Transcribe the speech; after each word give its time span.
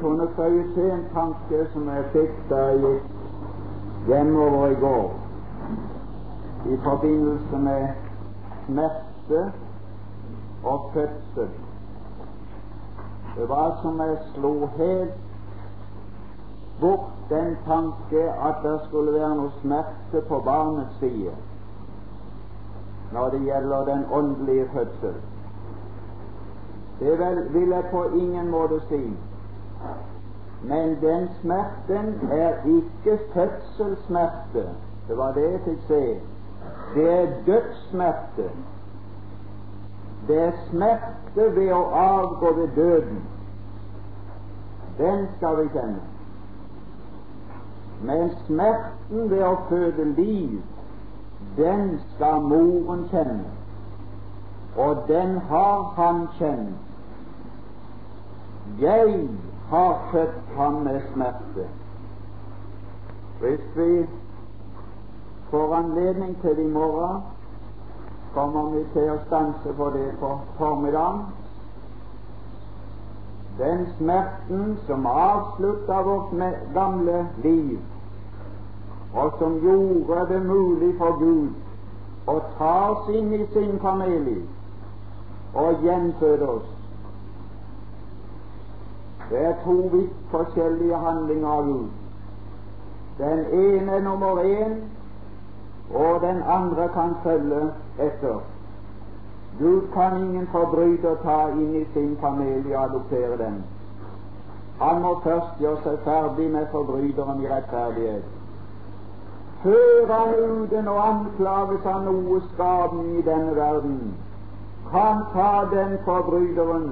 kunne 0.00 0.28
føye 0.36 0.64
til 0.74 0.90
en 0.90 1.04
tanke 1.14 1.66
som 1.72 1.88
jeg 1.88 2.04
fikk 2.12 2.36
da 2.50 2.60
jeg 2.68 2.78
gikk 2.84 4.06
hjemover 4.06 4.66
i 4.66 4.74
går, 4.74 5.10
i 6.66 6.76
forbindelse 6.84 7.58
med 7.58 7.88
smerte 8.66 9.42
og 10.64 10.90
fødsel. 10.94 11.48
Det 13.36 13.48
var 13.48 13.78
som 13.82 14.00
jeg 14.00 14.16
slo 14.34 14.54
helt 14.76 15.14
bort 16.80 17.10
den 17.30 17.56
tanke 17.66 18.22
at 18.32 18.62
det 18.62 18.80
skulle 18.88 19.12
være 19.12 19.34
noe 19.36 19.52
smerte 19.60 20.22
på 20.28 20.42
barnets 20.44 20.98
side 20.98 21.36
når 23.12 23.30
det 23.30 23.40
gjelder 23.42 23.84
den 23.84 24.04
åndelige 24.12 24.68
fødsel. 24.72 25.14
Det 27.00 27.18
vil 27.52 27.68
jeg 27.68 27.84
på 27.90 28.04
ingen 28.14 28.50
måte 28.50 28.80
si. 28.88 29.02
Men 30.62 30.96
den 31.00 31.28
smerten 31.40 32.30
er 32.30 32.54
ikke 32.64 33.18
fødselssmerte. 33.34 34.68
Det 35.08 35.16
var 35.18 35.32
det 35.32 35.42
jeg 35.52 35.60
fikk 35.64 35.86
se. 35.86 36.20
Det 36.94 37.06
er 37.12 37.26
dødssmerte. 37.46 38.50
Det 40.28 40.42
er 40.42 40.52
smerte 40.68 41.46
ved 41.56 41.72
å 41.72 41.80
avgå 42.02 42.52
ved 42.58 42.68
døden. 42.76 43.22
Den 44.98 45.26
skal 45.36 45.56
vi 45.62 45.68
kjenne. 45.72 46.02
Men 48.02 48.30
smerten 48.44 49.30
ved 49.30 49.42
å 49.44 49.56
føde 49.68 50.04
liv, 50.04 50.60
den 51.56 51.98
skal 52.12 52.44
moren 52.52 53.08
kjenne. 53.10 53.48
Og 54.76 55.02
den 55.08 55.36
har 55.48 55.82
han 55.96 56.26
kjent 56.38 56.86
jeg 58.78 59.28
har 59.70 59.98
født 60.12 60.56
ham 60.56 60.72
med 60.72 61.00
smerte. 61.12 61.68
Hvis 63.40 63.60
vi 63.76 64.06
får 65.50 65.74
anledning 65.74 66.40
til 66.40 66.58
i 66.58 66.68
morgen, 66.68 67.22
kommer 68.34 68.70
vi 68.70 68.84
til 68.92 69.10
å 69.10 69.18
stanse 69.26 69.74
på 69.76 69.90
det 69.94 70.08
på 70.20 70.30
formiddagen. 70.58 71.22
Den 73.58 73.86
smerten 73.98 74.76
som 74.86 75.06
avslutta 75.06 76.02
vårt 76.02 76.34
gamle 76.74 77.28
liv, 77.42 77.78
og 79.14 79.32
som 79.38 79.58
gjorde 79.62 80.26
det 80.34 80.42
mulig 80.46 80.94
for 80.98 81.18
Gud 81.18 81.50
å 82.26 82.38
ta 82.58 82.74
oss 82.90 83.08
inn 83.14 83.32
i 83.34 83.46
sin 83.52 83.78
familie 83.82 84.46
og 85.54 85.82
gjenføde 85.82 86.48
oss 86.48 86.79
det 89.30 89.44
er 89.46 89.54
to 89.64 89.72
vidt 89.92 90.14
forskjellige 90.30 90.96
handlinger 90.96 91.48
av 91.48 91.66
Gud. 91.66 91.88
Den 93.18 93.44
ene 93.52 93.92
er 93.92 94.02
nummer 94.02 94.40
én, 94.44 94.72
og 95.94 96.20
den 96.20 96.42
andre 96.42 96.88
kan 96.94 97.14
følge 97.22 97.60
etter. 97.98 98.40
Gud 99.58 99.82
kan 99.94 100.16
ingen 100.16 100.46
forbryter 100.46 101.14
ta 101.22 101.48
inn 101.48 101.74
i 101.74 101.84
sin 101.92 102.16
familie 102.20 102.78
og 102.78 102.84
adoptere 102.84 103.38
den. 103.38 103.62
Han 104.80 105.02
må 105.02 105.20
først 105.24 105.58
gjøre 105.60 105.82
seg 105.84 105.98
ferdig 106.04 106.50
med 106.50 106.66
forbryteren 106.72 107.42
i 107.44 107.48
rettferdighet. 107.50 108.22
Før 109.62 110.12
han 110.12 110.34
uten 110.34 110.88
å 110.88 110.96
anklages 111.04 111.86
av 111.86 112.04
noe 112.06 112.40
skadelig 112.54 113.18
i 113.18 113.24
denne 113.26 113.56
verden, 113.56 113.98
kan 114.90 115.26
ta 115.34 115.50
den 115.74 115.98
forbryteren 116.04 116.86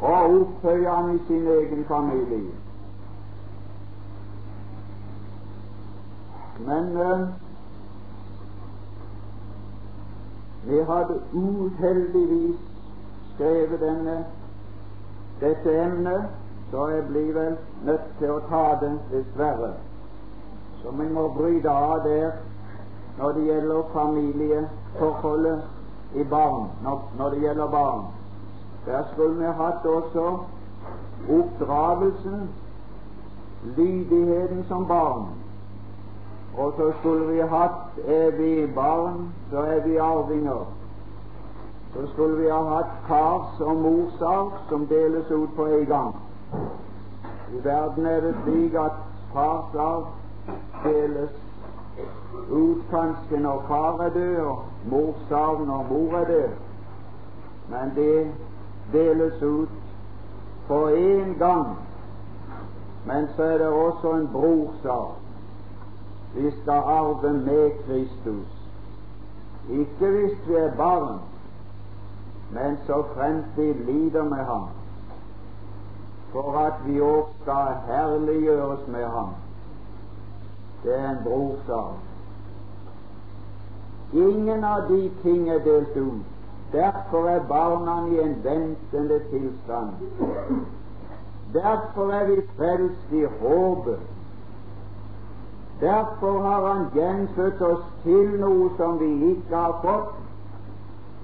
og 0.00 0.40
opphøye 0.40 0.88
han 0.90 1.14
i 1.14 1.18
sin 1.26 1.46
egen 1.46 1.84
familie. 1.84 2.54
Men 6.66 6.96
eh, 6.96 7.28
vi 10.64 10.82
hadde 10.90 11.20
uheldigvis 11.32 12.56
skrevet 13.34 13.80
denne, 13.80 14.24
dette 15.40 15.84
emnet, 15.84 16.24
så 16.70 16.88
jeg 16.88 17.06
blir 17.06 17.32
vel 17.32 17.56
nødt 17.86 18.08
til 18.18 18.30
å 18.34 18.40
ta 18.50 18.64
det, 18.80 18.92
dessverre. 19.12 19.72
Så 20.82 20.90
vi 20.90 21.06
må 21.14 21.28
bryte 21.28 21.70
av 21.70 22.02
der 22.04 22.30
når 23.18 23.32
det 23.32 23.44
gjelder 23.46 23.90
familieforholdet 23.92 25.62
i 26.14 26.24
barn, 26.24 26.68
når, 26.82 27.30
det 27.30 27.40
gjelder 27.42 27.70
barn. 27.70 28.04
Der 28.88 29.04
skulle 29.12 29.38
vi 29.38 29.44
hatt 29.44 29.84
også 29.84 30.38
oppdragelsen, 31.28 32.48
lydigheten 33.76 34.64
som 34.68 34.86
barn. 34.86 35.26
Og 36.58 36.72
så 36.76 36.92
skulle 37.00 37.26
vi 37.32 37.40
hatt 37.40 37.98
er 38.06 38.30
vi 38.30 38.66
barn, 38.74 39.28
så 39.50 39.58
er 39.58 39.80
vi 39.80 39.96
arvinger. 39.96 40.64
Så 41.92 42.06
skulle 42.12 42.36
vi 42.36 42.48
ha 42.48 42.62
hatt 42.62 42.94
fars- 43.08 43.60
og 43.60 43.76
morsarv 43.76 44.52
som 44.68 44.86
deles 44.86 45.30
ut 45.30 45.48
på 45.56 45.66
en 45.66 45.86
gang. 45.86 46.14
I 47.52 47.64
verden 47.64 48.06
er 48.06 48.20
det 48.20 48.34
slik 48.44 48.74
at 48.74 48.92
farsarv 49.32 50.06
deles 50.84 51.30
ut 52.50 52.82
kanskje 52.90 53.40
når 53.40 53.64
far 53.68 54.00
er 54.00 54.10
død, 54.10 54.36
og 54.36 54.58
morsarv 54.90 55.66
når 55.66 55.86
mor 55.90 56.18
er 56.18 56.24
død. 56.24 56.48
Men 57.68 57.92
det 57.94 58.32
deles 58.92 59.42
ut 59.42 59.68
på 60.68 60.88
én 60.88 61.38
gang. 61.38 61.76
Men 63.04 63.28
så 63.36 63.42
er 63.42 63.58
det 63.58 63.66
også 63.66 64.12
en 64.12 64.28
brorsak. 64.32 65.14
Vi 66.34 66.50
skal 66.50 66.82
arve 66.84 67.32
med 67.32 67.70
Kristus. 67.86 68.46
Ikke 69.70 70.10
hvis 70.10 70.48
vi 70.48 70.54
er 70.54 70.76
barn, 70.76 71.18
men 72.50 72.78
så 72.86 73.02
fremt 73.14 73.56
vi 73.56 73.72
lider 73.72 74.24
med 74.24 74.44
ham, 74.44 74.68
for 76.32 76.58
at 76.58 76.74
vi 76.86 77.00
òg 77.00 77.26
skal 77.42 77.74
herliggjøres 77.86 78.86
med 78.88 79.04
ham. 79.04 79.28
Det 80.84 80.98
er 80.98 81.10
en 81.10 81.22
brorsak. 81.24 81.94
Ingen 84.12 84.64
av 84.64 84.88
de 84.88 85.10
ting 85.22 85.50
er 85.50 85.58
delt 85.64 85.96
ut. 85.96 86.37
Derfor 86.72 87.28
er 87.28 87.40
barna 87.48 88.06
i 88.06 88.20
en 88.20 88.44
ventende 88.44 89.20
tilstand. 89.30 89.88
Derfor 91.52 92.12
er 92.12 92.26
vi 92.26 92.40
frelst 92.56 93.12
i 93.12 93.24
håpet. 93.24 93.98
Derfor 95.80 96.42
har 96.42 96.74
Han 96.74 96.86
gjenfødt 96.94 97.62
oss 97.62 97.84
til 98.02 98.40
noe 98.40 98.70
som 98.76 98.98
vi 99.00 99.30
ikke 99.30 99.56
har 99.56 99.78
fått, 99.82 100.14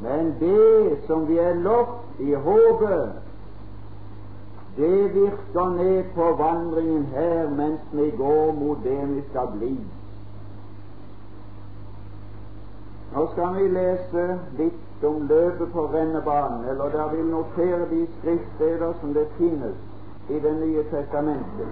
men 0.02 0.34
det 0.40 0.98
som 1.06 1.28
vi 1.28 1.38
er 1.38 1.54
lovt 1.54 2.20
i 2.20 2.34
håpet, 2.34 3.12
det 4.76 5.14
virker 5.14 5.68
ned 5.76 6.04
på 6.14 6.30
vandringen 6.38 7.04
her 7.14 7.50
mens 7.50 7.80
vi 7.92 8.10
går 8.10 8.52
mot 8.52 8.78
det 8.84 9.08
vi 9.08 9.22
skal 9.30 9.52
bli. 9.58 9.74
Nå 13.14 13.26
skal 13.32 13.54
vi 13.54 13.68
lese 13.68 14.38
litt 14.58 14.80
som 15.04 15.26
løper 15.28 15.66
på 15.72 15.86
rennebanen, 15.86 16.64
eller 16.68 16.88
der 16.88 17.08
vil 17.16 17.26
notere 17.26 17.88
de 17.90 18.06
skriftsteder 18.18 18.92
som 19.00 19.14
det 19.14 19.26
finnes 19.38 19.76
i 20.28 20.40
Det 20.40 20.54
nye 20.60 20.84
testamentet. 20.90 21.68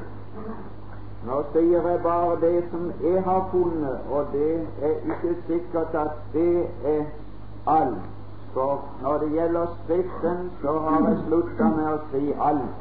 Nå 1.26 1.38
sier 1.52 1.88
jeg 1.88 2.00
bare 2.02 2.36
det 2.40 2.64
som 2.70 2.92
jeg 3.00 3.22
har 3.22 3.48
funnet, 3.52 3.98
og 4.10 4.26
det 4.32 4.66
er 4.82 4.94
ikke 5.14 5.34
sikkert 5.46 5.94
at 5.94 6.20
det 6.32 6.66
er 6.84 7.04
alt. 7.66 8.04
For 8.52 8.84
når 9.02 9.18
det 9.18 9.32
gjelder 9.32 9.66
Skriften, 9.84 10.50
så 10.62 10.78
har 10.78 11.08
jeg 11.08 11.18
slutta 11.26 11.68
med 11.76 11.92
å 11.92 11.98
si 12.12 12.32
alt. 12.50 12.80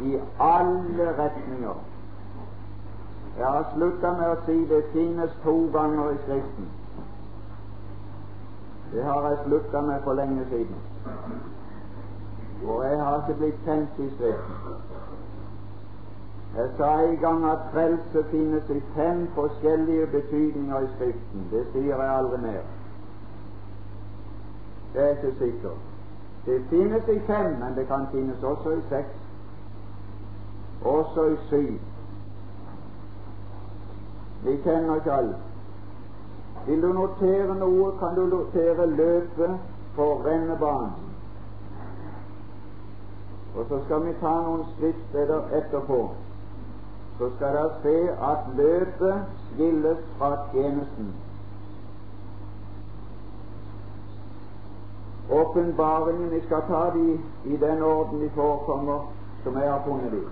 I 0.00 0.20
alle 0.40 1.14
retninger. 1.18 1.82
Jeg 3.38 3.46
har 3.46 3.66
slutta 3.74 4.12
med 4.20 4.28
å 4.30 4.44
si 4.46 4.64
det 4.70 4.84
finnes 4.92 5.36
to 5.44 5.58
ganger 5.72 6.14
i 6.14 6.22
Skriften. 6.24 6.70
Det 8.92 9.04
har 9.04 9.28
jeg 9.28 9.38
slutta 9.46 9.80
med 9.80 10.00
for 10.04 10.12
lenge 10.12 10.44
siden. 10.48 10.76
Og 12.66 12.84
jeg 12.84 13.04
har 13.04 13.16
ikke 13.16 13.38
blitt 13.38 13.64
kjent 13.64 13.98
i 13.98 14.10
Skriften. 14.14 14.56
Jeg 16.56 16.68
sa 16.76 16.90
en 17.00 17.16
gang 17.16 17.44
at 17.50 17.58
frelse 17.72 18.24
finnes 18.30 18.70
i 18.70 18.80
fem 18.96 19.28
forskjellige 19.34 20.06
betydninger 20.06 20.80
i 20.80 20.88
Skriften. 20.96 21.46
Det 21.50 21.66
sier 21.72 22.02
jeg 22.02 22.16
aldri 22.16 22.40
mer. 22.40 22.60
Det 24.94 25.02
er 25.02 25.08
ikke 25.08 25.38
sikkert. 25.38 25.80
Det 26.46 26.64
finnes 26.70 27.08
i 27.08 27.18
fem, 27.26 27.56
men 27.60 27.76
det 27.76 27.86
kan 27.86 28.06
finnes 28.12 28.42
også 28.42 28.70
i 28.70 28.82
seks. 28.88 29.16
Også 30.84 31.24
i 31.24 31.36
syv. 31.48 31.78
Vi 34.44 34.56
kjenner 34.62 34.94
ikke 34.94 35.12
alle. 35.12 35.51
Vil 36.66 36.82
du 36.82 36.92
notere 36.92 37.54
noe, 37.58 37.92
kan 37.98 38.14
du 38.14 38.26
notere 38.26 38.86
løpet 38.86 39.56
på 39.96 40.06
rennebanen. 40.26 40.92
Og 43.56 43.66
så 43.68 43.80
skal 43.84 44.04
vi 44.06 44.12
ta 44.20 44.32
noen 44.44 44.62
skriftsteder 44.76 45.50
etterpå. 45.58 45.98
Så 47.18 47.28
skal 47.36 47.58
dere 47.58 47.72
se 47.82 47.96
at 48.30 48.46
løpet 48.56 49.34
skilles 49.48 50.06
fra 50.18 50.30
tjenesten. 50.52 51.12
Åpenbaringen 55.30 56.30
Vi 56.30 56.40
skal 56.46 56.62
ta 56.68 56.90
de 56.94 57.20
i 57.44 57.56
den 57.56 57.82
orden 57.82 58.20
de 58.20 58.30
forekommer, 58.30 59.12
som 59.44 59.54
jeg 59.54 59.70
har 59.70 59.82
funnet 59.84 60.12
de. 60.12 60.22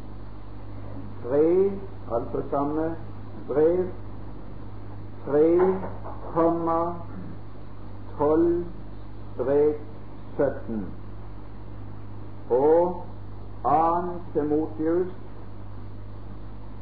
3, 1.23 1.71
altså 2.11 2.41
samme 2.49 2.95
brev, 3.47 3.85
3, 5.25 5.59
komma 6.33 6.93
12 8.17 8.65
strek 9.35 9.75
17. 10.37 10.85
Og 12.49 13.03
2. 13.63 13.69
Timotius, 14.33 15.07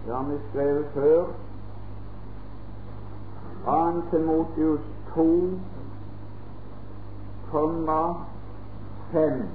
det 0.06 0.16
har 0.16 0.24
vi 0.24 0.38
skrevet 0.50 0.86
før, 0.94 1.26
2. 3.70 4.02
Timotius 4.10 4.82
2, 5.14 5.60
komma 7.52 8.26
5. 9.12 9.48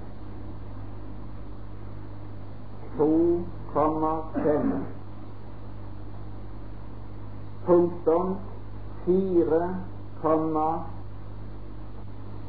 2, 2.97 3.45
5. 4.35 4.87
Punktum 7.67 8.37
4, 9.05 9.77
komma 10.23 10.85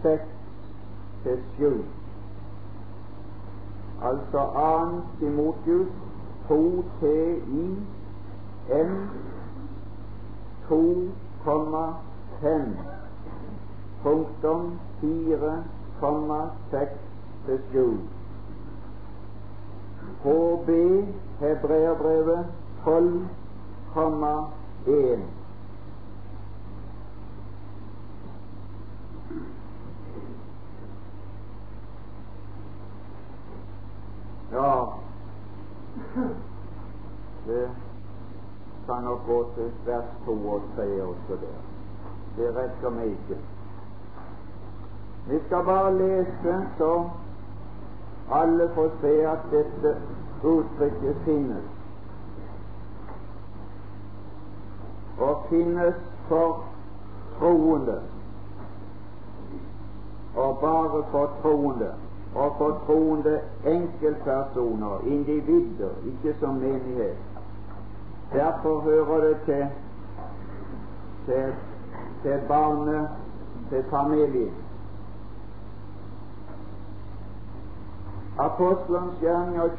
6 0.04 0.22
til 1.24 1.38
7. 1.58 1.86
Altså 4.04 4.42
2. 4.54 5.02
Timotius 5.20 5.88
2 6.48 6.84
T 7.02 7.04
I 7.48 7.76
M 8.70 9.10
2 10.70 11.25
komma 11.46 11.94
fem 12.42 12.78
punktum 14.04 14.80
fire 15.02 15.64
komma 16.00 16.42
seks 16.72 17.00
til 17.46 17.60
sju. 17.72 17.88
HB 20.24 20.70
Hebreerbrevet 21.40 22.46
tolv 22.84 23.22
komma 23.94 24.36
én. 24.88 25.26
Ja, 34.52 34.86
det 37.48 37.85
kan 38.88 39.04
nok 39.04 39.26
gå 39.28 39.46
til 39.56 39.72
vers 39.86 40.10
to 40.26 40.32
og 40.32 40.62
tre 40.76 40.88
også 41.04 41.38
der. 41.42 41.62
Det 42.38 42.56
rekker 42.56 42.90
meg 42.90 43.06
ikke. 43.06 43.38
Vi 45.28 45.40
skal 45.46 45.64
bare 45.66 45.94
lese 45.98 46.58
så 46.78 47.10
alle 48.32 48.70
får 48.76 48.90
se 49.02 49.28
at 49.28 49.40
dette 49.52 49.96
uttrykket 50.44 51.16
finnes. 51.26 51.64
Og 55.20 55.46
finnes 55.50 55.96
for 56.28 56.64
troende. 57.40 58.02
Og 60.36 60.58
bare 60.62 61.04
for 61.12 61.32
troende. 61.42 61.94
Og 62.36 62.56
for 62.58 62.82
troende 62.86 63.40
enkeltpersoner, 63.66 65.00
individer, 65.06 65.90
ikke 66.06 66.40
som 66.40 66.54
menighet. 66.54 67.35
Derfor 68.34 68.80
hører 68.80 69.28
det 69.28 69.38
til, 69.46 69.68
til, 71.26 71.56
til 72.22 72.42
barnet, 72.48 73.10
til 73.70 73.84
familien. 73.90 74.54
Apostelens 78.38 79.20
gjerninger 79.20 79.64
20,24 79.64 79.70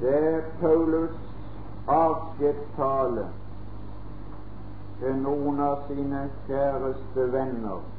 Det 0.00 0.34
er 0.34 0.40
Paulus 0.60 1.10
avskjedstale 1.88 3.26
til 4.98 5.14
noen 5.22 5.60
av 5.60 5.76
sine 5.88 6.30
kjæreste 6.46 7.32
venner 7.32 7.97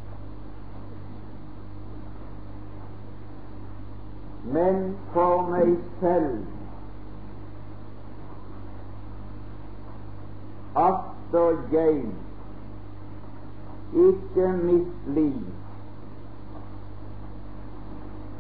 men 4.44 4.98
for 5.14 5.50
meg 5.52 5.78
selv 6.00 6.46
Atter 10.76 11.58
jeg 11.72 12.06
ikke 13.94 14.48
mitt 14.64 15.08
liv, 15.16 15.46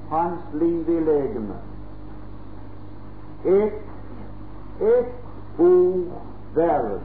hans 0.09 0.53
liv 0.53 0.89
i 0.89 0.99
legemet. 0.99 1.65
Et, 3.45 3.73
et 4.81 5.59
ord 5.59 6.21
verd 6.55 7.01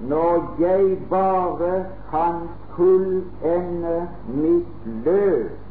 når 0.00 0.56
jeg 0.60 0.98
bare 1.10 1.86
kan 2.10 2.48
fullende 2.76 4.08
mitt 4.28 4.86
løp 5.04 5.69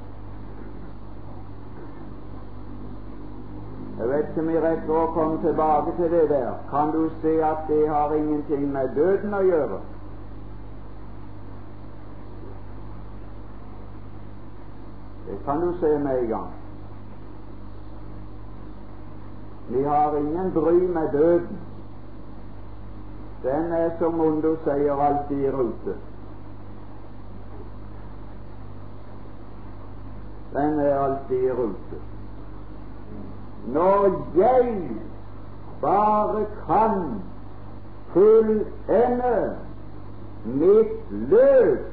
Jeg 4.00 4.10
vet 4.10 4.29
ikke 4.29 4.41
om 4.41 4.50
jeg 4.50 4.62
rekker 4.63 4.96
å 4.96 5.08
komme 5.12 5.38
tilbake 5.44 5.94
til 5.98 6.12
det 6.12 6.27
der. 6.29 6.51
Kan 6.70 6.91
du 6.96 7.10
se 7.22 7.34
at 7.44 7.65
det 7.68 7.82
har 7.89 8.13
ingenting 8.15 8.70
med 8.72 8.94
døden 8.96 9.34
å 9.36 9.41
gjøre? 9.44 9.79
Det 15.25 15.36
kan 15.46 15.60
du 15.62 15.74
se 15.82 15.89
med 16.00 16.20
en 16.22 16.29
gang. 16.29 16.53
Vi 19.70 19.84
har 19.84 20.15
ingen 20.18 20.53
bry 20.53 20.77
med 20.88 21.12
døden. 21.12 21.60
Den 23.44 23.72
er 23.72 23.89
som 24.00 24.15
Mondo 24.18 24.56
sier, 24.63 24.96
alltid 24.96 25.44
i 25.44 25.51
rute. 25.51 25.98
Den 30.53 30.79
er 30.79 30.96
alltid 31.00 31.44
i 31.44 31.51
rute. 31.51 32.01
Når 33.73 34.27
jeg 34.38 34.89
bare 35.81 36.45
kan 36.67 37.21
fullende 38.13 39.57
mitt 40.45 41.11
løp 41.11 41.85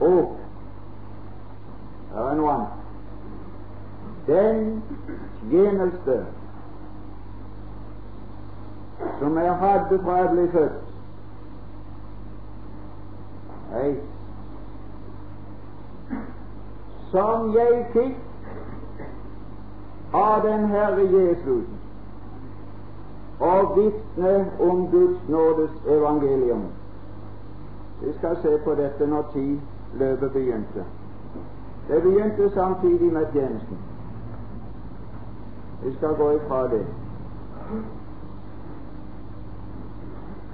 opp 0.00 0.32
Her 2.14 2.30
er 2.30 2.34
noe 2.38 2.52
annet. 2.54 2.80
Den 4.26 4.82
tjeneste 5.50 6.18
som 9.18 9.38
jeg 9.38 9.54
hadde 9.64 9.98
fra 10.04 10.18
jeg 10.20 10.28
ble 10.30 10.44
født. 10.52 10.82
Nei, 13.72 13.90
som 17.10 17.50
jeg 17.56 17.82
fikk 17.96 18.33
av 20.14 20.42
den 20.42 20.68
Herre 20.70 21.04
Jesus 21.10 21.64
og 23.40 23.76
vitne 23.76 24.50
om 24.60 24.86
Guds 24.90 25.28
nådes 25.28 25.70
evangelium. 25.86 26.62
Vi 28.02 28.12
skal 28.18 28.36
se 28.42 28.58
på 28.64 28.74
dette 28.74 29.06
når 29.06 29.24
tid 29.32 29.58
løpet 29.94 30.32
begynte. 30.32 30.84
Det 31.88 32.02
begynte 32.02 32.50
samtidig 32.50 33.12
med 33.12 33.26
tjenesten. 33.32 33.78
Vi 35.82 35.94
skal 35.96 36.14
gå 36.14 36.30
ifra 36.30 36.68
det. 36.68 36.86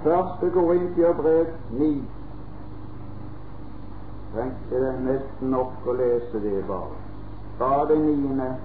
Første 0.03 0.49
Korintiabrev 0.49 1.45
9. 1.71 2.03
Trengte 4.33 4.81
det 4.85 4.93
nesten 5.05 5.49
nok 5.53 5.87
å 5.87 5.93
lese 5.93 6.39
det, 6.41 6.63
bare. 6.67 6.97
Bare 7.59 7.87
det 7.87 7.99
niende 7.99 8.55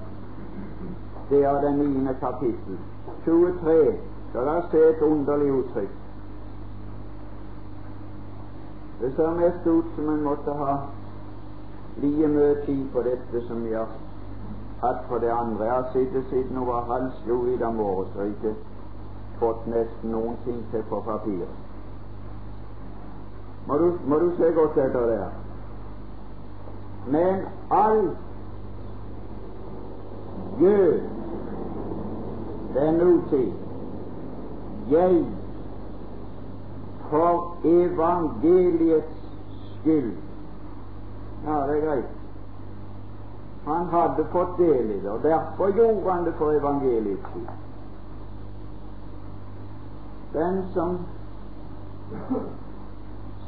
Det 1.31 1.45
er 1.45 1.61
den 1.61 1.79
niende 1.79 2.15
kapittel. 2.21 2.79
23. 3.25 3.95
Så 4.33 4.41
la 4.41 4.59
oss 4.59 4.71
se 4.71 4.83
et 4.89 5.03
underlig 5.03 5.53
uttrykk. 5.53 5.95
Det 9.01 9.13
ser 9.17 9.31
mest 9.31 9.67
ut 9.67 9.85
som 9.95 10.09
en 10.09 10.23
måtte 10.23 10.53
ha 10.53 10.77
like 11.97 12.29
mye 12.29 12.55
tid 12.67 12.85
på 12.93 13.03
dette 13.03 13.43
som 13.49 13.65
vi 13.65 13.73
har 13.73 13.89
hatt 14.83 15.03
på 15.09 15.19
det 15.19 15.31
andre. 15.31 15.65
Jeg 15.65 15.75
har 15.75 15.89
sittet 15.93 16.25
siden 16.31 16.57
hun 16.57 16.67
var 16.67 16.85
halv 16.93 17.11
sju 17.25 17.55
i 17.55 17.57
dag 17.57 17.75
morges 17.75 18.17
og 18.17 18.27
ikke 18.27 18.55
fått 19.39 19.67
nesten 19.67 20.13
noen 20.13 20.37
ting 20.45 20.63
til 20.71 20.85
på 20.89 21.01
papiret. 21.01 21.57
Må 23.67 23.79
du, 23.79 23.99
må 24.07 24.19
du 24.19 24.31
se 24.37 24.53
godt 24.55 24.79
etter 24.79 25.07
der. 25.07 25.29
Men 27.07 27.45
alt 27.71 28.17
gjør 32.77 32.89
er 32.89 33.05
nåtid 33.05 33.53
jeg 34.91 35.25
for 37.11 37.57
evangeliets 37.65 39.17
skyld. 39.81 40.13
Ja, 41.47 41.67
det 41.67 41.77
er 41.77 41.87
greit. 41.87 42.05
Han 43.67 43.87
hadde 43.87 44.25
fått 44.31 44.59
del 44.59 44.91
i 44.91 45.01
det, 45.01 45.11
og 45.11 45.23
derfor 45.23 45.71
gjorde 45.77 46.13
han 46.13 46.25
det 46.25 46.35
for 46.39 46.51
evangeliets 46.51 47.23
skyld. 47.31 47.49
Den 50.33 50.63
som 50.75 50.99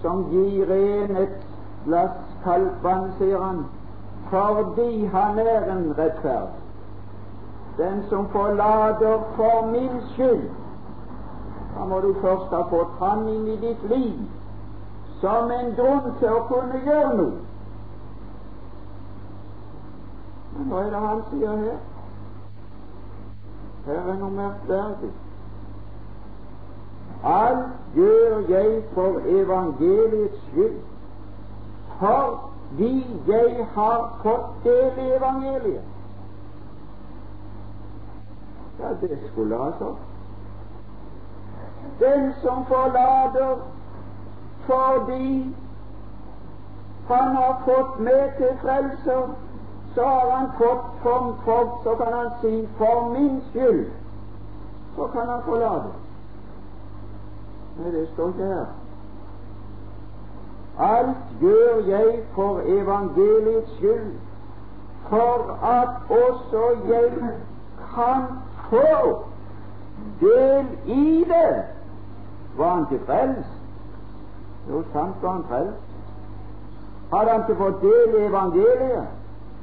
som 0.01 0.25
gir 0.31 0.71
en 0.71 1.17
et 1.17 1.47
glass 1.85 2.19
kaldt 2.45 2.83
vann, 2.83 3.13
sier 3.19 3.39
han, 3.39 3.65
fordi 4.31 5.07
han 5.07 5.39
er 5.39 5.71
en 5.73 5.95
rettferdig. 5.99 6.68
Den 7.79 8.03
som 8.09 8.29
forlater 8.29 9.19
for 9.37 9.67
min 9.67 10.01
skyld, 10.15 10.51
da 11.75 11.85
må 11.85 12.01
du 12.01 12.15
først 12.21 12.51
ha 12.51 12.63
fått 12.71 12.97
ham 12.99 13.29
inn 13.29 13.47
i 13.47 13.57
ditt 13.57 13.85
liv 13.91 14.17
som 15.21 15.51
en 15.51 15.75
grunn 15.77 16.09
til 16.19 16.33
å 16.35 16.41
kunne 16.49 16.81
gjøre 16.87 17.13
noe. 17.21 17.37
Men 20.57 20.73
hva 20.73 20.83
er 20.83 20.91
det 20.91 21.03
han 21.05 21.23
sier 21.31 21.61
her? 21.63 21.79
Her 23.87 24.11
er 24.13 24.19
noe 24.23 24.31
merkverdig. 24.37 25.11
Alt 27.25 27.95
gjør 27.95 28.43
jeg 28.49 28.73
for 28.95 29.21
evangeliets 29.27 30.43
skyld, 30.49 30.81
fordi 32.01 32.91
jeg 33.31 33.69
har 33.75 34.11
fått 34.27 34.67
del 34.67 35.01
i 35.05 35.09
evangeliet. 35.21 35.98
Ja, 38.79 38.89
det 39.01 39.19
skulle 39.33 39.65
altså 39.65 39.95
Den 42.01 42.35
som 42.43 42.67
forlater 42.67 43.57
fordi 44.67 45.57
han 47.09 47.37
har 47.37 47.63
fått 47.65 48.01
med 48.01 48.31
til 48.37 48.59
frelser, 48.63 49.29
så 49.95 50.05
har 50.05 50.31
han 50.31 50.51
fått 50.59 50.85
for, 51.03 51.37
for, 51.45 51.81
så 51.83 51.95
kan 51.95 52.13
han 52.13 52.31
si 52.41 52.69
'for 52.77 53.09
min 53.19 53.43
skyld'. 53.53 53.91
Så 54.97 55.07
kan 55.07 55.29
han 55.29 55.43
forlate. 55.43 55.89
Nei, 57.79 57.91
det 57.91 58.09
står 58.13 58.29
ikke 58.29 58.45
her. 58.45 58.67
Alt 60.79 61.17
gjør 61.41 61.87
jeg 61.87 62.23
for 62.35 62.61
evangeliets 62.67 63.77
skyld, 63.77 64.13
for 65.09 65.59
at 65.63 65.89
også 66.11 66.77
jeg 66.89 67.13
kan 67.95 68.23
få 68.71 69.25
del 70.21 70.67
i 70.87 71.25
det. 71.29 71.65
Var 72.57 72.69
han 72.75 72.87
ikke 72.91 73.05
frelst? 73.07 73.55
Jo, 74.71 74.83
sant 74.93 75.23
var 75.23 75.31
han 75.31 75.45
frelst. 75.49 75.89
Hadde 77.13 77.31
han 77.31 77.41
ikke 77.41 77.63
fått 77.63 77.81
del 77.83 78.15
i 78.21 78.25
evangeliet? 78.27 79.05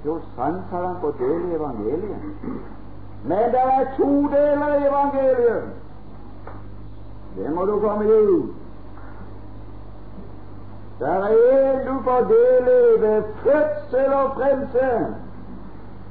Jo, 0.05 0.19
sant 0.35 0.71
hadde 0.71 0.87
han 0.87 1.01
fått 1.01 1.19
del 1.19 1.49
i 1.51 1.55
evangeliet. 1.55 2.21
Men 3.25 3.51
det 3.51 3.63
er 3.77 3.85
to 3.97 4.11
deler 4.33 4.75
i 4.75 4.87
evangeliet. 4.87 5.63
Det 7.37 7.55
må 7.55 7.65
du 7.65 7.79
komme 7.79 8.05
ut. 8.05 8.53
Det 10.99 11.07
er 11.07 11.23
en 11.27 11.87
du 11.87 12.03
får 12.03 12.21
del 12.31 12.67
i 12.73 13.01
ved 13.01 13.23
fødsel 13.43 14.13
og 14.13 14.31
frelse, 14.35 15.15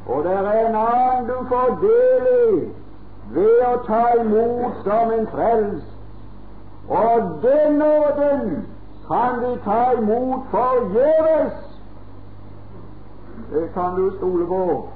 og 0.06 0.24
det 0.24 0.32
er 0.32 0.66
en 0.66 0.74
annen 0.76 1.28
du 1.28 1.36
får 1.48 1.78
del 1.80 2.26
i 2.32 2.83
ved 3.32 3.66
å 3.66 3.76
ta 3.86 4.04
imot 4.20 4.82
som 4.84 5.12
en 5.12 5.26
frels. 5.32 5.82
Og 6.88 7.38
den 7.42 7.78
nåden 7.78 8.66
kan 9.08 9.40
vi 9.40 9.56
ta 9.64 9.92
imot 9.98 10.50
forgjeves. 10.50 11.56
Det 13.52 13.68
kan 13.74 13.96
du 13.96 14.16
stole 14.16 14.46
på. 14.46 14.88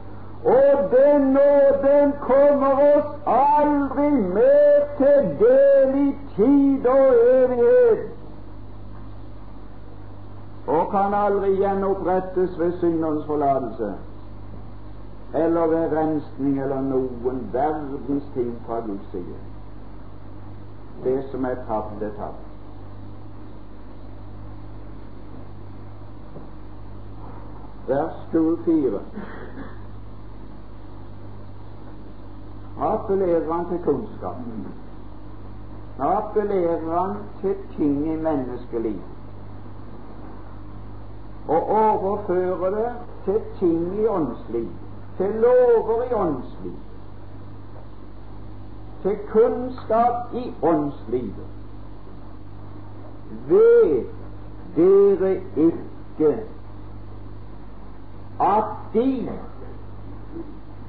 Og 0.44 0.90
den 0.90 1.32
nåden 1.32 2.12
kommer 2.20 2.73
oss 2.97 3.08
aldri 3.26 4.11
mer 4.11 4.85
til 4.99 5.32
del 5.40 5.94
i 5.94 6.18
tid 6.37 6.87
og 6.87 7.14
evighet, 7.32 8.04
og 10.66 10.90
kan 10.90 11.14
aldri 11.14 11.56
gjenopprettes 11.56 12.58
ved 12.58 12.73
syndernes 12.80 13.26
forlatelse 13.26 13.92
eller 15.35 15.66
ved 15.66 15.92
rensning 15.92 16.61
eller 16.61 16.80
noen 16.80 17.40
verdens 17.52 18.25
ting 18.35 18.54
fra 18.66 18.80
Guds 18.80 19.11
side. 19.11 19.37
Det 21.04 21.25
som 21.30 21.44
er 21.44 21.54
tapt, 21.68 22.02
er 22.02 22.14
tapt. 22.16 22.44
Vers 27.88 28.16
24 28.32 29.00
appellerer 32.80 33.52
han 33.52 33.66
til 33.68 33.78
kunnskap. 33.85 34.37
Appellerer 35.99 36.99
han 36.99 37.16
til 37.40 37.54
ting 37.76 38.12
i 38.12 38.16
menneskeliv 38.16 39.00
og 41.49 41.70
overfører 41.70 42.70
det 42.70 42.92
til 43.25 43.40
ting 43.58 44.00
i 44.00 44.06
åndsliv. 44.06 44.68
Til 45.18 45.34
lover 45.34 46.02
i 46.10 46.14
åndsliv, 46.14 46.76
til 49.02 49.18
kunnskap 49.32 50.34
i 50.34 50.54
åndslivet, 50.62 51.46
vet 53.48 54.06
dere 54.76 55.40
ikke 55.56 56.38
at 58.40 58.64
de 58.94 59.30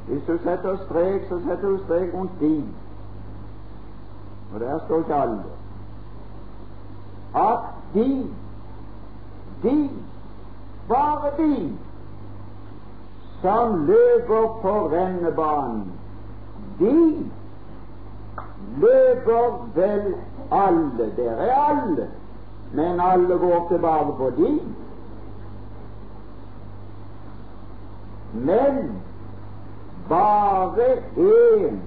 Hvis 0.07 0.23
du 0.27 0.37
setter 0.37 0.77
strek, 0.85 1.21
så 1.29 1.39
setter 1.39 1.69
du 1.69 1.77
strek 1.83 2.13
rundt 2.13 2.31
de. 2.39 2.63
Og 4.53 4.59
der 4.59 4.79
står 4.85 4.97
ikke 4.97 5.15
alle. 5.15 5.43
At 7.35 7.59
de, 7.93 8.27
de, 9.63 9.89
bare 10.87 11.31
de, 11.37 11.77
som 13.41 13.85
løper 13.85 14.59
på 14.61 14.87
rennebanen, 14.91 15.91
de 16.79 17.25
løper 18.81 19.69
vel 19.75 20.15
alle. 20.51 21.11
dere 21.15 21.47
er 21.47 21.55
alle. 21.69 22.07
Men 22.73 22.99
alle 22.99 23.37
går 23.37 23.67
tilbake 23.69 24.13
på 24.17 24.29
de. 24.29 24.59
Men 28.33 29.01
bare 30.09 30.89
én 31.17 31.79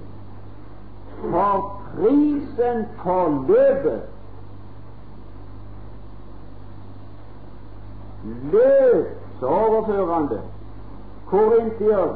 for 1.31 1.81
prisen 1.95 2.85
for 3.03 3.45
løpet. 3.47 4.01
Løp, 8.51 9.07
så 9.39 9.45
overfører 9.47 10.13
han 10.13 10.29
det. 10.29 10.41
Korintier, 11.33 12.13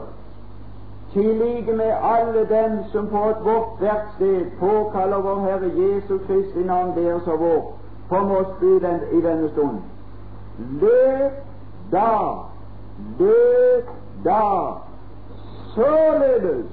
til 1.14 1.76
med 1.76 1.94
alle 2.04 2.50
dem 2.50 2.84
som 2.92 3.08
på 3.08 3.30
et 3.30 3.38
vårt 3.44 3.82
verksted 3.82 4.46
påkaller 4.60 5.18
vår 5.18 5.40
Herre 5.40 5.72
Jesu 5.78 6.18
Kristi 6.18 6.60
navn 6.60 6.96
deres 6.96 7.28
og 7.28 7.40
vår, 7.40 7.80
kom 8.10 8.32
oss 8.32 8.52
by 8.60 8.66
den, 8.66 9.00
i 9.12 9.22
denne 9.22 9.50
stund. 9.50 9.80
Løp 10.82 11.32
da, 11.92 12.20
løp 13.20 13.90
da, 14.26 14.74
således, 15.76 16.66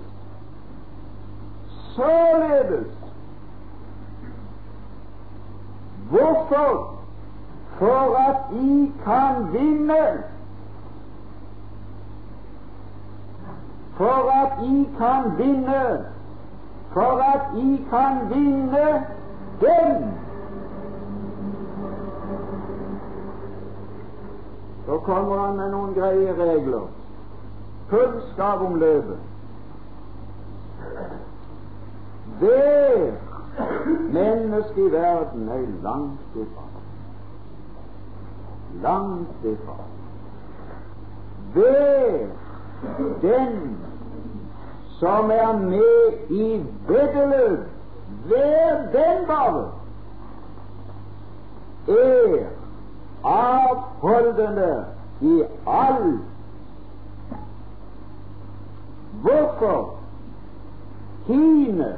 således. 1.97 2.87
Hvorfor? 6.11 6.95
For 7.79 8.17
at 8.29 8.57
I 8.61 8.93
kan 9.05 9.53
vinne. 9.53 10.34
For 13.97 14.31
at 14.31 14.65
I 14.65 14.89
kan 14.99 15.39
vinne. 15.39 16.05
For 16.93 17.21
at 17.21 17.57
I 17.57 17.87
kan 17.91 18.31
vinne 18.31 19.07
den 19.61 20.15
Så 24.87 24.99
kommer 24.99 25.39
han 25.39 25.57
med 25.57 25.71
noen 25.71 25.95
greie 25.95 26.33
regler. 26.37 26.89
Kunnskap 27.91 28.61
om 28.61 28.75
løpet. 28.75 29.19
Hver 32.39 33.13
menneske 34.13 34.87
i 34.87 34.93
verden 34.93 35.49
er 35.49 35.67
langt 35.83 36.37
ifra. 36.37 36.67
Langt 38.83 39.45
ifra. 39.45 39.77
Hver 41.53 42.27
den 43.23 43.79
som 44.99 45.31
er 45.31 45.53
med 45.59 46.31
i 46.31 46.67
veddeløp, 46.89 47.59
hver 48.27 48.77
den 48.93 49.27
bare, 49.27 49.71
er 51.89 52.47
avholdende 53.25 54.85
i 55.21 55.43
all 55.67 56.19
Hvorfor? 59.23 59.95
Hine 61.27 61.97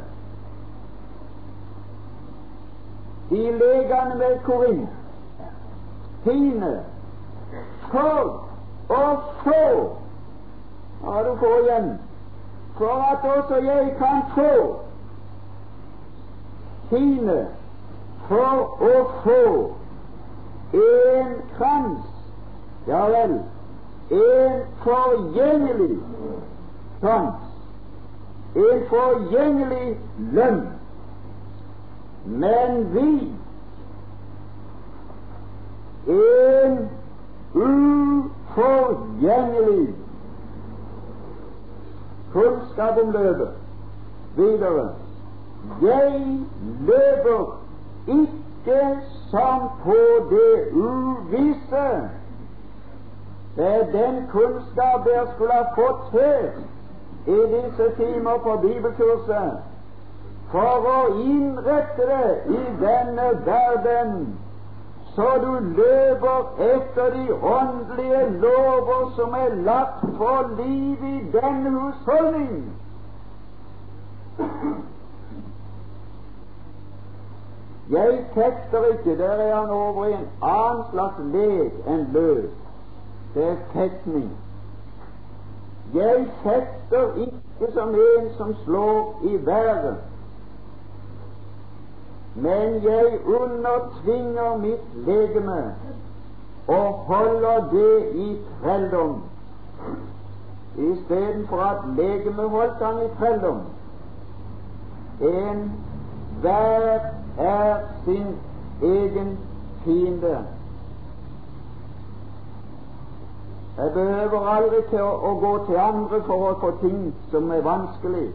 de 3.30 3.52
legene 3.52 4.14
med 4.18 4.38
Korint 4.44 4.88
Hine 6.24 6.74
for 7.90 8.28
å 8.88 9.06
få 9.42 9.62
Hva 11.00 11.22
du 11.22 11.36
få 11.40 11.52
igjen? 11.62 11.88
For 12.78 13.04
at 13.12 13.30
også 13.36 13.56
jeg 13.64 13.94
kan 13.98 14.22
få? 14.34 14.76
Hine 16.90 17.46
for 18.28 18.82
å 18.82 19.10
få 19.22 19.42
en 20.76 21.42
krans, 21.56 22.04
ja 22.88 23.06
vel, 23.10 23.40
en 24.10 24.60
forgjengelig 24.82 25.98
krans, 27.00 27.40
en 28.56 28.80
forgjengelig 28.90 29.96
lønn. 30.34 30.62
Men 32.26 32.94
vi 32.94 33.32
en 36.06 36.88
uforgjengelig 37.54 39.94
kunnskap 42.36 43.02
om 43.02 43.10
løpet. 43.16 43.50
Videre 44.36 44.86
jeg 45.82 46.38
løper 46.80 47.60
ikke 48.06 48.98
som 49.30 49.68
på 49.84 49.96
det 50.30 50.68
uvisse. 50.72 51.88
Det 53.56 53.66
er 53.66 53.90
den 53.92 54.26
kunnskap 54.32 55.04
dere 55.04 55.26
skulle 55.34 55.52
ha 55.52 55.74
fått 55.74 56.12
her 56.12 56.50
i 57.26 57.38
disse 57.54 57.90
timer 57.96 58.38
på 58.44 58.56
bibelkurset 58.62 59.52
for 60.50 60.88
å 60.90 60.98
innrette 61.18 62.06
det 62.06 62.34
i 62.54 62.60
denne 62.80 63.30
verden, 63.46 64.20
så 65.16 65.28
du 65.42 65.52
løper 65.76 66.38
etter 66.60 67.10
de 67.10 67.34
åndelige 67.34 68.30
lover 68.40 69.12
som 69.16 69.34
er 69.34 69.54
lagt 69.54 70.00
for 70.16 70.50
liv 70.62 71.04
i 71.04 71.20
denne 71.32 71.70
husholdning. 71.70 72.64
Jeg 77.90 78.24
fekter 78.34 78.84
ikke, 78.84 79.18
der 79.18 79.30
er 79.30 79.60
han 79.60 79.70
over 79.70 80.06
i 80.06 80.12
en 80.12 80.28
annen 80.42 80.84
slags 80.90 81.18
lek 81.32 81.72
enn 81.86 82.08
løp. 82.12 82.50
Det 83.34 83.44
er 83.50 83.56
tekning. 83.72 84.30
Jeg 85.94 86.26
fekter 86.42 87.14
ikke 87.24 87.72
som 87.72 87.94
en 87.94 88.28
som 88.36 88.54
slår 88.64 89.20
i 89.24 89.46
været, 89.46 89.96
men 92.36 92.82
jeg 92.84 93.18
undertvinger 93.24 94.56
mitt 94.56 95.06
legeme 95.06 95.74
og 96.66 96.92
holder 96.92 97.68
det 97.70 98.14
i 98.14 98.40
trelldom. 98.62 99.22
Istedenfor 100.76 101.60
at 101.60 101.96
legemet 101.96 102.50
holdt 102.50 102.84
han 102.84 103.04
i 103.04 103.08
trelldom. 103.18 103.60
En 105.20 105.72
hver 106.40 107.00
er 107.38 107.76
sin 108.04 108.26
egen 108.82 109.38
fiende. 109.84 110.38
Jeg 113.78 113.92
behøver 113.92 114.46
aldri 114.46 114.82
til 114.90 115.00
å, 115.00 115.10
å, 115.30 115.34
gå 115.40 115.52
til 115.66 115.76
andre 115.76 116.22
for 116.28 116.48
å 116.50 116.54
få 116.60 116.70
ting 116.80 117.12
som 117.30 117.50
er 117.52 117.64
vanskelig. 117.64 118.30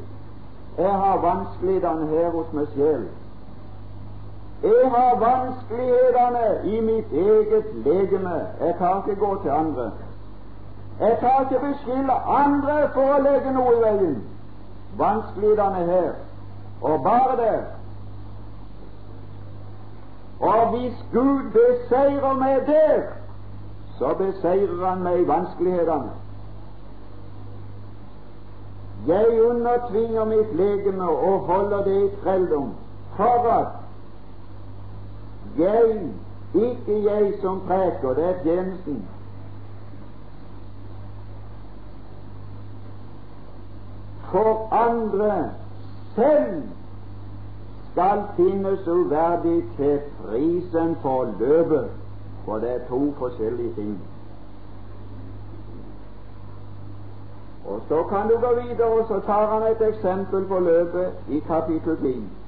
Jeg 0.78 0.92
har 1.04 1.22
vanskelighetene 1.22 2.08
her 2.08 2.30
hos 2.30 2.54
meg 2.54 2.70
selv. 2.76 3.08
Jeg 4.64 4.92
har 4.92 5.16
vanskelighetene 5.20 6.74
i 6.74 6.82
mitt 6.82 7.12
eget 7.12 7.66
legeme. 7.86 8.48
Jeg 8.60 8.76
kan 8.78 8.98
ikke 8.98 9.20
gå 9.26 9.42
til 9.42 9.50
andre. 9.50 9.92
Jeg 11.00 11.18
kan 11.20 11.30
ikke 11.42 11.66
beskylde 11.68 12.14
andre 12.28 12.90
for 12.94 13.14
å 13.16 13.22
legge 13.26 13.54
noe 13.56 13.74
i 13.74 13.82
veien. 13.82 14.18
Vanskelighetene 14.98 15.86
her, 15.88 16.12
og 16.82 17.04
bare 17.04 17.38
der. 17.38 17.64
Og 20.42 20.70
hvis 20.70 21.06
Gud 21.14 21.50
beseirer 21.54 22.34
meg 22.34 22.68
der, 22.68 23.02
så 23.98 24.14
beseirer 24.18 24.86
Han 24.86 25.04
meg 25.04 25.20
i 25.22 25.28
vanskelighetene. 25.28 26.14
Jeg 29.08 29.42
undertvinger 29.50 30.26
mitt 30.26 30.56
legeme 30.56 31.10
og 31.10 31.40
holder 31.50 31.84
det 31.84 32.00
i 32.04 32.10
trelldom 32.24 32.74
for 33.18 33.50
at 33.50 33.81
jeg, 35.58 36.10
ikke 36.54 37.04
jeg 37.04 37.34
som 37.42 37.62
preker, 37.68 38.14
det 38.14 38.30
er 38.30 38.44
tjenesten, 38.44 39.08
for 44.32 44.74
andre 44.74 45.50
selv 46.16 46.64
skal 47.92 48.24
finnes 48.36 48.88
uverdig 48.88 49.64
til 49.78 50.00
prisen 50.22 50.96
for 51.02 51.36
løpet, 51.40 51.90
for 52.46 52.58
det 52.58 52.76
er 52.76 52.88
to 52.90 53.14
forskjellige 53.18 53.74
ting. 53.76 54.00
Og 57.66 57.82
Så 57.88 58.04
kan 58.04 58.30
du 58.30 58.36
gå 58.48 58.62
videre, 58.62 58.88
og 58.88 59.08
så 59.08 59.20
tar 59.26 59.60
han 59.60 59.72
et 59.72 59.88
eksempel 59.88 60.46
på 60.46 60.60
løpet 60.60 61.14
i 61.30 61.40
kapittel 61.40 61.98
10. 61.98 62.41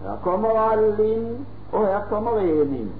Her 0.00 0.16
kommer 0.22 0.48
alle 0.48 1.14
inn, 1.14 1.46
og 1.72 1.86
her 1.86 2.00
kommer 2.08 2.40
én 2.40 2.74
inn. 2.80 2.92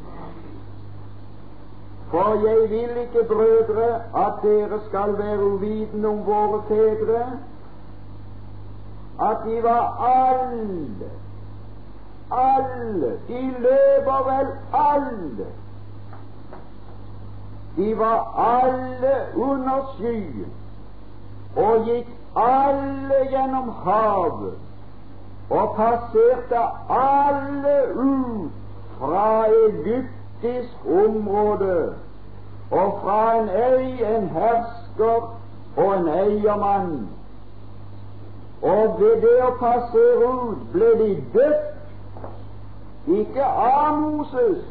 For 2.10 2.48
jeg 2.48 2.70
vil 2.70 2.96
ikke, 3.02 3.24
brødre, 3.28 3.88
at 4.24 4.42
dere 4.42 4.80
skal 4.88 5.18
være 5.18 5.44
uvitende 5.44 6.08
om 6.08 6.26
våre 6.26 6.62
fedre, 6.68 7.22
at 9.20 9.36
de 9.46 9.62
var 9.62 10.04
alle, 10.10 11.10
alle, 12.30 13.12
de 13.28 13.42
løper 13.58 14.22
vel 14.30 14.52
alle 14.72 15.46
de 17.76 17.98
var 17.98 18.32
alle 18.36 19.14
under 19.36 19.94
skyen 19.96 20.52
og 21.56 21.84
gikk 21.86 22.08
alle 22.36 23.20
gjennom 23.30 23.70
havet 23.84 24.69
og 25.50 25.74
passerte 25.76 26.60
alle 26.90 27.94
ut 27.94 28.50
fra 28.98 29.46
egyptisk 29.46 30.86
område 30.86 31.94
og 32.70 32.98
fra 33.02 33.40
en 33.40 33.48
øy, 33.48 34.16
en 34.16 34.28
hersker 34.28 35.38
og 35.76 35.98
en 35.98 36.08
eiermann. 36.08 37.08
Og 38.62 39.00
ved 39.00 39.20
det 39.22 39.36
å 39.42 39.50
passere 39.58 40.28
ut 40.28 40.66
ble 40.72 40.90
de 41.00 41.10
døpt, 41.34 41.66
ikke 43.08 43.44
av 43.44 43.96
Moses, 43.98 44.64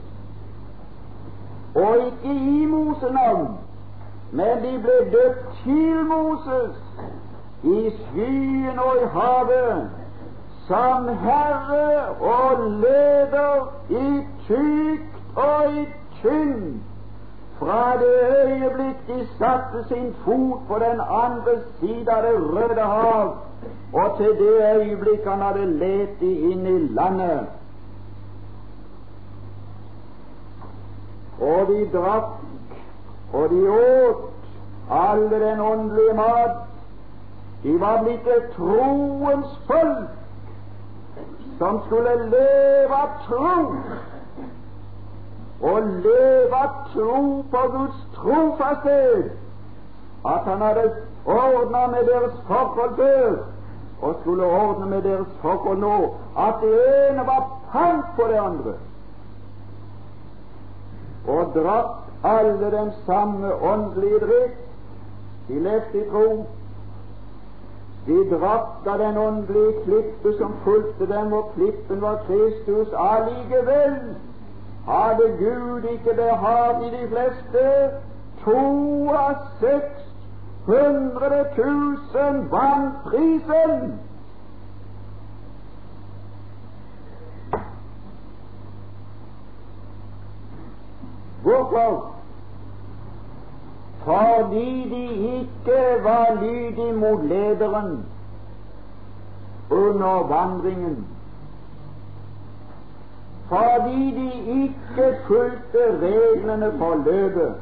og 1.75 2.05
ikke 2.07 2.35
i 2.35 2.65
Mosenavn, 2.65 3.57
men 4.31 4.61
de 4.63 4.75
ble 4.83 4.99
døpt 5.11 5.47
til 5.63 6.05
Moses 6.05 6.77
i 7.63 7.91
skyen 7.97 8.79
og 8.79 9.01
i 9.01 9.07
havet, 9.17 9.98
som 10.69 11.08
Herre 11.23 12.10
og 12.21 12.63
leder 12.82 13.67
i 13.89 14.21
tykt 14.47 15.17
og 15.36 15.73
i 15.73 15.86
tynt, 16.21 16.84
fra 17.60 17.97
det 17.99 18.15
øyeblikk 18.45 19.08
de 19.08 19.27
satte 19.38 19.84
sin 19.88 20.13
fot 20.25 20.67
på 20.67 20.79
den 20.79 21.01
andre 21.23 21.55
side 21.79 22.12
av 22.12 22.21
Det 22.23 22.36
røde 22.39 22.82
hav, 22.82 23.36
og 23.93 24.17
til 24.17 24.36
det 24.39 24.58
øyeblikk 24.75 25.25
han 25.27 25.41
hadde 25.41 25.65
lett 25.65 26.19
de 26.19 26.36
inn 26.51 26.67
i 26.67 26.77
landet. 26.93 27.47
og 31.41 31.67
de 31.67 31.89
drakk, 31.93 32.32
og 33.34 33.49
de 33.49 33.69
åt 33.71 34.15
alle 34.91 35.39
den 35.49 35.60
åndelige 35.60 36.13
mat. 36.13 36.55
De 37.63 37.79
var 37.79 38.03
blitt 38.03 38.27
et 38.27 38.51
troens 38.55 39.60
folk 39.67 40.18
som 41.60 41.82
skulle 41.86 42.15
leve 42.32 42.95
av 42.95 43.13
tro, 43.28 43.76
og 45.62 45.93
leve 46.08 46.56
av 46.56 46.76
tro 46.93 47.22
på 47.52 47.63
Guds 47.76 48.02
trofasthet, 48.15 49.32
at 50.26 50.43
Han 50.45 50.62
hadde 50.62 50.91
ordna 51.26 51.88
med 51.88 52.06
deres 52.08 52.36
forhold 52.48 52.95
før, 52.95 53.38
og 54.02 54.15
skulle 54.22 54.43
ordne 54.43 54.86
med 54.86 55.02
deres 55.02 55.28
forhold 55.41 55.80
nå, 55.80 56.15
at 56.38 56.62
det 56.62 56.76
ene 57.10 57.26
var 57.28 57.50
pant 57.72 58.15
på 58.15 58.28
det 58.28 58.39
andre 58.39 58.80
og 61.30 61.52
drakk 61.54 62.24
alle 62.24 62.72
den 62.72 62.91
samme 63.06 63.54
åndelige 63.54 64.19
drikk. 64.19 64.56
De 65.48 65.60
levde 65.60 66.02
i 66.02 66.10
tro. 66.10 66.45
De 68.05 68.29
dratt 68.29 68.88
av 68.88 68.99
den 68.99 69.17
åndelige 69.17 69.83
klippe 69.83 70.33
som 70.38 70.53
fulgte 70.63 71.05
dem, 71.13 71.33
og 71.33 71.51
klippen 71.55 72.01
var 72.01 72.23
Kristus. 72.27 72.93
Allikevel 72.93 74.15
hadde 74.88 75.27
Gud 75.39 75.83
ikke 75.91 76.13
behag 76.15 76.85
i 76.88 76.89
de 76.89 77.07
fleste. 77.07 77.65
To 78.43 78.62
av 79.13 79.35
seks 79.59 80.05
hundre 80.65 81.43
tusen 81.55 82.45
vant 82.51 83.03
prisen. 83.05 83.99
Hvorfor? 91.43 92.18
Fordi 94.03 94.89
de 94.89 95.03
ikke 95.39 96.03
var 96.03 96.41
lydige 96.41 96.93
mot 96.93 97.23
lederen 97.23 98.05
under 99.69 100.27
vandringen. 100.27 101.07
Fordi 103.49 104.12
de 104.12 104.31
ikke 104.63 105.17
fulgte 105.27 105.99
reglene 106.01 106.73
for 106.77 106.95
løpet. 107.05 107.53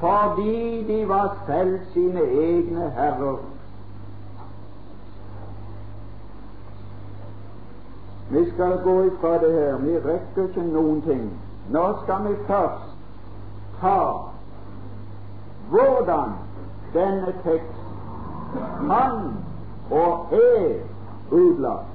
Fordi 0.00 0.84
de 0.88 1.08
var 1.08 1.36
selv 1.46 1.80
sine 1.92 2.20
egne 2.20 2.90
herrer. 2.90 3.36
Vi 8.30 8.50
skal 8.50 8.80
gå 8.84 9.02
ifra 9.02 9.32
det 9.38 9.52
her. 9.52 9.76
Vi 9.76 9.96
rekker 9.98 10.48
ikke 10.48 10.62
noen 10.62 11.02
ting. 11.02 11.30
Nå 11.70 11.84
skal 12.02 12.28
vi 12.28 12.36
først 12.46 12.96
ta 13.80 14.29
hvordan 15.70 16.32
denne 16.94 17.34
tekst 17.44 17.80
kan 18.88 19.36
og 19.90 20.26
er 20.32 20.74
utlagt. 21.30 21.86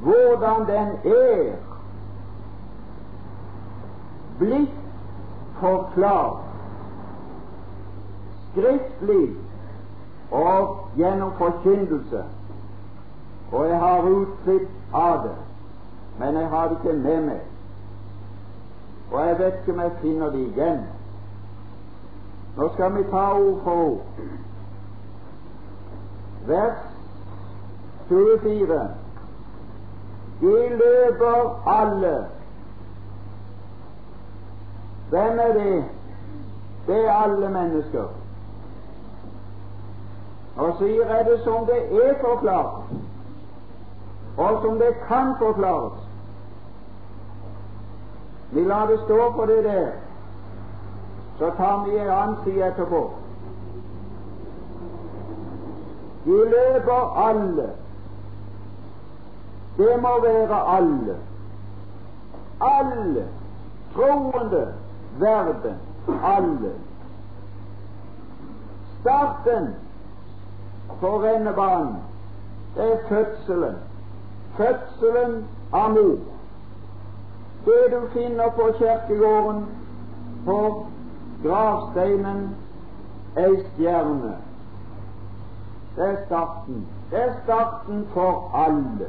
Hvordan 0.00 0.66
den 0.66 0.88
er 1.12 1.56
blitt 4.38 4.76
forklart 5.60 6.44
skriftlig 8.52 9.30
og 10.30 10.78
gjennom 10.96 11.32
forkynnelse. 11.38 12.24
Og 13.52 13.68
jeg 13.68 13.78
har 13.80 14.02
utklipp 14.02 14.70
av 14.92 15.22
det 15.24 15.36
men 16.18 16.36
jeg 16.36 16.48
har 16.48 16.68
det 16.68 16.76
ikke 16.76 16.98
med 16.98 17.20
meg. 17.20 17.40
Og 19.12 19.26
jeg 19.26 19.38
vet 19.38 19.54
ikke 19.54 19.72
om 19.72 19.80
jeg 19.80 19.92
finner 20.00 20.30
det 20.30 20.38
igjen. 20.38 20.80
Nå 22.56 22.68
skal 22.74 22.94
vi 22.96 23.02
ta 23.10 23.24
ord 23.32 23.60
for 23.64 23.72
ord. 23.72 24.06
Vers 26.46 26.78
24. 28.08 28.80
De 30.40 30.68
løper 30.68 31.68
alle. 31.68 32.26
Hvem 35.10 35.38
er 35.38 35.52
det? 35.52 35.84
Det 36.86 37.04
er 37.06 37.12
alle 37.12 37.48
mennesker. 37.48 38.04
Og 40.56 40.76
sier 40.78 41.14
jeg 41.16 41.24
det 41.26 41.40
som 41.44 41.66
det 41.66 41.80
er 42.06 42.14
forklart, 42.20 42.92
og 44.36 44.62
som 44.62 44.78
det 44.78 44.94
kan 45.08 45.34
forklares. 45.38 46.05
Vi 48.50 48.64
lar 48.64 48.86
det 48.86 48.98
stå 49.04 49.32
på 49.32 49.46
det 49.46 49.64
der, 49.64 49.88
så 51.38 51.50
tar 51.50 51.84
vi 51.84 51.98
en 51.98 52.10
annen 52.10 52.36
side 52.44 52.66
etterpå. 52.66 53.10
De 56.24 56.44
løper 56.50 57.18
alle. 57.28 57.70
Det 59.76 60.02
må 60.02 60.20
være 60.22 60.76
alle. 60.76 61.16
Alle 62.60 63.24
troende 63.94 64.74
verden. 65.18 65.74
Alle. 66.24 66.72
Starten 69.00 69.74
for 71.00 71.22
rennebanen, 71.24 71.96
er 72.76 72.96
fødselen. 73.08 73.76
Fødselen 74.56 75.44
av 75.72 75.90
mor 75.90 76.35
det 77.66 77.92
du 77.92 78.08
finner 78.12 78.50
på 78.50 78.72
kirkegården, 78.78 79.66
på 80.44 80.86
gravsteinen, 81.42 82.56
ei 83.36 83.56
stjerne. 83.72 84.36
Det 85.96 86.04
er 86.04 86.16
starten. 86.26 86.86
Det 87.10 87.22
er 87.22 87.32
starten 87.44 88.06
for 88.14 88.50
alle. 88.54 89.08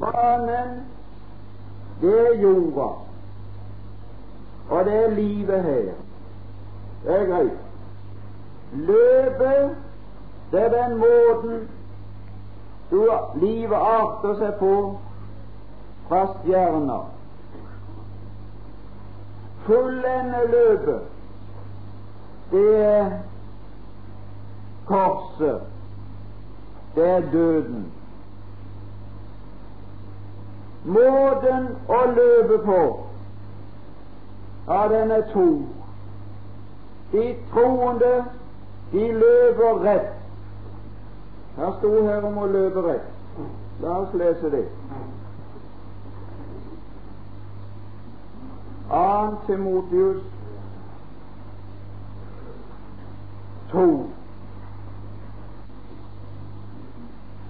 Banen, 0.00 0.86
det 2.00 2.20
er 2.20 2.40
jorda. 2.40 2.88
og 4.70 4.84
det 4.84 5.04
er 5.04 5.10
livet 5.10 5.62
her. 5.62 5.92
Det 7.04 7.20
er 7.20 7.26
greit. 7.26 7.58
Løpet, 8.72 9.76
det 10.52 10.62
er 10.62 10.86
den 10.86 10.98
måten 10.98 11.68
du, 12.90 13.10
livet 13.34 13.76
arter 13.76 14.34
seg 14.38 14.54
på 14.60 14.72
fra 16.08 16.26
stjerner. 16.34 17.04
Fullende 19.66 20.38
løpet, 20.48 21.00
det 22.50 22.84
er 22.84 23.10
korset, 24.86 25.60
det 26.94 27.10
er 27.10 27.20
døden. 27.32 27.92
Måten 30.84 31.68
å 31.88 31.98
løpe 32.16 32.62
på, 32.64 32.80
ja, 34.68 34.80
den 34.88 35.10
er 35.10 35.26
to. 35.32 35.48
De 37.12 37.36
troende, 37.52 38.14
de 38.92 39.12
løper 39.12 39.84
rett. 39.84 40.16
Her 41.56 41.72
sto 41.78 41.92
her 42.06 42.24
om 42.24 42.36
å 42.38 42.48
løpe 42.52 42.84
rett. 42.88 43.14
La 43.82 44.00
oss 44.02 44.14
lese 44.16 44.50
det. 44.52 44.64
2. 48.88 49.36
Timotius 49.46 50.22
2. 53.70 54.10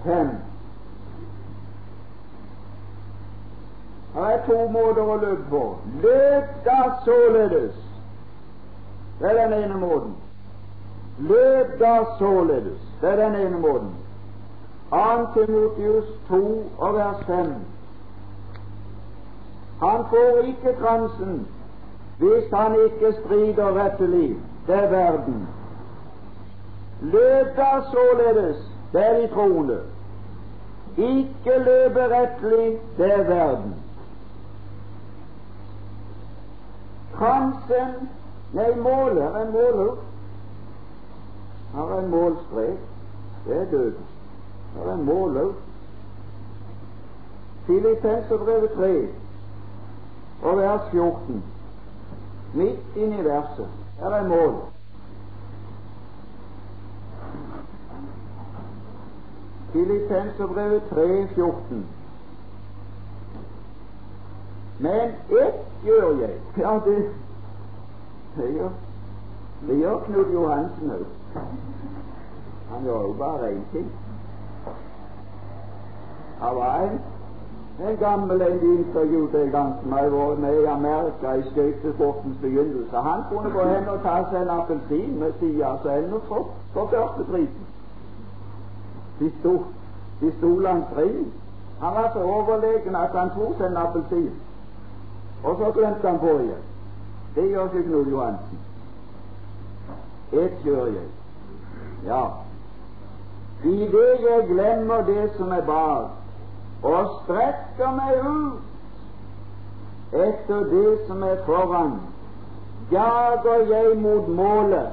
5. 0.05 0.31
Her 4.15 4.25
er 4.25 4.47
to 4.47 4.57
måter 4.73 5.03
å 5.03 5.17
løpe 5.21 5.45
på. 5.51 5.63
Løp 6.03 6.65
da 6.65 6.79
således. 7.05 7.75
Det 9.21 9.31
er 9.31 9.49
den 9.49 9.53
ene 9.63 9.79
måten. 9.79 10.15
Løp 11.19 11.79
da 11.79 11.95
således. 12.19 12.83
Det 13.01 13.11
er 13.13 13.17
den 13.17 13.41
ene 13.47 13.59
måten. 13.63 13.95
2. 14.91 15.27
Timotius 15.35 16.15
2 16.29 16.43
og 16.79 16.95
vers 16.95 17.27
5. 17.27 17.55
Han 19.81 20.05
får 20.11 20.41
ikke 20.45 20.77
kransen 20.81 21.47
hvis 22.19 22.45
han 22.53 22.75
ikke 22.85 23.13
strider 23.21 23.85
rettelig. 23.85 24.37
Det 24.67 24.75
er 24.75 24.91
verden. 24.91 25.49
Løp 27.01 27.57
da 27.57 27.69
således, 27.91 28.57
det 28.93 29.07
er 29.07 29.21
de 29.21 29.35
troende. 29.35 29.81
Ikke 30.97 31.59
løpe 31.59 32.09
rettelig, 32.09 32.79
det 32.97 33.13
er 33.13 33.23
verden. 33.23 33.75
Kransen 37.15 38.09
Nei, 38.53 38.75
målet 38.81 39.23
er 39.23 39.41
en 39.43 39.53
måler. 39.53 39.97
Har 41.75 41.99
en 41.99 42.11
målstrek. 42.11 42.79
Det 43.47 43.57
er 43.57 43.71
døden. 43.71 44.07
Har 44.77 44.93
en 44.93 45.05
måler. 45.05 45.53
Filippenserbrevet 47.67 48.71
3 48.77 49.09
og 50.43 50.57
vers 50.57 50.81
14. 50.91 51.45
Midt 52.55 52.97
inni 52.97 53.25
verset. 53.25 53.69
Her 53.99 54.11
er 54.11 54.29
mål. 54.29 54.55
Filippenserbrevet 59.73 60.83
3, 60.91 61.29
14. 61.35 61.87
Men 64.79 65.11
ett 65.31 65.55
gjør 65.85 66.21
jeg. 66.21 66.35
Ja, 66.57 66.81
det, 66.85 67.11
gjør 68.37 68.71
det 69.67 69.79
gjør 69.79 69.99
Knut 70.07 70.33
Johansen 70.33 70.91
òg. 70.91 71.07
Han 72.71 72.85
gjør 72.85 73.03
jo 73.03 73.13
bare 73.19 73.51
én 73.53 73.65
ting. 73.73 73.89
Det 76.41 76.57
var 76.57 76.91
en 77.87 77.97
gammel 77.97 78.41
en 78.43 78.61
de 78.61 78.79
intervjuet 78.79 79.35
en 79.35 79.51
gang 79.51 79.75
som 79.83 79.93
har 79.93 80.09
vært 80.11 80.39
med 80.39 80.63
i 80.63 80.65
Amerika 80.65 81.33
i 81.33 81.43
skøytesportens 81.51 82.39
begynnelse. 82.41 82.97
Han 82.97 83.23
kunne 83.31 83.51
gå 83.51 83.67
hen 83.69 83.89
og 83.89 84.01
ta 84.03 84.17
seg 84.31 84.43
en 84.43 84.51
appelsin 84.51 85.19
med 85.19 85.33
sida 85.41 85.67
av 85.67 85.87
enden 85.93 86.25
for, 86.29 86.49
for 86.73 86.91
førsteprisen. 86.95 87.69
De 89.21 89.31
sto, 89.39 89.55
de 90.21 90.33
sto 90.39 90.59
langs 90.59 90.97
ringen. 90.97 91.31
Han 91.81 91.95
var 91.95 92.11
så 92.13 92.23
overlegen 92.23 92.97
at 92.97 93.15
han 93.15 93.31
tok 93.37 93.55
seg 93.59 93.71
en 93.71 93.81
appelsin, 93.85 94.33
og 95.45 95.63
så 95.63 95.71
glemte 95.79 96.09
han 96.09 96.43
igjen. 96.43 96.67
Det 97.35 97.51
gjør 97.51 97.65
ikke 97.65 97.83
Knut 97.89 98.11
Johansen. 98.11 98.59
Et 100.33 100.59
gjør 100.65 100.87
jeg. 100.87 101.09
Ja. 102.07 102.25
I 103.65 103.79
det 103.93 104.11
jeg 104.31 104.47
glemmer 104.49 105.05
det 105.07 105.31
som 105.37 105.53
er 105.53 105.63
bak, 105.67 106.18
og 106.83 107.23
strekker 107.25 107.91
meg 107.97 108.13
ut 108.27 108.69
etter 110.13 110.65
det 110.71 110.99
som 111.07 111.23
er 111.23 111.37
foran, 111.47 112.01
jager 112.93 113.67
jeg 113.69 113.99
mot 114.01 114.29
målet. 114.29 114.89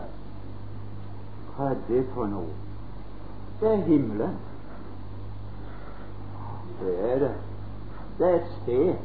Hva 1.56 1.70
er 1.72 1.78
det 1.88 2.04
for 2.14 2.28
noe? 2.28 2.52
Det 3.62 3.70
er 3.72 3.84
himmelen. 3.88 4.34
Det 6.82 6.96
er 7.12 7.20
det. 7.20 7.32
Det 8.18 8.28
er 8.28 8.36
et 8.36 8.52
sted. 8.62 8.96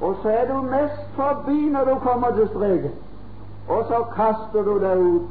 Og 0.00 0.16
så 0.22 0.28
er 0.28 0.48
du 0.52 0.60
mest 0.62 1.08
forbi 1.16 1.68
når 1.72 1.84
du 1.84 1.94
kommer 2.04 2.30
til 2.36 2.48
streken. 2.48 2.92
Og 3.68 3.84
så 3.88 4.04
kaster 4.14 4.62
du 4.64 4.76
deg 4.80 4.98
ut, 4.98 5.28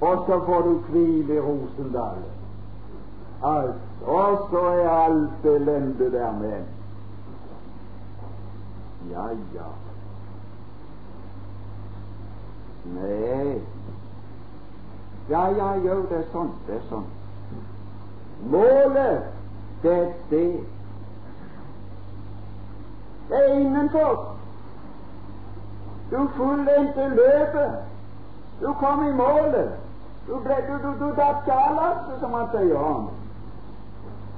og 0.00 0.24
så 0.26 0.40
får 0.46 0.62
du 0.62 0.78
hvile 0.90 1.34
i 1.34 1.40
Rosendalen. 1.40 2.30
Alt 3.44 3.85
og 4.06 4.48
så 4.50 4.58
er 4.58 4.90
alt 4.90 5.44
elendet 5.44 6.12
der 6.12 6.32
med. 6.32 6.62
Ja, 9.10 9.26
ja. 9.54 9.70
Nei. 12.84 13.60
Ja, 15.30 15.48
ja, 15.48 15.74
jo, 15.74 16.02
det 16.10 16.18
er 16.18 16.28
sånn. 16.32 16.52
Det 16.68 16.76
er 16.78 16.84
sånn. 16.90 17.06
Målet, 18.52 19.26
det 19.82 19.94
er 19.96 20.12
det. 20.30 20.46
Det 23.28 23.42
er 23.42 23.54
innenfor. 23.58 24.22
Du 26.10 26.18
fullendte 26.36 27.08
løpet. 27.08 27.82
Du 28.60 28.72
kom 28.78 29.06
i 29.08 29.12
målet. 29.12 29.74
Du, 30.26 30.36
ble, 30.42 30.62
du, 30.68 30.74
du, 30.82 30.92
du 31.02 31.14
datt 31.18 31.42
galt, 31.46 32.12
som 32.20 32.30
man 32.30 32.50
sier. 32.54 33.25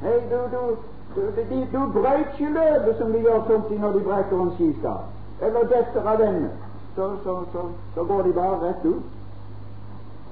Nei, 0.02 0.14
du, 0.30 0.36
du, 0.52 0.76
du, 1.14 1.20
de, 1.36 1.68
du 1.72 1.92
brøyt 1.92 2.32
ikke 2.38 2.52
løpet 2.52 2.98
som 2.98 3.12
de 3.12 3.18
gjør 3.18 3.46
somtid 3.46 3.78
når 3.78 3.92
de 3.92 4.00
brekker 4.06 4.42
en 4.42 4.52
skistav, 4.54 5.00
eller 5.42 5.70
detter 5.72 6.06
av 6.06 6.18
denne. 6.18 6.50
Så, 6.94 7.10
så, 7.24 7.34
så, 7.52 7.64
så, 7.94 8.04
går 8.04 8.22
de 8.22 8.32
bare 8.32 8.60
rett 8.68 8.84
ut. 8.84 9.02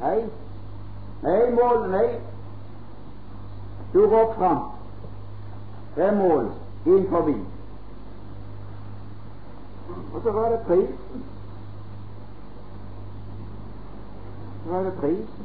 Nei, 0.00 0.20
nei, 1.22 1.50
mål, 1.54 1.90
nei. 1.90 2.06
Du 3.92 4.08
går 4.08 4.32
fram. 4.38 4.62
Det 5.96 6.04
er 6.04 6.14
mål 6.14 6.50
Inn 6.86 7.06
forbi. 7.10 7.34
Og 10.14 10.22
så 10.22 10.30
var 10.30 10.48
det 10.50 10.60
prisen. 10.66 11.24
Så 14.64 14.72
var 14.72 14.82
det 14.82 14.92
prisen. 15.00 15.35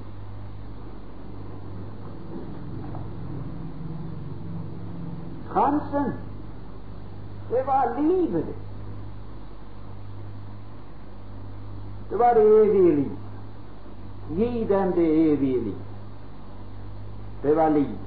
Kransen, 5.54 6.14
det 7.50 7.68
var 7.68 8.02
livet 8.02 8.46
ditt. 8.46 8.56
Det 12.10 12.20
var 12.20 12.34
det 12.34 12.42
evige 12.42 12.96
liv. 12.96 13.12
Gi 14.30 14.66
dem 14.68 14.92
det 14.92 15.34
evige 15.34 15.64
liv. 15.64 15.76
Det 17.44 17.56
var 17.56 17.70
livet. 17.70 18.00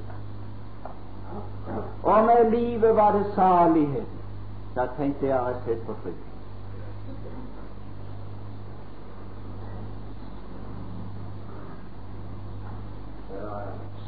Og 2.02 2.24
med 2.24 2.50
livet 2.50 2.96
var 2.96 3.12
det 3.12 3.26
salighet. 3.34 4.06
Da 4.76 4.86
tenkte 4.96 5.26
jeg 5.26 5.36
jeg 5.46 5.54
sett 5.64 5.86
på 5.86 5.94
frykt. 6.02 6.18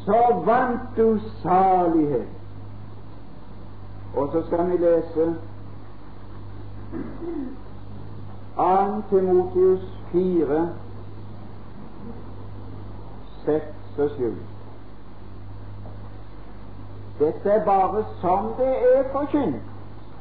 Så 0.04 0.42
vant 0.44 0.96
du 0.96 1.20
salighet. 1.42 2.35
Og 4.16 4.28
så 4.32 4.42
skal 4.46 4.70
vi 4.70 4.76
lese 4.76 5.36
2. 8.56 9.02
Timotius 9.10 9.80
4, 10.12 10.68
6 13.44 13.64
og 13.98 14.10
7. 14.10 14.34
Dette 17.18 17.50
er 17.50 17.64
bare 17.64 18.04
som 18.20 18.52
det 18.58 18.96
er 18.96 19.04
forkynt, 19.12 19.62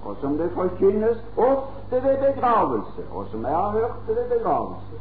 og 0.05 0.15
som 0.21 0.37
det 0.37 0.51
forkynnes 0.51 1.17
ofte 1.37 1.95
ved 2.03 2.33
begravelse, 2.33 3.01
og 3.11 3.25
som 3.31 3.41
jeg 3.41 3.51
har 3.51 3.69
hørt 3.69 4.07
det 4.07 4.15
ved 4.15 4.37
begravelse, 4.37 4.95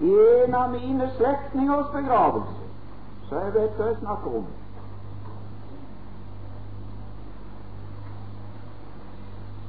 i 0.00 0.16
en 0.44 0.54
av 0.54 0.70
mine 0.70 1.10
slektningers 1.16 1.86
begravelse, 1.92 2.62
så 3.28 3.38
jeg 3.38 3.54
vet 3.54 3.78
hva 3.78 3.86
jeg 3.86 3.96
snakker 4.00 4.36
om. 4.36 4.46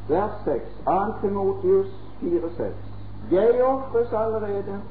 Vers 0.10 0.32
6, 0.46 0.62
2. 0.86 0.92
Timotius 1.22 1.88
4,6. 2.22 2.64
Jeg 3.32 3.64
ofres 3.64 4.14
allerede, 4.14 4.82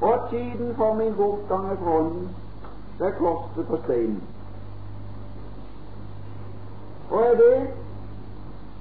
og 0.00 0.18
tiden 0.30 0.74
for 0.76 0.94
min 0.94 1.14
bortgang 1.14 1.70
er 1.70 1.76
fra 1.76 2.10
det 2.98 3.14
korset 3.18 3.66
på 3.66 3.76
steinen. 3.84 4.22
Og 7.10 7.20
er 7.20 7.34
det 7.34 7.70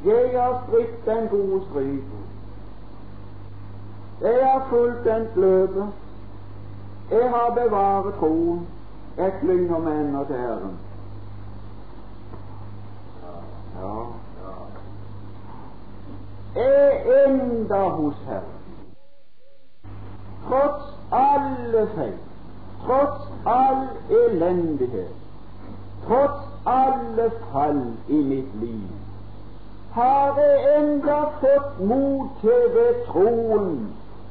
jeg 0.06 0.42
har 0.42 0.64
stridt 0.68 1.06
den 1.06 1.28
gode 1.28 1.62
strid. 1.70 2.00
Jeg 4.22 4.52
har 4.52 4.68
fulgt 4.70 5.04
den 5.04 5.28
løpet. 5.36 5.88
Jeg 7.12 7.30
har 7.30 7.54
bevaret 7.64 8.14
troen. 8.14 8.68
Jeg 9.18 9.34
klynger 9.42 9.80
meg 9.80 10.02
ennå 10.02 10.24
til 10.26 10.36
Herren. 10.36 10.80
Ja. 13.82 14.27
Er 16.58 17.26
enda 17.26 17.84
hos 17.90 18.16
Herren. 18.26 18.58
Tross 20.48 20.94
alle 21.12 21.88
feil, 21.96 22.18
tross 22.86 23.28
all 23.46 23.84
elendighet, 24.10 25.12
tross 26.08 26.40
alle 26.66 27.28
fall 27.52 27.84
i 28.08 28.22
mitt 28.32 28.56
liv, 28.62 28.90
har 29.92 30.40
jeg 30.40 30.80
enda 30.80 31.20
fått 31.44 31.78
mot 31.92 32.42
til 32.42 32.66
ved 32.80 33.06
troen 33.12 33.70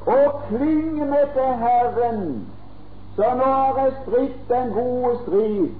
å 0.07 0.19
klynge 0.49 1.07
meg 1.13 1.31
til 1.39 1.55
Herren. 1.63 2.27
Så 3.15 3.31
nå 3.39 3.53
har 3.53 3.81
jeg 3.85 3.97
stridt 4.01 4.43
den 4.51 4.75
gode 4.75 5.15
strid, 5.23 5.71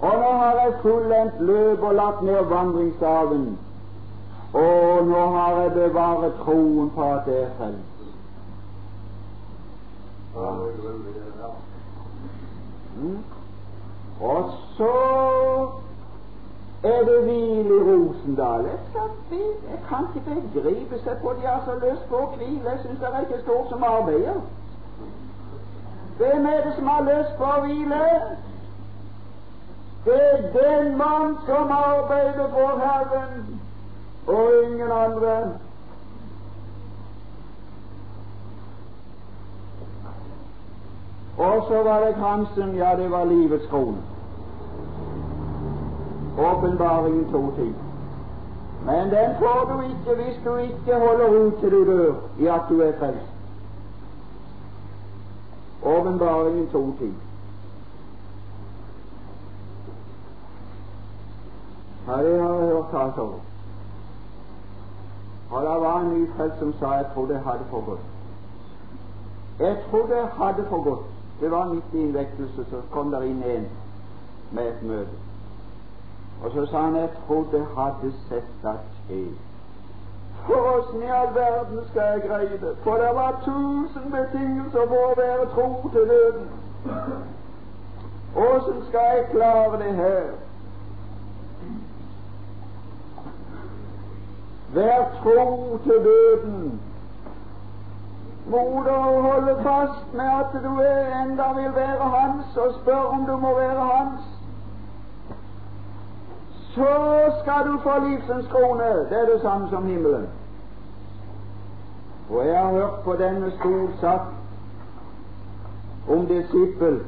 og 0.00 0.20
nå 0.24 0.34
har 0.42 0.60
jeg 0.64 0.76
fullendt 0.82 1.40
løp 1.52 1.88
og 1.92 1.98
lagt 2.02 2.26
ned 2.26 2.42
vandringsstaven. 2.56 3.48
Og 4.52 5.06
nå 5.06 5.26
har 5.36 5.60
jeg 5.60 5.72
bevaret 5.72 6.34
troen 6.44 6.90
på 6.90 7.12
at 7.12 7.26
det 7.26 7.42
er 7.42 7.50
frelst. 7.58 7.98
Mm. 12.96 13.18
Og 14.20 14.50
så 14.76 14.94
er 16.82 17.04
det 17.04 17.22
hvile 17.22 17.74
i 17.76 17.82
Rosendal. 17.82 18.64
Jeg, 18.64 18.78
jeg 19.70 19.80
kan 19.88 20.06
ikke 20.16 20.42
begripe 20.52 20.98
seg 21.04 21.16
på 21.22 21.34
de 21.40 21.46
har 21.46 21.62
så 21.66 21.74
lyst 21.86 22.08
på 22.08 22.16
å 22.16 22.30
hvile. 22.36 22.70
Jeg 22.70 22.80
syns 22.82 23.00
det 23.00 23.12
er 23.12 23.20
ikke 23.20 23.42
stort 23.42 23.70
som 23.70 23.82
arbeider. 23.82 24.40
Hvem 26.18 26.46
er 26.46 26.64
det 26.64 26.74
som 26.76 26.86
har 26.86 27.02
lyst 27.06 27.36
på 27.38 27.44
å 27.44 27.60
hvile? 27.66 28.02
Det 30.04 30.20
er 30.32 30.50
den 30.56 30.96
mann 30.96 31.36
som 31.46 31.70
arbeider 31.70 32.48
for 32.54 32.78
Herren, 32.82 33.57
og 34.28 34.50
ingen 34.64 34.92
andre. 34.92 35.52
Og 41.38 41.64
så 41.68 41.82
var 41.82 42.06
det 42.06 42.14
kransen, 42.14 42.76
ja, 42.76 42.96
det 42.96 43.10
var 43.10 43.24
livets 43.24 43.66
krone. 43.66 43.96
Åpenbaringen 46.38 47.26
2.10. 47.34 47.62
Men 48.84 49.10
den 49.10 49.36
får 49.38 49.72
du 49.72 49.80
ikke 49.80 50.22
hvis 50.22 50.40
du 50.44 50.56
ikke 50.56 50.98
holder 51.06 51.28
ut 51.28 51.54
til 51.60 51.70
du 51.70 51.84
dør 51.84 52.14
i 52.38 52.46
at 52.46 52.60
du 52.68 52.80
er 52.80 52.92
frelst. 52.98 53.32
Åpenbaringen 55.82 56.68
2.10. 56.74 57.04
Ja, 62.08 62.22
det 62.24 62.40
har 62.42 62.54
jeg 62.54 62.68
hørt 62.68 62.90
talt 62.90 63.18
om. 63.18 63.47
Og 65.50 65.62
det 65.62 65.80
var 65.80 66.00
en 66.00 66.14
nyfrelst 66.14 66.58
som 66.58 66.74
sa 66.78 66.92
jeg 66.94 67.06
trodde 67.14 67.34
jeg 67.34 67.42
hadde 67.42 67.64
for 67.70 67.84
godt. 67.86 68.00
Jeg 69.58 69.76
trodde 69.90 70.16
jeg 70.16 70.28
hadde 70.38 70.64
for 70.68 70.82
godt. 70.84 71.06
Det 71.40 71.50
var 71.50 71.64
midt 71.64 71.84
i 71.92 72.02
en 72.02 72.14
vekkelse, 72.14 72.64
så 72.70 72.80
kom 72.90 73.10
der 73.10 73.22
inn 73.22 73.42
en 73.42 73.68
med 74.52 74.68
et 74.68 74.82
møte. 74.82 75.16
Og 76.44 76.50
så 76.50 76.66
sa 76.66 76.80
han 76.80 76.96
jeg 76.96 77.08
trodde 77.26 77.56
jeg 77.56 77.66
hadde 77.76 78.12
sett 78.28 78.50
det 78.62 78.78
skje. 79.04 79.22
For 80.46 80.68
åssen 80.74 81.02
i 81.02 81.06
all 81.06 81.34
verden 81.34 81.80
skal 81.88 82.02
jeg 82.02 82.22
greie 82.22 82.58
det? 82.60 82.76
For 82.82 82.94
det 82.96 83.14
var 83.14 83.40
tusen 83.44 84.12
betingelser 84.12 84.86
for 84.92 85.10
å 85.10 85.16
være 85.16 85.48
tro 85.54 85.90
til 85.92 86.12
døden. 86.12 86.46
Åssen 88.36 88.84
skal 88.88 89.16
jeg 89.16 89.26
klare 89.32 89.78
det 89.82 89.94
her? 89.94 90.30
Vær 94.74 95.04
tro 95.22 95.78
til 95.84 96.04
døden 96.04 96.80
moder 98.50 99.20
holde 99.20 99.56
fast 99.62 100.14
med 100.14 100.24
at 100.24 100.62
du 100.64 100.72
enda 101.22 101.46
vil 101.60 101.74
være 101.74 102.10
hans, 102.16 102.56
og 102.56 102.74
spør 102.74 103.02
om 103.14 103.26
du 103.26 103.36
må 103.36 103.54
være 103.58 103.80
hans, 103.92 104.20
så 106.74 106.92
skal 107.40 107.72
du 107.72 107.78
få 107.82 107.90
livsens 108.08 108.46
krone. 108.46 108.84
Det 109.10 109.20
er 109.22 109.26
det 109.32 109.40
samme 109.42 109.68
som 109.70 109.86
himmelen. 109.86 110.26
Og 112.30 112.46
jeg 112.46 112.58
har 112.58 112.70
hørt 112.70 113.00
på 113.04 113.12
denne 113.12 113.52
stol 113.60 113.88
sagt 114.00 114.34
om 116.10 116.26
disippel. 116.26 117.00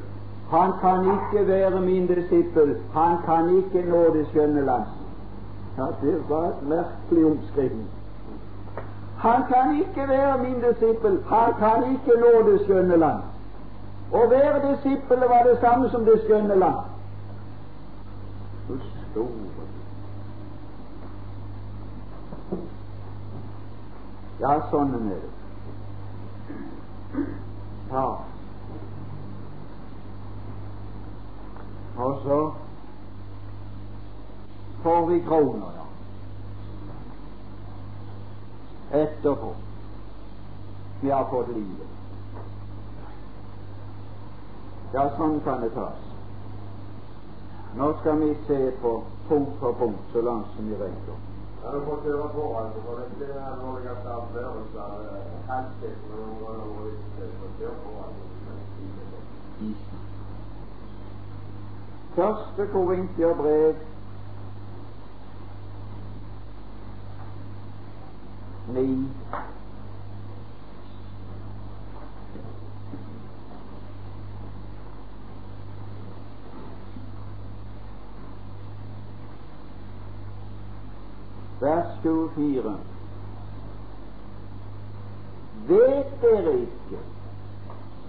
Han 0.49 0.71
kan 0.81 0.99
ikke 0.99 1.47
være 1.47 1.81
min 1.81 2.07
disippel. 2.07 2.75
Han 2.93 3.17
kan 3.25 3.57
ikke 3.57 3.89
nå 3.89 4.03
det 4.13 4.27
skjønne 4.27 4.65
land. 4.65 5.00
Ja, 5.77 5.87
det 6.01 6.29
var 6.29 6.45
et 6.45 6.63
merkelig 6.67 7.25
omskrivning. 7.25 7.89
Han 9.17 9.43
kan 9.47 9.79
ikke 9.79 10.07
være 10.09 10.37
min 10.37 10.61
disippel. 10.61 11.23
Han 11.27 11.53
kan 11.59 11.83
ikke 11.93 12.19
nå 12.21 12.51
det 12.51 12.61
skjønne 12.65 12.97
land. 12.97 13.21
Å 14.11 14.23
være 14.27 14.61
disippel 14.63 15.19
var 15.29 15.43
det 15.47 15.59
samme 15.61 15.89
som 15.89 16.05
det 16.05 16.17
skjønne 16.25 16.55
land. 16.55 16.79
Ja, 24.41 24.55
sånn 24.71 24.95
er 24.97 25.05
det. 25.05 25.19
Ja. 27.91 28.05
Og 32.01 32.19
så 32.23 32.39
får 34.83 35.05
vi 35.07 35.21
kroner, 35.21 35.71
da 35.75 35.81
etterpå. 38.91 39.55
Vi 41.01 41.11
har 41.11 41.25
fått 41.25 41.47
livet. 41.47 41.87
Ja, 44.93 45.05
sånn 45.17 45.39
kan 45.45 45.61
det 45.63 45.69
tas. 45.75 46.07
Nå 47.79 47.93
skal 48.01 48.19
vi 48.19 48.33
se 48.47 48.71
på 48.81 48.91
punkt 49.29 49.53
for 49.59 49.73
punkt 49.79 50.11
så 50.13 50.21
langt 50.21 50.47
som 50.55 50.67
vi 50.67 50.75
rekker. 50.75 51.27
Brev 51.61 51.87
høre 52.03 52.27
på 52.33 52.43
altså, 52.57 52.81
for 52.85 52.95
på 57.85 57.91
altså. 58.03 58.27
Første 62.15 62.67
Korintiabrev 62.73 63.90
ni 68.73 69.07
Vers 81.61 81.87
24. 82.03 82.77
Vet 85.67 86.21
dere 86.21 86.53
ikke 86.59 86.99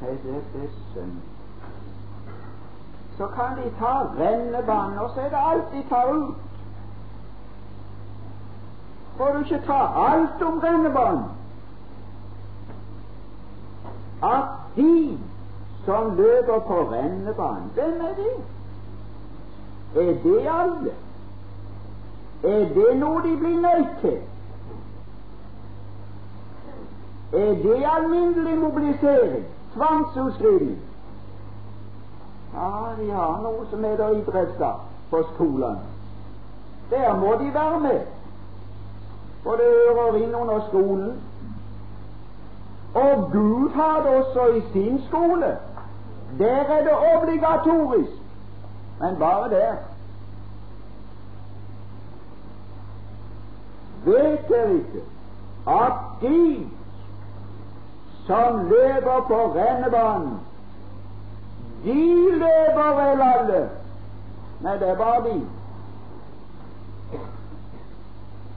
Nei, 0.03 0.15
det 0.23 0.37
er 0.63 0.71
synd. 0.93 1.19
Så 3.17 3.27
kan 3.27 3.57
de 3.57 3.69
ta 3.79 3.93
rennebanen, 4.19 4.99
og 4.99 5.11
så 5.15 5.21
er 5.21 5.29
det 5.29 5.39
alt 5.39 5.69
de 5.73 5.83
tar 5.89 6.09
ut 6.15 6.52
får 9.17 9.33
du 9.33 9.39
ikke 9.39 9.67
ta 9.67 9.79
alt 10.07 10.43
om 10.43 10.59
rennebanen. 10.59 11.25
At 14.23 14.45
de 14.77 15.19
som 15.85 16.17
løper 16.17 16.59
på 16.59 16.81
rennebanen, 16.93 17.71
hvem 17.75 18.01
er 18.01 18.15
de? 18.15 18.31
Er 20.01 20.15
det 20.23 20.49
alle? 20.51 20.93
Er 22.43 22.69
det 22.75 22.97
noe 22.99 23.23
de 23.23 23.37
blir 23.37 23.61
nødt 23.61 23.99
til? 24.01 24.19
Er 27.33 27.55
det 27.63 27.85
alminnelig 27.97 28.59
mobilisering? 28.59 29.45
Tvangsutskrivning? 29.75 30.79
Ja, 32.55 32.71
de 32.99 33.11
har 33.11 33.39
noe 33.43 33.67
som 33.71 33.85
heter 33.85 34.09
idrettsdag 34.09 34.81
på 35.11 35.23
skolen. 35.35 35.79
Der 36.91 37.15
må 37.17 37.33
de 37.41 37.55
være 37.55 37.81
med. 37.81 38.01
For 39.43 39.51
det 39.51 39.69
hører 39.89 40.17
inn 40.23 40.35
under 40.35 40.61
skolen. 40.69 41.23
Og 42.95 43.31
Gud 43.33 43.71
har 43.75 44.03
det 44.03 44.15
også 44.15 44.47
i 44.57 44.63
sin 44.73 45.03
skole. 45.09 45.59
Der 46.39 46.61
er 46.77 46.83
det 46.85 47.17
obligatorisk. 47.17 48.13
Men 49.01 49.17
bare 49.19 49.51
der. 49.51 49.75
Vet 54.05 54.49
dere 54.49 54.75
ikke 54.75 55.03
at 55.69 55.93
de 56.21 56.67
som 58.27 58.69
løper 58.69 59.25
på 59.29 59.55
rennebanen, 59.55 60.41
de 61.85 62.31
løper 62.31 62.95
vel 62.95 63.23
alle? 63.23 63.69
Nei, 64.61 64.79
det 64.79 64.89
er 64.89 64.97
bare 64.97 65.25
de. 65.25 65.41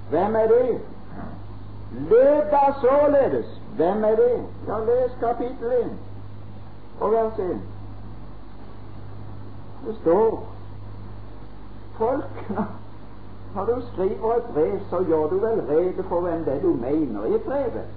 Hvem 0.10 0.36
er 0.36 0.48
det? 0.48 0.82
Løp 1.92 2.52
da 2.52 2.74
således. 2.82 3.62
Hvem 3.76 4.04
er 4.04 4.16
det? 4.16 4.44
Ja, 4.68 4.80
les 4.80 5.12
kapittel 5.20 5.72
1 5.84 5.92
og 7.00 7.12
vers 7.12 7.40
1. 7.40 7.62
Det 9.88 9.96
står 10.02 10.48
folk 11.98 12.52
Når 13.56 13.66
du 13.66 13.82
skriver 13.94 14.34
et 14.34 14.44
brev, 14.54 14.80
så 14.90 15.04
gjør 15.08 15.28
du 15.28 15.38
vel 15.40 15.62
rede 15.70 16.04
for 16.04 16.22
hvem 16.22 16.44
det 16.44 16.54
er 16.54 16.62
du 16.62 16.74
mener 16.74 17.26
i 17.26 17.38
brevet. 17.38 17.88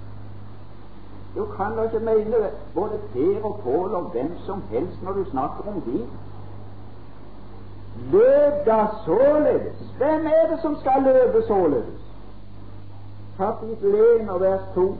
Du 1.35 1.45
kan 1.45 1.77
da 1.77 1.83
ikke 1.83 1.99
mene 1.99 2.49
både 2.75 2.99
Per 3.13 3.45
og 3.45 3.59
Pål 3.63 3.93
og 3.93 4.03
hvem 4.03 4.31
som 4.45 4.63
helst 4.69 5.03
når 5.03 5.11
du 5.11 5.29
snakker 5.29 5.63
om 5.67 5.81
de. 5.81 6.07
Løp 8.11 8.65
da 8.65 8.87
således. 9.05 9.77
Hvem 9.97 10.27
er 10.27 10.51
det 10.51 10.61
som 10.61 10.77
skal 10.79 11.03
løpe 11.03 11.47
således? 11.47 11.99
Kapittel 13.37 13.95
1 14.21 14.29
og 14.29 14.41
vers 14.41 14.61
2. 14.75 14.97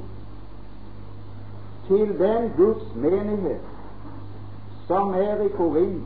Til 1.87 2.19
den 2.19 2.53
Guds 2.57 2.95
menighet 2.95 3.61
som 4.87 5.13
er 5.13 5.41
i 5.41 5.47
Korint. 5.47 6.03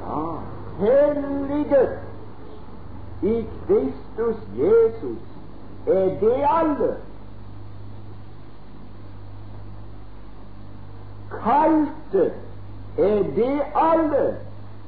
Ja, 0.00 0.38
helliget 0.78 1.98
i 3.22 3.46
Kristus 3.66 4.36
Jesus. 4.56 5.18
Er 5.86 6.20
det 6.20 6.46
alle? 6.48 6.96
Kalte, 11.30 12.32
er 12.98 13.22
det 13.36 13.60
alle? 13.74 14.36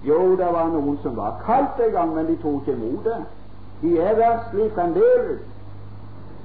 Jo, 0.05 0.37
det 0.37 0.47
var 0.53 0.71
noen 0.73 0.99
som 1.03 1.17
var 1.17 1.37
kalt 1.45 1.81
en 1.85 1.93
gang, 1.93 2.15
men 2.15 2.27
de 2.27 2.37
tok 2.43 2.63
ikke 2.63 2.73
imot 2.79 3.05
det. 3.05 3.21
De 3.83 3.99
er 4.01 4.15
verslige 4.17 4.71
fremdeles. 4.75 5.41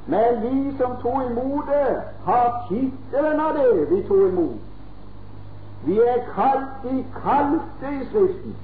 Men 0.08 0.42
vi 0.42 0.78
som 0.78 0.98
tok 1.02 1.30
imot 1.32 1.72
det, 1.72 2.02
har 2.26 2.66
tittelen 2.70 3.40
av 3.40 3.58
det 3.58 3.90
vi 3.90 4.02
tok 4.08 4.28
imot. 4.32 4.62
Vi 5.86 5.98
er 6.00 6.22
kalt 6.36 6.84
de 6.84 7.04
kalte 7.22 7.92
i 7.92 8.06
Skriften. 8.10 8.56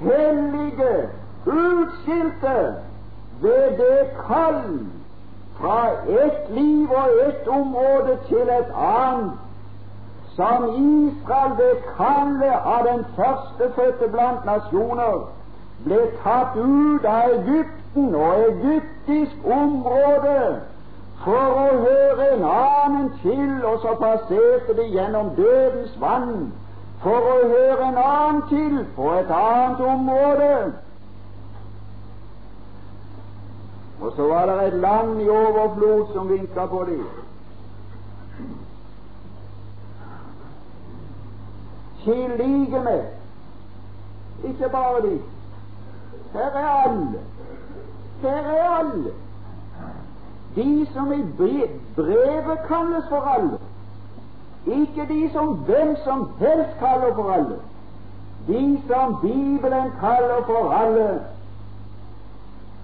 Hellige, 0.00 1.08
utskilte 1.46 2.74
ved 3.40 3.78
det 3.78 4.10
kall 4.26 4.78
fra 5.58 5.90
ett 6.08 6.50
liv 6.50 6.90
og 6.90 7.28
ett 7.28 7.48
område 7.48 8.18
til 8.28 8.48
et 8.48 8.72
annet, 8.74 9.43
som 10.36 10.64
Israel 10.68 11.52
ved 11.58 11.82
kallet 11.96 12.66
av 12.74 12.86
den 12.86 13.04
førstefødte 13.16 14.08
blant 14.12 14.44
nasjoner 14.44 15.18
ble 15.84 16.00
tatt 16.22 16.56
ut 16.56 17.04
av 17.04 17.34
Egypten 17.38 18.14
og 18.14 18.46
egyptisk 18.48 19.46
område 19.58 20.38
for 21.24 21.58
å 21.60 21.68
høre 21.84 22.28
en 22.34 22.44
annen 22.50 23.10
til, 23.22 23.52
og 23.64 23.78
så 23.82 23.94
passerte 24.00 24.76
de 24.76 24.88
gjennom 24.92 25.30
dødens 25.38 25.94
vann 26.00 26.52
for 27.04 27.28
å 27.30 27.36
høre 27.48 27.88
en 27.88 28.00
annen 28.00 28.42
til 28.50 28.80
på 28.96 29.12
et 29.18 29.30
annet 29.38 29.84
område. 29.94 30.54
Og 34.00 34.12
så 34.16 34.28
var 34.28 34.50
det 34.50 34.66
et 34.66 34.80
land 34.80 35.20
i 35.20 35.28
overflod 35.28 36.12
som 36.12 36.28
vinka 36.28 36.66
på 36.66 36.84
dem. 36.90 37.23
Til 42.04 42.30
like 42.38 42.80
med 42.84 43.02
ikke 44.44 44.68
bare 44.68 45.02
de. 45.02 45.20
Her 46.32 46.40
er 46.40 46.68
alle. 46.68 47.20
Her 48.22 48.30
er 48.30 48.70
alle. 48.78 49.12
De 50.56 50.86
som 50.92 51.12
i 51.12 51.22
brevet 51.96 52.58
kalles 52.68 53.04
for 53.08 53.20
alle. 53.20 53.58
Ikke 54.66 55.06
de 55.08 55.32
som 55.32 55.46
hvem 55.46 55.96
som 56.04 56.30
helst 56.38 56.78
kaller 56.78 57.14
for 57.14 57.30
alle. 57.32 57.58
De 58.46 58.82
som 58.88 59.16
Bibelen 59.20 59.90
kaller 60.00 60.42
for 60.46 60.72
alle. 60.72 61.20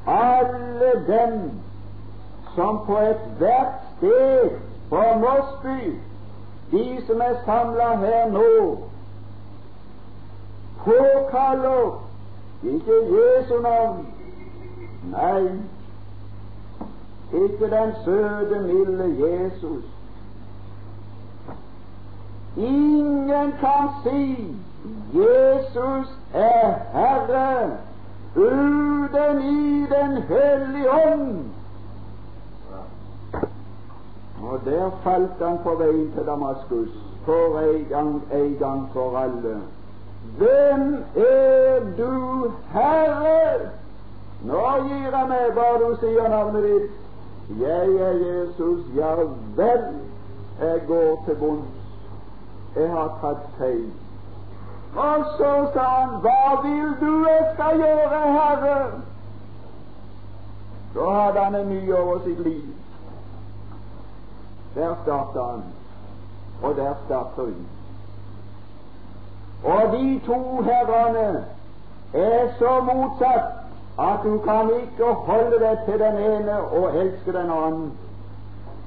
Alle 0.07 0.93
dem 1.07 1.51
som 2.55 2.81
på 2.87 2.99
ethvert 2.99 3.75
sted 3.97 4.51
på 4.89 4.97
Mosby, 4.97 6.01
de 6.71 7.07
som 7.07 7.21
er 7.21 7.35
samla 7.45 7.97
her 7.97 8.31
nå, 8.31 8.90
påkaller 10.85 12.03
ikke 12.63 12.93
Jesu 12.93 13.63
navn, 13.63 14.07
nei, 15.11 15.43
ikke 17.33 17.71
den 17.71 17.93
søte, 18.05 18.61
milde 18.61 19.27
Jesus. 19.27 19.85
Ingen 22.57 23.53
kan 23.61 23.89
si 24.03 24.57
Jesus 25.15 26.19
er 26.35 26.75
Herre 26.93 27.71
uten 28.37 29.43
i 29.43 29.87
Den 29.91 30.23
hellige 30.23 30.91
ånd. 30.91 31.45
Og 34.43 34.61
der 34.65 34.91
falt 35.03 35.43
han 35.43 35.59
på 35.63 35.75
veien 35.75 36.13
til 36.13 36.27
Damaskus 36.27 36.89
for 37.25 37.61
en 37.61 37.85
gang, 37.85 38.23
en 38.33 38.57
gang 38.59 38.89
for 38.93 39.19
alle. 39.19 39.61
Hvem 40.39 41.05
er 41.17 41.81
du, 41.97 42.53
Herre? 42.73 43.71
Nå 44.43 44.61
gir 44.87 45.11
jeg 45.17 45.27
meg 45.29 45.51
hva 45.57 45.69
du 45.83 45.89
sier 46.01 46.29
navnet 46.33 46.65
ditt. 46.65 46.91
Jeg 47.61 47.97
er 48.09 48.21
Jesus, 48.23 48.87
ja 48.95 49.15
vel, 49.57 49.85
jeg 50.61 50.83
går 50.87 51.23
til 51.27 51.37
bunns. 51.41 51.77
Jeg 52.77 52.91
har 52.91 53.11
tatt 53.21 53.49
feil. 53.59 53.91
Og 54.97 55.25
så 55.39 55.51
sa 55.75 55.87
han, 55.97 56.15
hva 56.23 56.61
vil 56.63 56.95
du 57.01 57.27
jeg 57.27 57.51
skal 57.55 57.83
gjøre, 57.83 58.21
Herre? 58.37 58.79
Så 60.95 61.11
hadde 61.11 61.45
han 61.45 61.55
en 61.55 61.69
ny 61.69 61.93
over 61.93 62.23
sitt 62.25 62.41
liv. 62.47 62.71
Der 64.75 64.95
starta 65.03 65.43
han, 65.51 65.63
og 66.63 66.77
der 66.77 66.95
starter 67.07 67.43
vi. 67.43 67.80
Og 69.65 69.93
de 69.93 70.21
to 70.27 70.63
herrene 70.63 71.45
er 72.15 72.49
så 72.59 72.81
motsatt 72.81 73.61
at 73.99 74.25
du 74.25 74.39
kan 74.39 74.71
ikke 74.83 75.05
holde 75.05 75.59
deg 75.61 75.79
til 75.85 75.99
den 75.99 76.17
ene 76.17 76.61
og 76.61 76.97
elske 76.97 77.33
den 77.33 77.51
annen. 77.51 77.93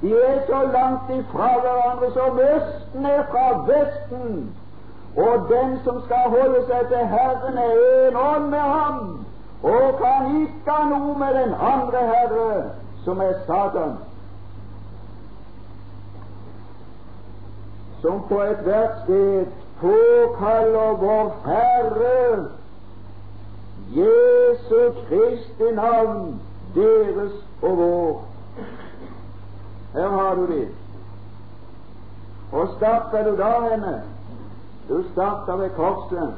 De 0.02 0.10
er 0.12 0.40
så 0.46 0.60
langt 0.72 1.10
ifra 1.10 1.50
hverandre 1.60 2.10
som 2.12 2.38
Østen 2.38 3.06
er 3.06 3.22
fra 3.30 3.46
Vesten. 3.68 4.56
Og 5.16 5.46
den 5.50 5.78
som 5.84 6.02
skal 6.04 6.30
holde 6.30 6.64
seg 6.66 6.88
til 6.90 7.06
Herren, 7.06 7.58
er 7.58 8.08
en 8.08 8.16
ånd 8.16 8.48
med 8.50 8.58
ham, 8.58 9.26
og 9.62 9.98
kan 10.00 10.40
ikke 10.42 10.70
ha 10.70 10.88
noe 10.90 11.14
med 11.18 11.34
den 11.38 11.54
andre 11.54 12.02
Herre, 12.10 12.48
som 13.04 13.20
er 13.20 13.32
Satan. 13.46 13.94
Som 18.02 18.24
på 18.28 18.42
ethvert 18.42 18.98
sted 19.04 19.63
påkaller 19.80 20.96
vår 20.96 21.32
Herre 21.44 22.44
Jesu 23.94 24.92
Kristi 25.08 25.74
navn, 25.74 26.40
deres 26.74 27.32
og 27.62 27.76
vår. 27.78 28.24
Her 29.94 30.08
har 30.08 30.34
du 30.34 30.46
det. 30.46 30.68
Og 32.52 32.68
starter 32.76 33.24
du 33.24 33.36
da 33.36 33.52
henne? 33.70 34.02
Du 34.88 35.04
starter 35.12 35.56
ved 35.56 35.70
korset. 35.70 36.34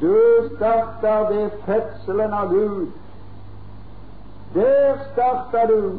Du 0.00 0.16
starter 0.56 1.28
ved 1.32 1.50
fødselen 1.66 2.32
av 2.32 2.48
Gud. 2.48 2.86
Der 4.54 4.96
starter 5.12 5.66
du. 5.66 5.98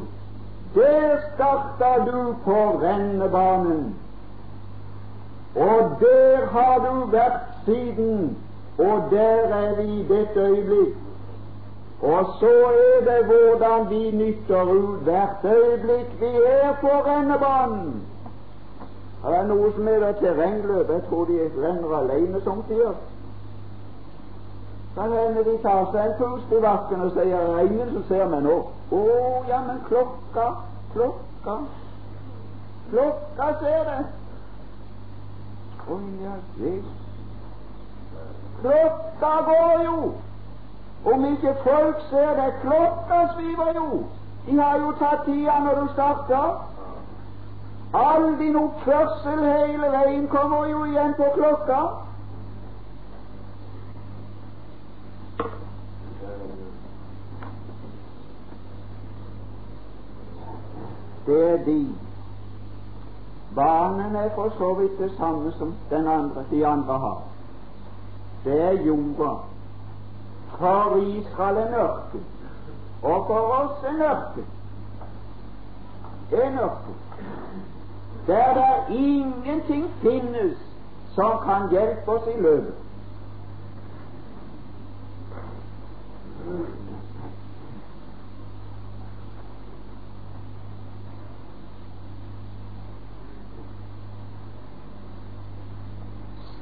Der 0.76 1.18
starter 1.34 2.06
du 2.06 2.36
på 2.43 2.80
rennebanen. 2.82 3.95
Og 5.56 5.91
der 6.00 6.45
har 6.52 6.78
du 6.86 7.12
vært 7.12 7.39
siden, 7.66 8.38
og 8.78 9.04
der 9.12 9.54
er 9.60 9.76
vi 9.76 9.88
i 10.00 10.06
dette 10.08 10.39
øyeblikk. 10.39 10.95
Og 12.02 12.26
så 12.39 12.54
er 12.68 13.06
det 13.06 13.26
hvordan 13.26 13.89
vi 13.89 14.12
nytter 14.12 14.62
ut 14.64 15.00
hvert 15.00 15.45
øyeblikk 15.45 16.20
vi 16.20 16.26
er 16.45 16.74
på 16.82 16.88
rennebanen. 16.88 18.04
Det 19.24 19.36
er 19.36 19.48
noe 19.48 19.72
som 19.76 19.88
heter 19.88 20.12
terrengløp. 20.22 20.89
Jeg 20.89 21.02
tror 21.10 21.26
de 21.26 21.39
renner 21.58 21.95
alene 21.98 22.41
som 22.43 22.64
tider. 22.68 22.93
Kan 24.95 25.12
hende 25.12 25.43
de 25.45 25.58
tar 25.62 25.89
seg 25.91 26.06
en 26.06 26.14
pust 26.20 26.54
i 26.54 26.62
vasken 26.62 27.02
og 27.02 27.12
sier 27.18 27.41
det 27.48 27.56
er 27.56 27.66
ingen 27.66 27.89
som 27.95 28.06
ser 28.12 28.30
meg 28.30 28.45
nå. 28.45 28.56
Å, 28.91 29.02
ja, 29.50 29.60
men 29.68 29.82
klokka, 29.89 30.48
klokka 30.93 31.58
Klokka 32.91 33.48
ser 33.60 33.84
det. 33.89 34.00
Å 35.88 35.98
ja, 36.22 36.36
Jesus. 36.60 37.04
Klokka 38.62 39.34
går 39.50 39.84
jo. 39.84 40.14
Om 41.14 41.26
ikke 41.26 41.54
folk 41.64 42.02
ser 42.10 42.34
det, 42.36 42.54
klokka 42.62 43.20
sviver 43.36 43.74
jo. 43.76 44.04
De 44.48 44.58
har 44.60 44.80
jo 44.80 44.92
tatt 45.00 45.24
tida 45.26 45.60
når 45.60 45.82
du 45.82 45.94
starter. 45.94 46.50
All 47.94 48.38
din 48.40 48.56
oppførsel 48.56 49.40
hele 49.44 49.92
veien 49.92 50.28
kommer 50.28 50.66
jo 50.68 50.84
igjen 50.86 51.14
på 51.18 51.30
klokka. 51.36 51.80
Det 61.28 61.40
er 61.52 61.64
de. 61.66 62.07
Barnene 63.58 64.20
er 64.20 64.30
for 64.36 64.49
så 64.58 64.74
vidt 64.80 64.99
det 64.99 65.12
samme 65.18 65.51
som 65.58 65.74
den 65.89 66.08
andre, 66.08 66.45
de 66.51 66.66
andre 66.68 66.99
har. 66.99 67.22
Det 68.43 68.62
er 68.62 68.72
jorda. 68.72 69.32
For 70.58 70.95
Israel 70.97 71.58
en 71.58 71.74
ørken, 71.74 72.26
og 73.01 73.26
for 73.28 73.41
oss 73.60 73.84
en 73.89 74.01
ørken. 74.01 74.45
En 76.32 76.60
ørken 76.60 76.95
der 78.28 78.53
det 78.53 78.95
ingenting 78.95 79.86
finnes 80.01 80.58
som 81.16 81.32
kan 81.45 81.70
hjelpe 81.70 82.12
oss 82.12 82.28
i 82.38 82.41
løpet. 82.41 82.74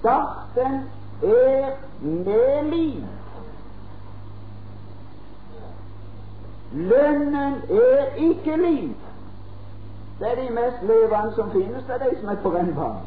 Starten 0.05 0.73
er 1.23 1.71
med 2.01 2.63
liv. 2.63 3.03
Lønnen 6.73 7.53
er 7.69 8.15
ikke 8.15 8.57
liv. 8.57 8.89
Det 10.19 10.31
er 10.31 10.35
de 10.35 10.53
mest 10.53 10.81
levende 10.81 11.33
som 11.35 11.51
finnes, 11.51 11.83
det 11.87 11.95
er 11.95 12.09
de 12.09 12.19
som 12.19 12.29
er 12.29 12.35
på 12.43 12.49
rennebanen. 12.49 13.01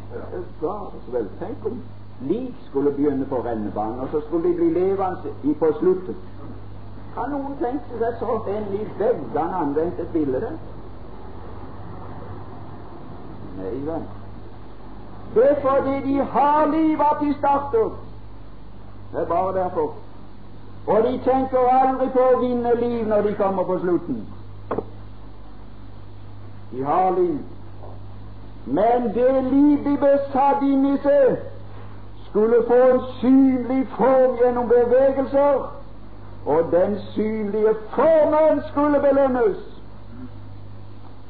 Ja. 0.62 0.74
Tenk 1.46 1.66
om 1.66 1.80
liv 2.20 2.55
skulle 2.70 2.90
begynne 2.90 3.26
på 3.26 3.42
rennebanen, 3.44 4.01
og 4.01 4.09
så 4.12 4.20
skulle 4.26 4.49
de 4.49 4.55
bli 4.55 4.72
levende 4.72 5.55
på 5.59 5.72
slutten. 5.78 6.16
Kan 7.14 7.30
noen 7.30 7.59
tenke 7.62 7.99
seg 7.99 8.18
så 8.18 8.42
hen 8.51 8.72
i 8.74 8.84
veggene 8.99 9.62
anvendt 9.62 10.01
et 10.01 10.12
bilde? 10.12 10.57
Nei 13.59 13.76
vel. 13.86 14.18
Det 15.39 15.51
er 15.51 15.61
fordi 15.61 16.12
de 16.12 16.24
har 16.24 16.66
liv 16.66 17.01
at 17.01 17.16
de 17.20 17.34
starter. 17.39 17.91
Det 19.12 19.20
er 19.20 19.24
bare 19.24 19.55
derfor. 19.55 19.95
Og 20.86 21.03
de 21.03 21.20
tenker 21.24 21.68
aldri 21.82 22.09
på 22.14 22.24
å 22.30 22.41
vinne 22.41 22.72
liv 22.80 23.05
når 23.07 23.22
de 23.22 23.34
kommer 23.39 23.68
på 23.68 23.76
slutten. 23.78 24.18
De 26.72 26.82
har 26.84 27.11
liv. 27.20 27.39
Men 28.66 29.09
det 29.14 29.45
liv 29.53 29.84
de 29.84 29.95
besatt 30.03 30.66
inni 30.72 30.97
seg, 31.07 31.39
skulle 32.26 32.64
få 32.66 32.82
en 32.89 33.01
synlig 33.20 33.86
form 33.95 34.36
gjennom 34.43 34.68
bevegelser, 34.74 35.64
og 36.47 36.70
den 36.74 36.99
synlige 37.14 37.78
formen 37.95 38.62
skulle 38.72 39.01
belønnes. 39.07 39.64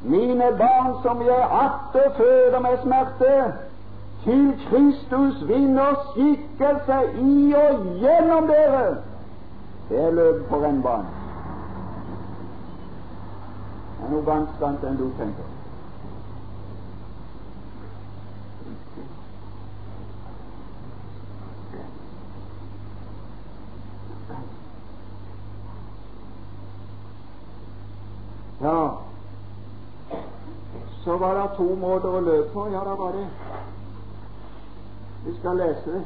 Mine 0.01 0.51
barn 0.57 0.93
som 1.03 1.21
jeg 1.21 1.47
atter 1.63 2.13
føder 2.17 2.59
med 2.59 2.77
smerte, 2.83 3.33
til 4.23 4.51
Kristus 4.69 5.47
vinner 5.47 5.95
skikkelse 6.09 6.99
i 7.21 7.53
og 7.53 7.87
gjennom 8.01 8.51
dere. 8.51 8.83
Det 9.89 10.03
er 10.05 10.11
løpet 10.11 10.45
på 10.49 10.61
rennbanen 10.63 11.19
er 14.09 14.15
noe 14.15 14.25
vanskeligere 14.25 14.89
enn 14.89 14.97
du 14.97 15.09
tenker. 15.17 15.55
Ja, 28.59 28.79
så 31.03 31.17
var 31.17 31.37
det 31.37 31.45
to 31.55 31.67
måter 31.79 32.17
å 32.17 32.19
løpe 32.19 32.49
på. 32.53 32.65
Ja, 32.73 32.81
da 32.83 32.95
var 32.99 33.15
det. 33.15 33.27
Vi 35.29 35.39
skal 35.39 35.57
lese 35.57 35.91
det. 35.93 36.05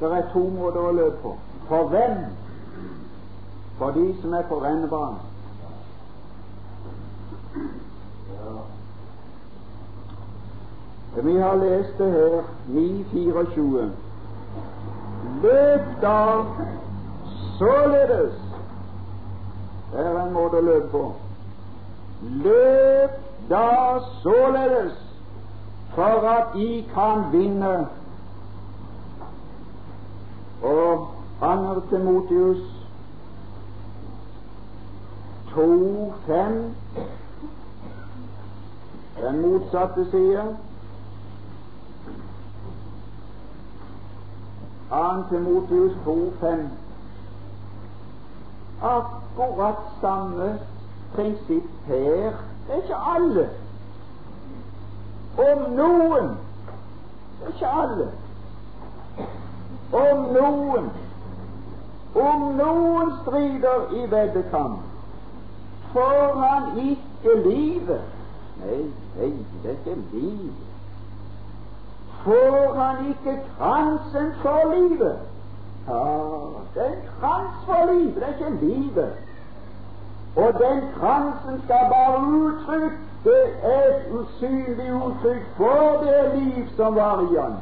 Det 0.00 0.10
er 0.12 0.28
to 0.32 0.42
måter 0.54 0.84
å 0.86 0.92
løpe 0.92 1.16
på. 1.22 1.32
For 1.68 1.88
hvem 1.90 2.18
for 3.78 3.90
de 3.90 4.04
som 4.20 4.34
er 4.34 4.44
på 4.48 4.58
rennebanen. 4.62 5.18
Vi 11.24 11.34
har 11.40 11.56
lest 11.56 11.98
det 11.98 12.10
her 12.12 12.42
9.24. 12.68 13.88
Løp 15.42 15.88
da 16.02 16.44
således 17.58 18.38
Det 19.92 20.06
er 20.06 20.20
en 20.20 20.32
måte 20.32 20.60
å 20.60 20.68
løpe 20.68 20.88
på. 20.92 21.04
Løp 22.44 23.18
da 23.50 23.98
således 24.22 25.05
for 25.94 26.28
at 26.28 26.56
I 26.56 26.88
kan 26.94 27.32
vinne. 27.32 27.86
Og 30.62 31.08
andre 31.42 31.82
Timotius 31.90 32.58
to, 35.54 36.12
fem. 36.26 36.74
Den 39.22 39.40
motsatte 39.42 40.10
side. 40.10 40.56
Annen 44.90 45.24
Timotius 45.28 45.92
2, 46.04 46.32
5. 46.40 46.70
Akkurat 48.82 49.76
samme 50.00 50.58
prinsipp 51.14 51.64
her. 51.86 52.32
Er 52.68 52.76
ikke 52.76 52.96
alle. 52.96 53.50
Om 55.36 55.72
noen 55.76 56.30
ikke 57.48 57.66
alle. 57.66 58.08
Om 59.92 60.22
noen 60.32 60.90
Om 62.16 62.44
noen 62.56 63.10
strider 63.22 63.90
i 63.92 64.06
veddekamp, 64.10 64.78
får 65.92 66.38
han 66.40 66.78
ikke 66.80 67.34
livet. 67.44 68.06
Nei, 68.62 68.78
nei, 69.18 69.28
det 69.62 69.70
er 69.70 69.76
ikke 69.76 69.96
livet. 70.12 70.62
Får 72.24 72.72
han 72.78 73.10
ikke 73.10 73.34
kransen 73.58 74.32
for 74.42 74.72
livet? 74.72 75.18
Ja, 75.88 76.06
det 76.74 76.86
er 76.86 76.96
krans 77.20 77.60
for 77.66 77.92
livet, 77.92 78.14
det 78.14 78.22
er 78.22 78.28
ikke 78.28 78.66
livet. 78.66 79.12
Og 80.36 80.52
den 80.64 80.80
kransen 80.98 81.62
skal 81.64 81.92
bare 81.92 82.24
uttrykke 82.38 83.05
et 83.32 84.10
usynlig 84.10 84.92
uttrykk 84.94 85.46
for 85.56 86.04
det 86.04 86.38
liv 86.38 86.68
som 86.76 86.94
var 86.94 87.22
i 87.32 87.36
han. 87.36 87.56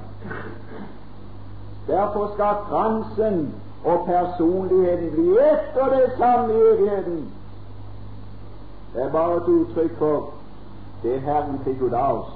Derfor 1.86 2.30
skal 2.34 2.54
transen 2.68 3.54
og 3.84 4.06
personligheten 4.06 5.10
bli 5.10 5.38
ett 5.38 5.76
og 5.76 5.90
det 5.90 6.12
samme 6.18 6.52
i 6.52 6.56
evigheten. 6.56 7.32
Det 8.94 9.02
er 9.02 9.10
bare 9.12 9.36
et 9.36 9.48
uttrykk 9.48 9.98
for 9.98 10.30
det 11.02 11.20
Herren 11.20 11.60
fikk 11.64 11.82
ut 11.82 11.92
av 11.92 12.18
oss. 12.18 12.32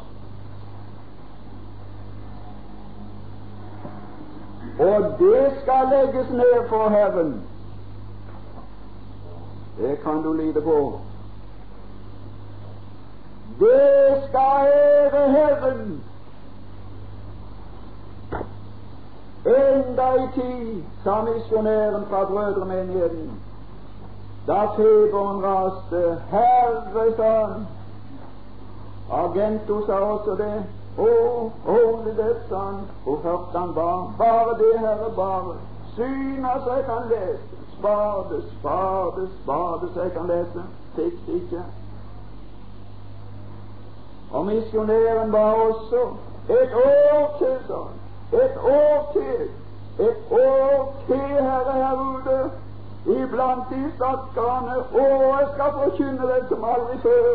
Og 4.79 5.05
det 5.19 5.53
skal 5.63 5.89
legges 5.91 6.31
ned 6.31 6.69
for 6.69 6.89
Herren. 6.89 7.43
Det 9.79 9.99
kan 10.03 10.23
du 10.23 10.33
lide 10.33 10.61
på. 10.61 11.01
Det 13.59 14.23
skal 14.29 14.67
ære 14.67 15.31
Herren. 15.31 16.03
Enda 19.47 20.15
i 20.15 20.29
tid, 20.35 20.83
sa 21.05 21.23
misjonæren 21.23 22.07
fra 22.11 22.25
brødremenigheten, 22.25 23.41
da 24.47 24.65
feberen 24.77 25.43
raste. 25.45 26.21
Herre, 26.31 27.17
sa 27.17 27.47
han. 27.47 27.67
Agento 29.13 29.87
sa 29.87 29.93
også 29.93 30.35
det. 30.37 30.63
Å, 30.99 31.09
Holy 31.65 32.15
Death, 32.17 32.49
sa 32.49 32.59
han. 32.59 32.81
Og 33.07 33.19
hørte 33.23 33.59
han 33.59 33.75
bare. 33.75 34.13
Bare 34.19 34.59
det, 34.59 34.79
Herre, 34.79 35.11
bare. 35.17 35.57
Syna 35.97 36.55
så 36.65 36.75
jeg 36.75 36.85
kan 36.85 37.09
lese. 37.09 37.65
Spade, 37.79 38.43
spade, 38.53 39.29
spade 39.43 39.93
så 39.95 40.03
jeg 40.03 40.13
kan 40.13 40.27
lese. 40.27 40.65
Fikk 40.97 41.29
ikke. 41.29 41.63
Og 44.33 44.47
misjonæren 44.47 45.33
var 45.33 45.53
også 45.53 46.01
et 46.49 46.75
år 46.75 47.37
til, 47.39 47.75
han. 47.75 47.93
Et 48.43 48.57
år 48.57 49.11
til. 49.13 49.49
Et 50.07 50.17
år 50.31 50.95
til, 51.07 51.17
Herre, 51.19 51.73
her 51.73 51.95
ute. 51.95 52.51
Iblant 53.07 53.65
de 53.71 53.93
stakkarene. 53.97 54.77
Å, 54.93 55.05
jeg 55.39 55.49
skal 55.55 55.73
forkynne 55.79 56.29
det 56.29 56.43
som 56.49 56.65
aldri 56.65 56.99
før. 57.03 57.29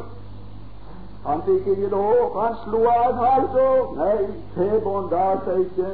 Han 1.25 1.41
fikk 1.45 1.67
ikke 1.73 1.89
lov. 1.89 2.41
Han 2.41 2.55
slo 2.63 2.83
av 2.93 3.09
et 3.09 3.21
halvt 3.25 3.59
år. 3.65 3.83
Nei, 3.97 4.25
feberen 4.55 5.09
da 5.13 5.27
seg 5.45 5.61
ikke. 5.65 5.93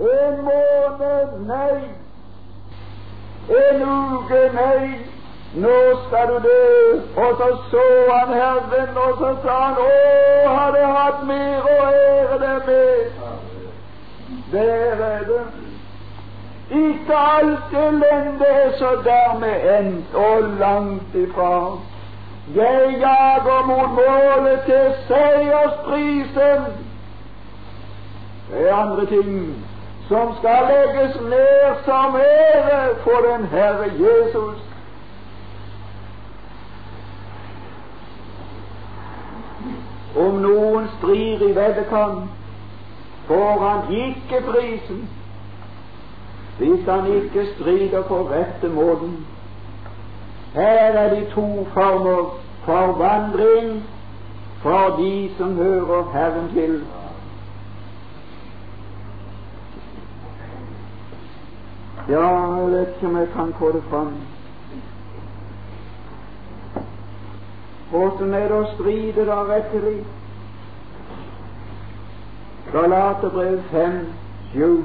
En 0.00 0.44
måned, 0.48 1.40
nei. 1.46 1.80
En 3.60 3.82
uke, 3.82 4.44
nei. 4.56 5.19
Nå 5.54 5.78
skal 6.06 6.28
du 6.28 6.38
dø. 6.48 7.00
Og 7.16 7.36
så 7.36 7.48
så 7.70 8.12
han 8.12 8.34
Herren, 8.34 8.96
og 8.96 9.16
så 9.18 9.30
sa 9.42 9.56
han, 9.64 9.78
Å, 9.82 10.52
hadde 10.56 10.84
hatt 10.96 11.24
mer 11.26 11.66
å 11.66 11.78
ære 11.86 12.38
deg 12.44 12.68
med. 12.68 13.00
Der 14.52 15.02
er 15.06 15.24
det. 15.30 15.40
Ikke 16.70 17.16
alt 17.16 17.74
elendet 17.74 18.46
er 18.48 18.70
så 18.78 18.90
dermed 19.04 19.66
endt, 19.78 20.14
og 20.14 20.52
langt 20.60 21.14
ifra. 21.14 21.56
Jeg 22.54 22.94
jager 23.00 23.66
mot 23.66 23.90
målet 23.98 24.62
til 24.66 24.94
seiersprisen. 25.08 26.70
Det 28.50 28.68
er 28.68 28.74
andre 28.74 29.06
ting 29.06 29.34
som 30.08 30.34
skal 30.38 30.66
legges 30.70 31.20
ned 31.20 31.84
som 31.84 32.16
ære 32.22 32.80
for 33.02 33.26
den 33.26 33.46
Herre 33.46 33.90
Jesus. 33.98 34.69
Om 40.20 40.42
noen 40.44 40.88
strir 40.98 41.42
i 41.48 41.54
veddekamp, 41.56 42.28
får 43.26 43.64
han 43.64 43.94
ikke 43.94 44.44
prisen 44.50 45.08
hvis 46.60 46.84
han 46.84 47.06
ikke 47.06 47.46
strider 47.54 48.02
på 48.02 48.16
rette 48.28 48.68
måten. 48.68 49.26
Her 50.54 50.98
er 51.02 51.14
de 51.14 51.30
to 51.30 51.66
former 51.72 52.34
for 52.64 52.92
vandring 52.98 53.82
for 54.62 54.96
de 54.98 55.30
som 55.38 55.56
hører 55.56 56.10
Herren 56.12 56.50
til. 56.54 56.84
Ja, 62.08 62.28
jeg 62.56 62.72
vet 62.72 62.88
ikke 62.88 63.06
om 63.06 63.16
jeg 63.16 63.28
kan 63.36 63.54
få 63.58 63.72
det 63.72 63.82
fram. 63.90 64.12
Åssen 67.92 68.34
er 68.34 68.46
det 68.48 68.54
å 68.54 68.66
stride 68.76 69.24
da 69.26 69.40
rettelig? 69.48 70.04
Galaterbrev 72.70 73.62
5, 73.72 73.96
7. 74.52 74.84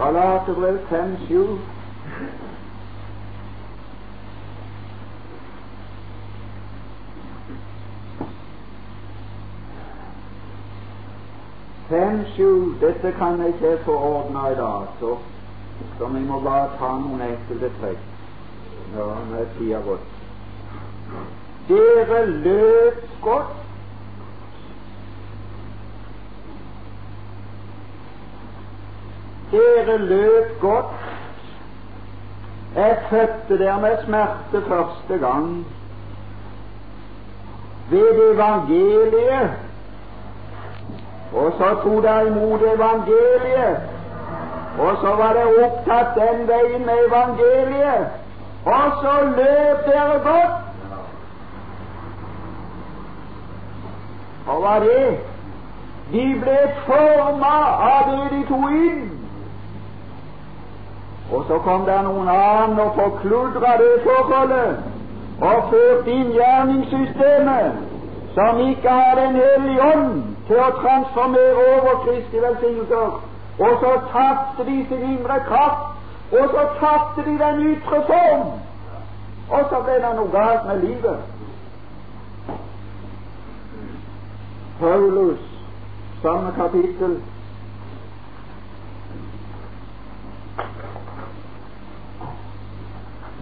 Galaterbrev 0.00 0.80
5, 0.88 1.16
7. 1.28 1.44
Fem, 11.90 12.24
sju, 12.36 12.74
dette 12.80 13.10
kan 13.18 13.40
jeg 13.42 13.48
ikke 13.48 13.78
få 13.84 13.94
ordna 13.98 14.50
i 14.50 14.54
dag, 14.54 14.82
så, 15.00 15.16
så 15.98 16.06
vi 16.06 16.20
må 16.24 16.40
bare 16.40 16.68
ta 16.78 16.90
noen 16.98 17.22
enkelte 17.24 17.70
trekk. 17.80 18.06
Ja, 18.96 19.06
når 19.30 19.42
er 19.42 19.74
har 19.74 19.82
gått. 19.86 20.08
Dere 21.68 22.20
løp 22.26 23.04
godt. 23.22 23.56
Dere 29.52 29.98
løp 29.98 30.60
godt. 30.60 30.96
Jeg 32.74 32.98
fødte 33.10 33.58
der 33.58 33.80
med 33.80 34.04
smerte 34.04 34.62
første 34.68 35.18
gang. 35.18 35.66
Ved 37.90 38.22
evangeliet 38.34 39.50
og 41.32 41.52
så 41.58 41.74
tok 41.82 42.02
de 42.04 42.26
imot 42.26 42.62
evangeliet. 42.62 43.99
Og 44.80 44.96
så 45.00 45.14
var 45.20 45.32
det 45.36 45.46
opptatt 45.64 46.14
den 46.16 46.48
veien 46.48 46.86
med 46.86 47.04
evangeliet. 47.06 48.06
Og 48.64 48.92
så 49.02 49.12
løp 49.36 49.86
dere 49.86 50.18
godt. 50.24 50.56
Og 54.46 54.60
hva 54.62 54.76
det? 54.84 55.18
De 56.12 56.24
ble 56.42 56.58
forma 56.86 57.56
av 57.88 58.08
det 58.10 58.22
de 58.32 58.40
tok 58.48 58.70
inn. 58.70 59.02
Og 61.32 61.44
så 61.48 61.58
kom 61.66 61.84
det 61.86 62.00
noen 62.06 62.28
annen 62.32 62.80
og 62.84 62.96
forkludra 62.96 63.76
det 63.82 63.92
forholdet 64.06 64.80
og 65.40 65.68
førte 65.70 66.10
inn 66.10 66.32
gjerningssystemet, 66.34 67.78
som 68.34 68.58
ikke 68.64 68.90
har 68.90 69.14
Den 69.20 69.36
hellige 69.42 69.92
ånd 69.92 70.22
til 70.48 70.58
å 70.60 70.70
transformere 70.82 71.68
over 71.76 72.02
Kristi 72.06 72.42
velsignelser. 72.42 73.29
Og 73.60 73.70
så 73.80 74.00
tapte 74.12 74.70
de 74.70 74.86
sin 74.88 75.02
indre 75.12 75.40
kraft, 75.48 75.96
og 76.32 76.48
så 76.50 76.68
tapte 76.80 77.30
de 77.30 77.38
den 77.38 77.66
ytre 77.66 78.02
form. 78.06 78.46
Og 79.50 79.64
så 79.70 79.80
ble 79.84 79.94
det 79.94 80.12
noe 80.16 80.30
galt 80.32 80.66
med 80.66 80.82
livet. 80.84 81.18
Paulus, 84.80 85.40
samme 86.22 86.52
kapittel. 86.56 87.18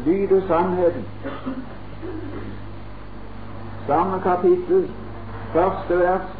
Lyder 0.07 0.41
sannheten. 0.49 1.07
Samme 3.87 4.21
kapittel, 4.23 4.91
første 5.53 5.99
vers. 5.99 6.35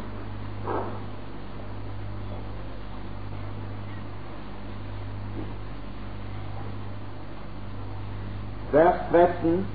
Vers 8.71 8.95
13. 9.11 9.65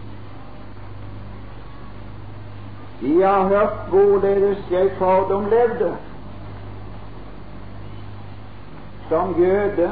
De 3.00 3.22
har 3.22 3.48
hørt 3.48 3.88
hvorledes 3.88 4.58
jeg 4.70 4.90
fordom 4.98 5.44
levde. 5.44 5.96
Som 9.08 9.42
jøde. 9.42 9.90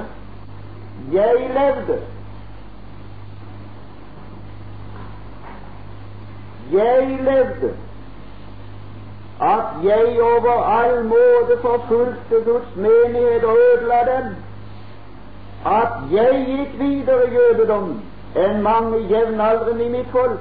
Jeg 1.13 1.35
levde. 1.55 2.01
Jeg 6.73 7.19
levde 7.21 7.75
at 9.41 9.85
jeg 9.85 10.23
over 10.23 10.63
all 10.63 11.05
måte 11.05 11.61
forfulgte 11.61 12.45
Guds 12.45 12.77
menighet 12.77 13.45
og 13.45 13.57
ødela 13.57 13.99
dem, 14.17 14.37
at 15.67 15.93
jeg 16.13 16.45
gikk 16.47 16.79
videre 16.79 17.29
i 17.29 17.35
jødedommen 17.35 18.12
enn 18.37 18.63
mange 18.63 18.99
jevnaldrende 19.11 19.85
i 19.85 19.89
mitt 19.89 20.11
folk. 20.11 20.41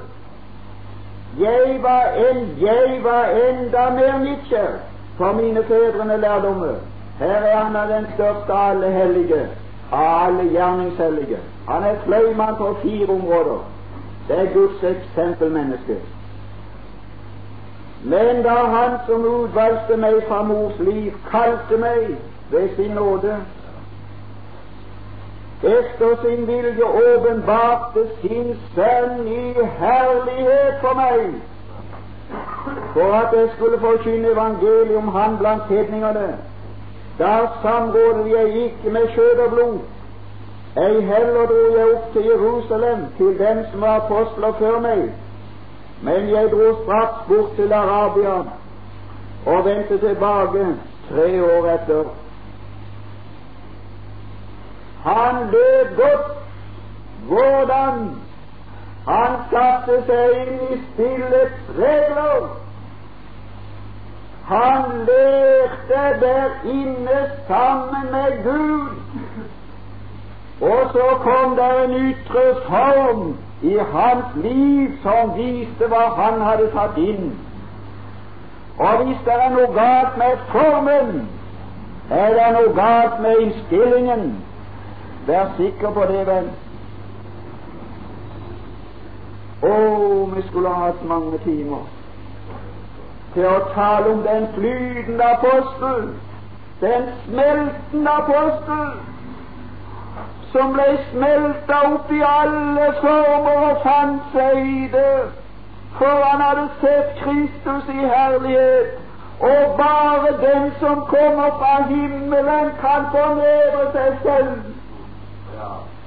Jeg 1.40 1.78
var, 1.82 2.02
en, 2.30 2.48
jeg 2.60 3.00
var 3.02 3.24
enda 3.24 3.90
mer 3.90 4.18
nidkjær 4.18 4.72
for 5.16 5.32
mine 5.32 5.64
fedrene 5.64 6.16
lærdommer. 6.16 6.74
Her 7.18 7.42
er 7.52 7.56
han 7.56 7.76
av 7.76 7.88
den 7.88 8.06
største 8.14 8.52
av 8.52 8.70
alle 8.70 8.90
hellige, 8.90 9.46
av 9.92 10.26
alle 10.26 10.50
gjerningshellige. 10.52 11.38
Han 11.68 11.82
er 11.82 12.00
fløymann 12.04 12.56
på 12.56 12.76
fire 12.82 13.08
områder. 13.08 13.58
Det 14.28 14.38
er 14.38 14.52
Guds 14.52 14.82
eksempelmenneske. 14.82 15.96
Men 18.04 18.42
da 18.42 18.54
Han 18.54 18.98
som 19.06 19.24
utvalgte 19.24 19.96
meg 19.96 20.22
fra 20.28 20.42
mors 20.42 20.78
liv, 20.78 21.12
kalte 21.30 21.76
meg 21.78 22.16
ved 22.50 22.68
sin 22.76 22.90
nåde, 22.90 23.36
efter 25.62 26.16
sin 26.22 26.46
vilje 26.46 26.84
åpenbarte 26.84 28.06
sin 28.20 28.58
Sønn 28.74 29.26
i 29.28 29.52
herlighet 29.78 30.74
for 30.80 30.94
meg, 30.94 31.26
for 32.94 33.14
at 33.14 33.36
jeg 33.38 33.48
skulle 33.56 33.78
forkynne 33.80 34.28
evangeliet 34.28 34.96
om 34.96 35.08
Han 35.08 35.38
blant 35.38 35.62
hedningene. 35.68 36.36
Da 37.18 37.32
samrådet 37.62 38.30
jeg 38.30 38.64
ikke 38.64 38.90
med 38.90 39.08
kjøtt 39.14 39.40
og 39.46 39.50
blod, 39.50 39.78
ei 40.76 41.00
heller 41.00 41.46
dro 41.46 41.64
jeg 41.76 41.94
opp 41.94 42.12
til 42.12 42.24
Jerusalem 42.24 43.04
til 43.16 43.38
dem 43.38 43.64
som 43.70 43.80
var 43.80 44.00
apostler 44.00 44.52
før 44.58 44.80
meg, 44.80 45.02
men 46.02 46.28
jeg 46.32 46.50
dro 46.50 46.72
straks 46.82 47.22
bort 47.28 47.54
til 47.56 47.72
Arabia 47.72 48.38
og 49.46 49.64
vendte 49.64 49.98
tilbake 49.98 50.66
tre 51.10 51.28
år 51.44 51.70
etter. 51.74 52.21
Han 55.04 55.46
løp 55.50 55.96
godt 55.96 56.32
hvordan 57.28 58.10
han 59.06 59.38
satte 59.50 59.96
seg 60.06 60.34
inn 60.40 60.58
i 60.70 60.76
spillets 60.82 61.70
regler. 61.78 62.44
Han 64.46 65.06
lærte 65.08 66.02
der 66.20 66.50
inne 66.64 67.20
sammen 67.48 68.10
med 68.12 68.42
Gud. 68.44 68.88
Og 70.60 70.92
så 70.92 71.06
kom 71.22 71.56
det 71.56 71.84
en 71.84 71.94
ytre 72.10 72.44
form 72.68 73.36
i 73.62 73.78
hans 73.92 74.26
liv 74.34 74.92
som 75.02 75.34
viste 75.38 75.88
hva 75.90 76.04
han 76.18 76.40
hadde 76.40 76.70
tatt 76.74 76.98
inn. 76.98 77.32
Og 78.78 79.02
hvis 79.02 79.18
det 79.26 79.34
er 79.34 79.50
noe 79.56 79.74
galt 79.74 80.16
med 80.18 80.46
formen, 80.54 81.28
er 82.10 82.34
det 82.38 82.48
noe 82.58 82.72
galt 82.78 83.20
med 83.22 83.42
innstillingen. 83.46 84.24
Vær 85.26 85.46
sikker 85.56 85.90
på 85.90 86.04
det, 86.10 86.26
venn. 86.26 86.48
Å, 89.62 89.74
vi 90.34 90.42
skulle 90.48 90.68
ha 90.68 90.88
hatt 90.88 91.04
mange 91.06 91.38
timer 91.44 91.84
til 93.34 93.46
å 93.48 93.58
tale 93.72 94.10
om 94.12 94.24
den 94.26 94.48
flytende 94.56 95.28
apostel, 95.36 96.08
den 96.80 97.06
smeltende 97.26 98.16
apostel, 98.24 98.90
som 100.52 100.74
ble 100.74 100.88
smelta 101.12 101.78
opp 101.92 102.10
i 102.12 102.20
alle 102.28 102.90
former 102.98 103.62
og 103.70 103.86
fant 103.86 104.34
seg 104.34 104.58
i 104.74 104.90
det, 104.92 105.14
for 106.00 106.26
han 106.26 106.44
hadde 106.44 106.66
sett 106.82 107.14
Kristus 107.22 107.88
i 107.94 108.10
herlighet. 108.10 108.98
Og 109.42 109.72
bare 109.78 110.34
den 110.42 110.68
som 110.80 111.06
kommer 111.08 111.56
fra 111.62 111.72
himmelen, 111.88 112.68
kan 112.82 113.08
fornedre 113.14 113.88
seg 113.96 114.20
selv. 114.26 114.71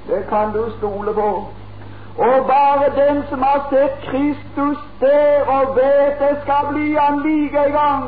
Det 0.08 0.26
kan 0.28 0.52
du 0.52 0.70
stole 0.78 1.14
på. 1.14 1.30
Og 2.18 2.46
bare 2.46 3.06
den 3.06 3.22
som 3.28 3.42
har 3.42 3.66
sett 3.70 3.98
Kristus 4.10 4.78
der 5.00 5.44
og 5.46 5.76
vet 5.76 6.18
det 6.20 6.38
skal 6.42 6.66
bli 6.72 6.94
han 6.94 7.20
like 7.22 7.66
en 7.66 7.72
gang, 7.72 8.04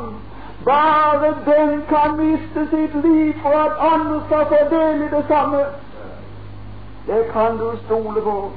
bare 0.65 1.35
den 1.45 1.83
kan 1.89 2.17
miste 2.17 2.67
sitt 2.69 2.95
liv 3.05 3.33
for 3.41 3.57
at 3.65 3.93
andre 3.93 4.21
skal 4.25 4.45
få 4.45 4.75
del 4.75 5.01
i 5.01 5.09
det 5.15 5.25
samme. 5.27 5.61
Det 7.07 7.23
kan 7.33 7.57
du 7.57 7.77
stole 7.85 8.21
på. 8.21 8.51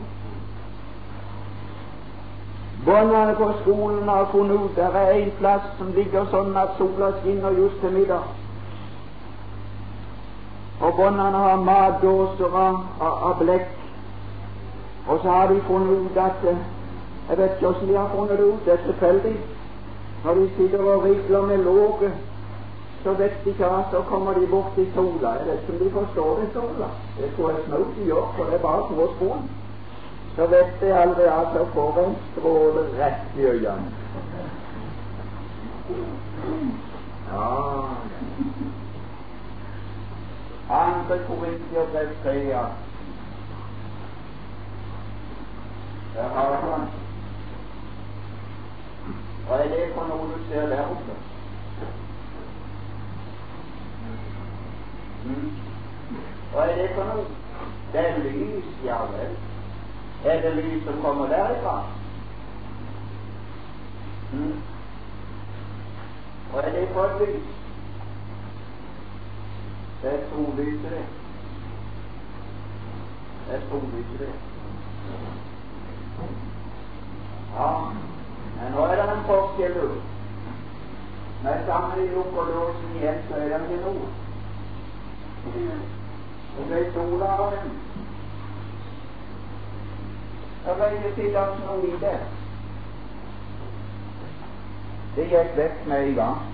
Barna 2.86 3.34
på 3.34 3.52
skolen 3.62 4.08
har 4.08 4.28
funnet 4.32 4.54
ut 4.54 4.76
det 4.76 4.84
er 4.84 5.10
en 5.10 5.32
plass 5.38 5.66
som 5.78 5.92
ligger 5.94 6.24
sånn 6.30 6.56
at 6.56 6.78
sola 6.78 7.12
skinner 7.20 7.50
just 7.50 7.80
til 7.80 7.92
middag. 7.92 8.41
Og 10.82 10.96
barna 10.96 11.30
har 11.30 11.56
matdåser 11.62 12.58
av, 12.58 12.82
av 13.00 13.38
blekk 13.38 13.78
og 15.06 15.18
så 15.22 15.30
har 15.30 15.46
de 15.48 15.60
funnet 15.66 15.98
ut 15.98 16.16
at 16.16 16.44
eh, 16.48 16.56
Jeg 17.28 17.38
vet 17.38 17.50
ikke 17.50 17.66
hvordan 17.66 17.88
de 17.88 17.96
har 17.96 18.10
funnet 18.14 18.38
det 18.38 18.44
ut, 18.44 18.64
det 18.64 18.72
er 18.72 18.84
tilfeldig. 18.86 19.36
Når 20.24 20.34
de 20.34 20.50
sitter 20.56 20.78
og 20.78 21.04
rigler 21.04 21.46
med 21.46 21.58
låget, 21.58 22.12
så 23.02 23.12
vet 23.12 23.44
de 23.44 23.50
ikke 23.50 23.64
hva, 23.64 23.82
så 23.90 24.00
kommer 24.08 24.32
de 24.34 24.46
bort 24.46 24.74
til 24.74 24.88
sola. 24.94 25.30
Jeg 25.38 25.46
vet 25.46 25.60
ikke 25.62 25.72
om 25.72 25.78
de 25.78 25.90
forstår 25.90 26.38
det, 26.40 26.48
sola. 26.52 26.88
Det 27.18 27.30
tror 27.36 27.50
jeg 27.50 27.58
snart 27.66 27.94
de 27.96 28.04
gjør, 28.04 28.32
for 28.36 28.44
det 28.44 28.54
er 28.54 28.58
bare 28.58 28.82
på 28.88 29.08
skolen. 29.16 29.50
Så 30.36 30.46
vet 30.46 30.80
de 30.80 30.92
aldri 30.94 31.22
at 31.22 31.48
så 31.54 31.64
får 31.74 31.98
en 32.04 32.16
stråle 32.32 32.84
rett 32.98 33.38
i 33.38 33.42
øynene. 33.42 33.90
Ja 37.32 37.48
Andre 40.72 41.18
Korintier 41.26 41.86
brev 41.92 42.08
3 42.22 42.32
Der 46.14 46.28
har 46.28 46.56
han. 46.60 46.88
Er 49.50 49.68
det 49.68 49.92
for 49.94 50.04
noe 50.04 50.28
du 50.28 50.38
ser 50.48 50.66
der 50.66 50.82
oppe? 50.82 51.16
Mm. 55.24 55.50
Hva 56.52 56.64
er 56.64 56.76
det 56.76 56.90
for 56.94 57.04
noe? 57.04 57.24
Det 57.92 58.04
er 58.08 58.18
lys, 58.24 58.70
ja 58.84 59.00
vel. 59.12 59.36
Er 60.24 60.40
det 60.40 60.54
lys 60.56 60.84
som 60.84 61.02
kommer 61.02 61.26
derifra? 61.28 61.76
Mm. 64.32 64.54
Hva 66.52 66.62
er 66.62 66.72
det 66.80 66.88
for 66.94 67.04
et 67.04 67.28
lys? 67.28 67.61
Det 70.02 70.14
er 70.14 70.24
trollyset, 70.30 70.90
det. 70.90 71.04
Er 73.54 73.60
trollyset. 73.68 74.34
Ja, 77.56 77.68
men 78.56 78.72
nå 78.72 78.84
er 78.86 78.96
det 78.96 79.12
en 79.12 79.24
forskjell. 79.26 79.78
Med 81.42 81.64
samme 81.66 81.94
de 82.00 82.08
lukker 82.14 82.50
låsen 82.54 82.96
igjen, 82.96 83.22
så 83.28 83.34
er 83.34 83.48
det 83.48 83.60
ikke 83.70 83.84
noe. 83.84 84.10
Det 86.56 86.66
ble 86.68 86.82
sola 86.94 87.30
av 87.38 87.54
dem. 87.54 87.70
Da 90.66 90.74
ble 90.78 90.90
det 91.04 91.14
tillagt 91.14 91.62
noe 91.66 91.88
i 91.88 91.96
det. 92.02 92.18
Det 95.16 95.30
gikk 95.30 95.56
vekk 95.56 95.86
med 95.86 96.08
en 96.08 96.14
gang. 96.14 96.44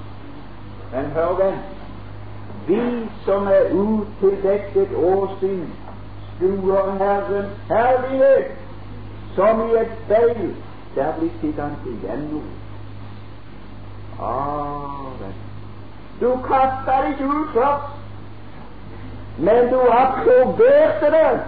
Men 0.93 1.13
hør 1.17 1.35
vel, 1.43 1.59
vi 2.69 3.09
som 3.25 3.47
er 3.47 3.71
utildekket 3.73 4.95
åsyn, 4.97 5.67
skuer 6.37 6.91
Herrens 6.99 7.55
herlighet 7.69 8.57
som 9.35 9.61
i 9.69 9.77
et 9.81 9.93
speil 10.05 10.55
der 10.95 11.13
blir 11.19 11.31
sittende 11.41 11.93
igjen 11.93 12.25
noe. 12.33 12.55
Ah, 14.21 15.29
du 16.21 16.31
kasta 16.49 16.97
det 17.03 17.11
ikke 17.13 17.25
ut 17.25 17.53
først, 17.55 17.93
men 19.39 19.71
du 19.73 19.81
absorberte 19.81 21.11
det. 21.17 21.41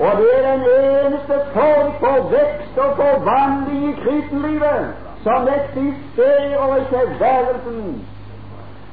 Og 0.00 0.10
det 0.16 0.30
er 0.38 0.52
den 0.52 0.62
eneste 0.80 1.40
form 1.52 1.92
for 2.00 2.28
vekst 2.30 2.78
og 2.78 2.96
forvandling 2.96 3.88
i 3.88 3.96
kristenlivet 4.02 4.94
som 5.22 5.48
eksisterer 5.48 6.76
i 6.76 6.84
tilværelsen. 6.92 8.06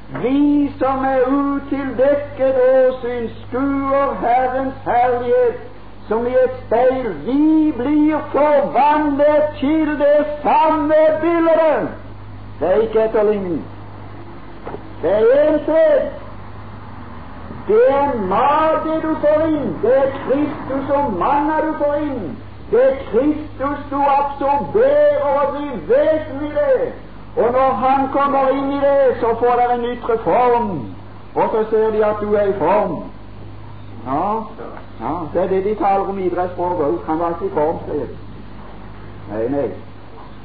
Vi 0.08 0.72
som 0.78 1.04
er 1.04 1.20
utildekket 1.26 2.58
åsyn, 2.62 3.30
skuer 3.42 4.12
Herrens 4.20 4.74
herlighet 4.84 5.56
som 6.08 6.26
i 6.26 6.30
et 6.30 6.60
speil. 6.66 7.08
Vi 7.24 7.72
blir 7.76 8.18
forvandlet 8.32 9.48
til 9.60 9.98
det 9.98 10.26
samme 10.42 11.00
bildet. 11.20 11.88
Det 12.60 12.68
er 12.68 12.82
ikke 12.82 13.04
etterligning. 13.04 13.64
Det 15.02 15.12
er 15.12 15.48
enshet. 15.48 16.12
Det 17.68 17.82
er 17.88 18.14
mage 18.28 19.00
du 19.02 19.14
får 19.24 19.42
inn. 19.46 19.74
Det 19.82 19.96
er 19.96 20.10
Kristus 20.26 20.90
og 20.98 21.12
manna 21.18 21.58
du 21.66 21.72
får 21.82 21.94
inn. 21.94 22.38
Det 22.70 22.84
er 22.84 22.94
Kristus 23.10 23.82
du 23.90 23.98
absorberer 24.18 25.26
og 25.32 25.56
blir 25.56 25.74
vesentlig 25.90 26.50
i 26.50 26.54
det. 26.54 27.05
Og 27.36 27.52
når 27.52 27.72
Han 27.72 28.08
kommer 28.12 28.48
inn 28.48 28.72
i 28.72 28.80
det, 28.80 29.16
så 29.20 29.34
får 29.38 29.56
dere 29.60 29.74
en 29.74 29.84
ytre 29.84 30.18
form. 30.24 30.70
Og 31.34 31.48
så 31.52 31.64
ser 31.70 31.90
de 31.90 32.04
at 32.04 32.16
du 32.20 32.34
er 32.34 32.46
i 32.48 32.58
form. 32.58 33.02
Ja, 34.06 34.34
ja, 35.00 35.12
Det 35.32 35.42
er 35.42 35.48
det 35.48 35.64
de 35.64 35.74
taler 35.74 36.08
om 36.08 36.18
idrettsspråk 36.18 36.80
òg. 36.80 36.98
Han 37.06 37.18
var 37.18 37.28
ikke 37.28 37.46
i 37.46 37.54
form, 37.54 37.78
sier. 37.88 38.06
Nei, 39.30 39.48
nei. 39.48 39.68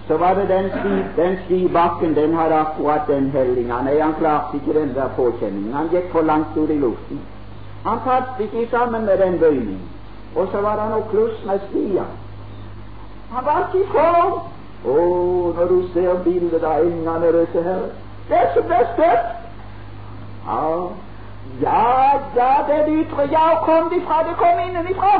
Så 0.07 0.17
var 0.17 0.33
det 0.33 0.49
den, 0.49 0.69
sti, 0.69 1.21
den 1.21 1.37
stibakken, 1.45 2.15
den 2.15 2.33
hadde 2.33 2.55
akkurat 2.55 3.07
den 3.07 3.29
hellinga. 3.31 3.81
Nei, 3.81 3.99
han 3.99 4.13
klarte 4.19 4.57
ikke 4.57 4.79
den 4.79 4.95
der 4.95 5.07
påkjenningen. 5.15 5.73
Han 5.73 5.87
gikk 5.91 6.11
for 6.11 6.21
langt 6.21 6.57
ut 6.57 6.69
i 6.69 6.79
luften. 6.79 7.21
Han 7.85 7.99
passet 8.05 8.39
ikke 8.39 8.67
sammen 8.71 9.05
med 9.05 9.17
den 9.17 9.39
bøyningen. 9.39 9.89
Og 10.35 10.47
så 10.51 10.61
var 10.61 10.75
det 10.79 10.89
noe 10.89 11.07
kluss 11.11 11.45
med 11.45 11.59
stia. 11.69 12.03
Han 13.31 13.45
var 13.45 13.67
ikke 13.67 13.83
i 13.85 13.87
form. 13.91 14.39
Å, 14.86 14.95
når 15.57 15.65
du 15.69 15.77
ser 15.93 16.23
bildet 16.25 16.63
av 16.63 16.86
engene, 16.86 17.32
disse 17.36 17.61
her 17.61 17.82
Det 18.29 18.38
er 18.38 18.53
som 18.53 18.63
det 18.69 18.77
er 18.79 18.88
støtt. 18.93 19.27
Ja, 20.47 20.61
ja, 21.61 21.82
ja, 22.36 22.51
det 22.67 22.75
er 22.75 22.86
det 22.86 22.95
ytre. 23.03 23.27
Ja, 23.32 23.43
og 23.51 23.65
kom 23.65 23.89
de 23.93 24.01
fra? 24.07 24.23
Det 24.27 24.36
kom 24.38 24.59
innenifra. 24.67 25.13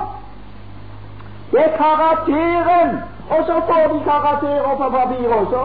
Det 1.52 1.60
er 1.66 1.78
karakteren. 1.78 3.02
Og 3.30 3.46
så 3.46 3.62
får 3.68 3.94
de 3.94 4.00
karakterer 4.04 4.76
på 4.78 4.90
papir 4.90 5.34
også. 5.34 5.64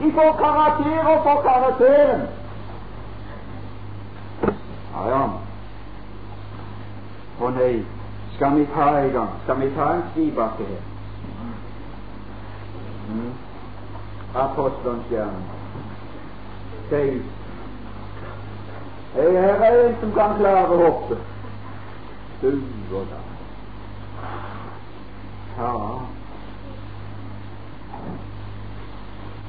De 0.00 0.12
får 0.12 0.32
karakterer 0.38 1.22
for 1.22 1.42
karakteren. 1.48 2.26
Ja, 4.94 5.08
ja. 5.08 5.22
Å 7.40 7.48
nei, 7.52 7.72
skal 8.36 8.54
vi 8.56 8.66
ta 8.74 8.90
en 8.98 9.10
gang? 9.12 9.32
Skal 9.44 9.60
vi 9.60 9.72
ta 9.76 9.92
en 9.94 10.04
skibakke 10.12 10.68
her? 10.68 10.95
Mm. 13.08 13.32
Apostelens 14.34 15.04
gjerning. 15.10 15.46
Okay. 16.86 17.20
Her 19.14 19.62
er 19.64 19.88
en 19.88 19.96
som 20.00 20.12
kan 20.12 20.36
klare 20.38 20.76
hoppet. 20.76 21.18
Du 22.42 22.48
og 22.96 23.06
da. 23.10 23.20
Ja. 25.58 25.72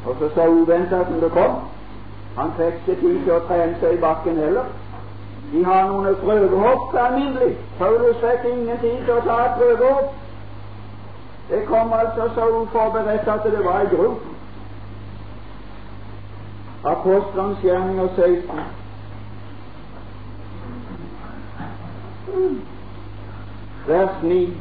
Og 0.06 0.16
så 0.20 0.30
så 0.36 0.48
uventa 0.48 1.06
som 1.06 1.20
det 1.20 1.32
kom. 1.32 1.56
Han 2.38 2.52
fikk 2.58 2.74
ikke 2.88 3.02
tid 3.02 3.24
til 3.24 3.34
å 3.34 3.40
trene 3.48 3.76
seg 3.82 3.98
i 3.98 4.02
bakken 4.02 4.38
heller. 4.38 4.70
De 5.52 5.64
har 5.66 5.88
noen 5.90 6.16
prøvehopp 6.22 6.96
alminnelig. 6.96 7.58
Paulus 7.80 8.18
fikk 8.22 8.46
ingen 8.52 8.80
tid 8.80 9.04
til 9.06 9.14
å 9.18 9.24
ta 9.26 9.38
et 9.46 9.60
prøvehopp. 9.60 10.16
Det 11.50 11.66
kom 11.68 11.94
altså 11.94 12.30
så 12.36 12.48
uforberedt 12.48 13.28
at 13.28 13.44
det 13.44 13.66
var 13.66 13.82
i 13.82 13.96
grunn. 13.96 14.18
Apostlenes 16.86 17.58
gjerninger 17.62 18.08
16. 18.16 18.60
Vers 23.88 24.24
9. 24.24 24.58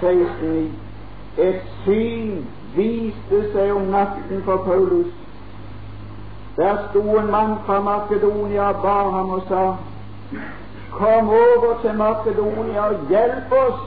16. 0.00 0.78
Et 1.38 1.60
syn 1.84 2.46
viste 2.76 3.42
seg 3.52 3.72
om 3.72 3.90
natten 3.92 4.42
for 4.44 4.56
Paulus 4.66 5.12
der 6.56 6.76
sto 6.90 7.18
en 7.18 7.30
mann 7.30 7.56
fra 7.66 7.80
Makedonia 7.80 8.62
og 8.62 8.82
ba 8.82 9.10
ham 9.10 9.30
og 9.30 9.42
sa 9.48 9.76
Kom 10.92 11.28
over 11.28 11.78
til 11.82 11.94
Makedonia 11.94 12.80
og 12.80 13.06
hjelp 13.08 13.52
oss. 13.52 13.82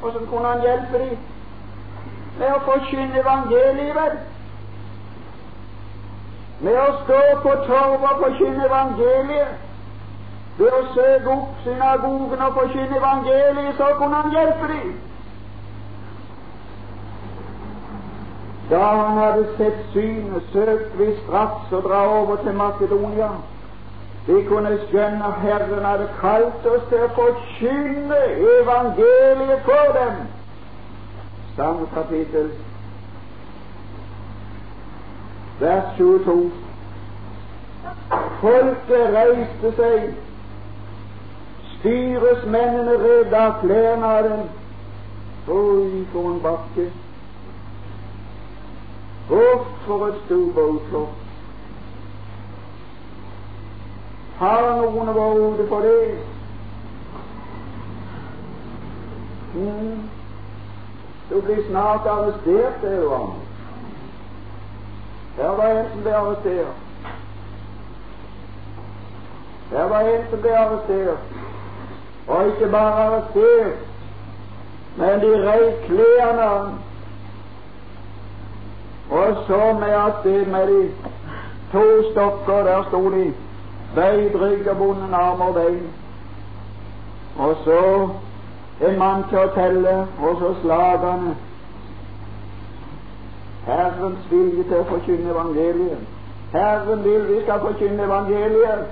Hvordan 0.00 0.26
kunne 0.26 0.48
han 0.48 0.60
hjelpe 0.60 0.98
dem? 1.04 1.18
Med 2.38 2.52
å 2.56 2.60
forkynne 2.64 3.20
evangeliet, 3.20 3.96
vel? 3.96 4.14
Med 6.60 6.78
å 6.80 6.86
stå 7.02 7.20
på 7.42 7.52
torvet 7.66 8.08
og 8.08 8.22
forkynne 8.24 8.64
evangeliet. 8.70 9.52
Ved 10.60 10.72
å 10.78 10.80
søke 10.94 11.34
opp 11.34 11.60
synagogen 11.66 12.46
og 12.46 12.56
forkynne 12.56 12.96
evangeliet, 13.02 13.76
så 13.76 13.92
kunne 14.00 14.22
han 14.22 14.34
hjelpe 14.38 14.72
dem. 14.72 14.90
Da 18.70 18.82
han 18.86 19.16
hadde 19.18 19.46
sett 19.56 19.86
synet, 19.92 20.52
søkte 20.52 20.98
vi 20.98 21.12
straks 21.22 21.72
å 21.74 21.80
dra 21.84 22.04
over 22.20 22.44
til 22.44 22.54
Makedonia. 22.56 23.32
Vi 24.26 24.42
kunne 24.48 24.78
skjønne 24.88 25.24
at 25.24 25.40
Herren 25.40 25.84
hadde 25.84 26.08
kalt 26.20 26.66
oss 26.68 26.82
til 26.88 27.04
å 27.04 27.12
forkynne 27.16 28.18
evangeliet 28.60 29.62
for 29.64 29.94
dem. 29.96 30.18
Samme 31.56 31.86
kapittel, 31.94 32.50
vers 35.60 35.88
22. 35.98 36.50
Folket 38.40 39.16
reiste 39.16 39.72
seg, 39.80 40.10
styresmennene 41.74 42.98
rev 43.04 43.34
av 43.40 43.56
klærne 43.64 44.12
av 44.18 44.28
dem. 44.28 44.44
Oi, 45.48 46.04
for 46.12 46.34
en 46.34 46.42
bakke! 46.44 46.90
Hvorfor 49.30 49.80
for 49.86 50.06
et 50.06 50.22
stuebåtflott. 50.24 51.29
Har 54.40 54.76
noen 54.76 55.08
ord 55.08 55.58
for 55.68 55.80
det? 55.80 56.18
Mm. 59.54 59.98
Du 61.30 61.40
blir 61.40 61.60
snart 61.68 62.06
arrestert, 62.06 62.84
er 62.84 62.96
jo 63.02 63.10
han. 63.14 63.34
Der 65.36 65.50
var 65.56 65.68
en 65.68 65.90
som 65.92 66.00
ble 66.06 66.14
arrestert. 66.16 66.66
Der 69.70 69.88
var 69.92 70.00
en 70.00 70.24
som 70.30 70.40
ble 70.40 70.56
arrestert. 70.58 71.36
Og 72.28 72.46
ikke 72.46 72.70
bare 72.72 73.04
arrestert, 73.04 73.78
men 74.96 75.20
de 75.20 75.34
reiv 75.50 75.72
klærne 75.86 76.78
og 79.10 79.36
så 79.46 79.76
med 79.80 79.88
at 79.88 80.12
det 80.24 80.48
med 80.48 80.66
de 80.66 80.90
to 81.72 82.10
stokker, 82.10 82.62
der 82.62 82.84
sto 82.88 83.10
de 83.10 83.32
rygg 83.96 84.76
bonden 84.78 85.14
arm 85.14 85.40
og 85.40 85.54
bein. 85.54 85.90
Og 87.38 87.56
så 87.64 88.08
en 88.88 88.98
mann 88.98 89.24
til 89.28 89.38
å 89.38 89.50
telle, 89.54 89.94
og 90.22 90.36
så 90.40 90.54
slagene. 90.62 91.34
Herrens 93.66 94.30
vilje 94.30 94.64
til 94.68 94.78
å 94.78 94.86
forkynne 94.88 95.34
evangeliet. 95.34 96.06
Herren 96.52 97.04
vil 97.04 97.26
vi 97.28 97.42
skal 97.42 97.60
forkynne 97.60 98.02
evangeliet. 98.02 98.86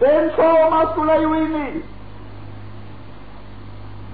Den 0.00 0.30
forma 0.36 0.82
skulle 0.92 1.12
jeg 1.12 1.22
jo 1.22 1.32
inn 1.34 1.56
i. 1.60 1.82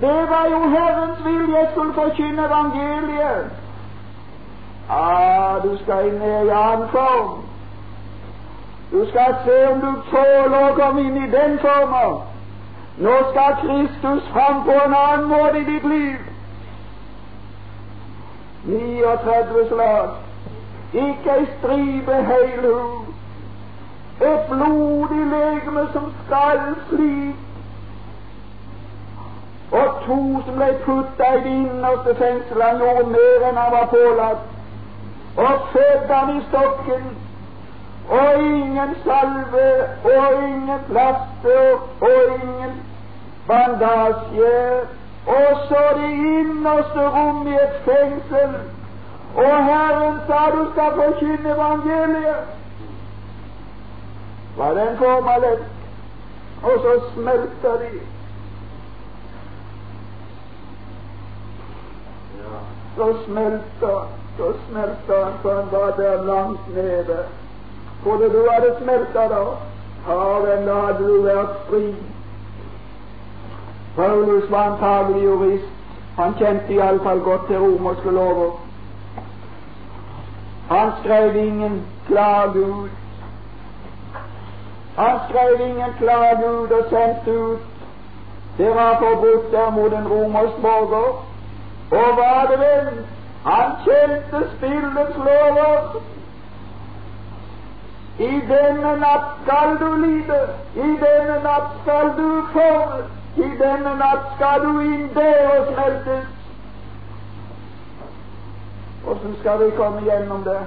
Det 0.01 0.21
var 0.31 0.47
jo 0.53 0.61
Herrens 0.77 1.25
vilje 1.25 1.59
jeg 1.59 1.69
skulle 1.73 1.95
forkynne 1.95 2.47
evangeliet. 2.47 3.51
Ah, 4.91 5.59
du 5.63 5.77
skal 5.83 6.09
inn 6.13 6.23
i 6.23 6.33
annen 6.49 6.89
form. 6.95 7.46
Du 8.91 9.07
skal 9.11 9.35
se 9.45 9.67
om 9.69 9.81
du 9.81 9.93
tåler 10.11 10.59
å 10.71 10.75
komme 10.75 11.03
inn 11.03 11.17
i 11.25 11.31
den 11.31 11.59
formen. 11.59 12.21
Nå 12.99 13.17
skal 13.31 13.57
Kristus 13.63 14.29
fram 14.33 14.63
på 14.65 14.77
en 14.85 14.95
annen 14.95 15.27
måte 15.29 15.59
i 15.59 15.65
ditt 15.65 15.85
liv. 15.91 16.23
39 18.67 19.67
slag. 19.69 20.09
Ikke 20.93 21.35
ei 21.39 21.47
stripe 21.59 22.23
heil 22.31 22.63
hud. 22.63 23.13
Et 24.21 24.49
blodig 24.49 25.27
legeme 25.33 25.87
som 25.93 26.13
skal 26.25 26.63
fly. 26.89 27.35
Og 29.73 30.03
to 30.07 30.21
som 30.47 30.57
ble 30.57 30.73
putta 30.87 31.33
i 31.37 31.41
det 31.45 31.55
innerste 31.61 32.15
fengselet, 32.15 32.67
han 32.67 32.79
gjorde 32.81 33.09
mer 33.13 33.49
enn 33.49 33.59
han 33.61 33.73
var 33.75 33.91
pålagt 33.93 34.53
og 35.37 35.67
fødte 35.73 36.15
han 36.15 36.37
i 36.37 36.43
stokken, 36.49 37.03
og 38.09 38.43
ingen 38.43 38.97
salve, 39.05 39.71
og 40.05 40.43
ingen 40.43 40.81
plaster, 40.89 41.89
og 42.01 42.13
ingen 42.35 42.83
bandasje, 43.47 44.81
og 45.27 45.57
så 45.69 45.83
det 45.97 46.11
innerste 46.11 47.09
rom 47.09 47.47
i 47.47 47.55
et 47.55 47.81
fengsel. 47.85 48.55
Og 49.37 49.65
Herren 49.65 50.21
sa 50.27 50.51
du 50.51 50.71
skal 50.73 50.93
forkynne 50.95 51.51
evangeliet. 51.55 52.45
Var 54.57 54.75
den 54.75 54.99
forma 54.99 55.39
lett? 55.39 55.65
Og 56.63 56.79
så 56.83 57.01
smelter 57.15 57.77
de. 57.77 57.91
Så 62.97 63.17
smelter 63.25 64.09
så 64.37 64.53
smelta 64.69 65.25
han 65.25 65.33
så 65.43 65.55
han 65.55 65.69
var 65.73 65.91
der 65.97 66.23
langt 66.23 66.75
nede. 66.75 67.19
Trodde 68.07 68.31
du 68.31 68.51
hadde 68.51 68.75
smelta 68.83 69.29
da? 69.29 69.45
Ja 70.09 70.39
vel, 70.43 70.67
da 70.67 70.75
hadde 70.75 71.07
du 71.07 71.23
vært 71.25 71.57
fri. 71.71 71.87
Paulus 73.97 74.47
var 74.51 74.69
antagelig 74.71 75.23
jurist. 75.25 75.73
Han 76.19 76.37
kjente 76.39 76.77
iallfall 76.77 77.25
godt 77.27 77.49
til 77.49 77.59
romerske 77.65 78.15
lover. 78.15 78.55
Han 80.69 80.95
skrev 81.01 81.37
ingen 81.37 81.83
klage 82.07 82.65
ut. 82.79 82.95
Han 84.97 85.21
skrev 85.29 85.69
ingen 85.69 85.99
klage 85.99 86.57
ut 86.63 86.79
og 86.79 86.89
sendte 86.95 87.39
ut. 87.41 87.69
Det 88.59 88.75
var 88.75 88.99
forbudt 89.03 89.53
der 89.53 89.71
mot 89.71 89.93
en 89.93 90.09
romersk 90.09 90.63
borger. 90.63 91.15
Og 91.91 92.19
var 92.23 92.47
det 92.51 92.59
vel 92.67 93.07
han 93.45 93.81
kjente 93.85 94.49
spillets 94.57 95.17
lover. 95.17 96.05
I 98.19 98.41
denne 98.49 98.97
natt 98.97 99.25
skal 99.43 99.77
du 99.81 99.89
lide, 100.01 100.39
i 100.75 100.89
denne 101.03 101.37
natt 101.45 101.75
skal 101.83 102.15
du 102.17 102.29
formes, 102.53 103.11
i 103.37 103.49
denne 103.61 103.93
natt 104.01 104.31
skal 104.37 104.63
du 104.65 104.81
inn 104.81 105.11
der 105.15 105.51
og 105.51 105.67
smeltes. 105.73 106.25
Åssen 109.07 109.37
skal 109.41 109.61
vi 109.65 109.71
komme 109.77 110.01
gjennom 110.07 110.47
det? 110.49 110.63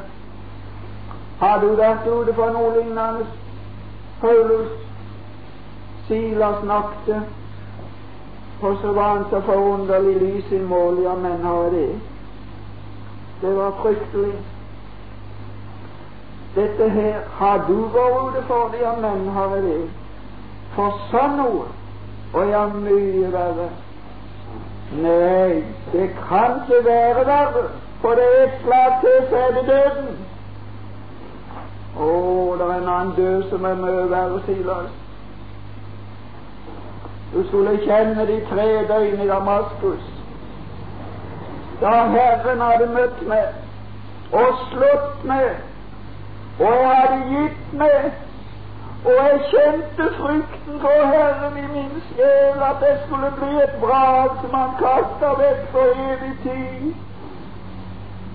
Har 1.40 1.58
du 1.64 1.74
vært 1.80 2.06
ute 2.06 2.38
for 2.38 2.54
noe 2.54 2.76
lignende? 2.78 3.26
Paulus, 4.22 4.70
Silas 6.08 6.64
nakte, 6.70 7.24
og 8.62 8.78
så 8.82 8.94
var 8.94 9.10
han 9.16 9.26
så 9.34 9.42
forunderlig 9.50 10.16
lys 10.22 10.52
i 10.52 10.62
mål. 10.62 11.02
Ja, 11.04 11.16
men 11.16 11.42
har 11.42 11.74
det? 11.74 11.90
Det 13.42 13.58
var 13.58 13.72
fryktelig. 13.82 14.34
Dette 16.56 16.90
her 16.90 17.20
har 17.40 17.66
du 17.68 17.76
vært 17.94 18.22
ute 18.30 18.42
for 18.48 18.74
ja, 18.82 18.94
men 19.02 19.28
har 19.36 19.56
jeg 19.56 19.64
det. 19.64 19.90
For 20.76 20.98
sånn 21.12 21.38
noe, 21.38 21.68
og 22.34 22.50
ja, 22.50 22.64
mye 22.74 23.30
verre. 23.34 23.68
Nei, 25.04 25.62
det 25.94 26.08
kan 26.30 26.64
ikke 26.64 26.82
være 26.86 27.26
verre, 27.28 27.68
for 28.02 28.18
det 28.18 28.26
er 28.26 28.48
et 28.48 28.58
slag 28.64 28.98
til, 29.04 29.20
så 29.30 29.44
døden. 29.70 30.10
Å, 32.00 32.10
det 32.58 32.66
er 32.66 32.76
en 32.80 32.90
annen 32.96 33.14
død 33.18 33.46
som 33.54 33.70
er 33.70 33.78
mye 33.84 34.10
verre, 34.10 34.42
Silas. 34.48 34.98
Du 37.34 37.44
skulle 37.48 37.78
kjenne 37.86 38.26
de 38.26 38.42
tre 38.50 38.70
døgn 38.90 39.22
i 39.22 39.28
Damaskus. 39.30 40.06
Da 41.82 41.92
Herren 42.10 42.62
hadde 42.62 42.88
møtt 42.94 43.20
meg 43.30 44.34
og 44.36 44.64
slått 44.72 45.26
meg 45.30 45.69
og 46.60 46.66
jeg 46.66 46.88
hadde 46.88 47.20
gitt 47.30 47.74
meg, 47.74 48.12
og 49.06 49.12
jeg 49.12 49.42
kjente 49.52 50.08
frykten 50.18 50.80
for 50.82 51.04
Herren 51.12 51.58
i 51.58 51.68
min 51.74 52.02
sjel, 52.08 52.64
at 52.70 52.82
det 52.84 52.96
skulle 53.06 53.30
bli 53.38 53.52
et 53.64 53.76
vrak 53.82 54.42
som 54.42 54.56
han 54.60 54.74
kasta 54.80 55.30
vekk 55.40 55.62
for 55.72 56.02
evig 56.06 56.34
tid. 56.44 56.90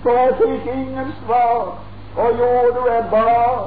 For 0.03 0.17
jeg 0.21 0.33
fikk 0.39 0.71
ingen 0.73 1.11
svar, 1.25 1.77
og 2.15 2.39
jorda 2.39 2.85
er 2.95 3.09
bar. 3.11 3.59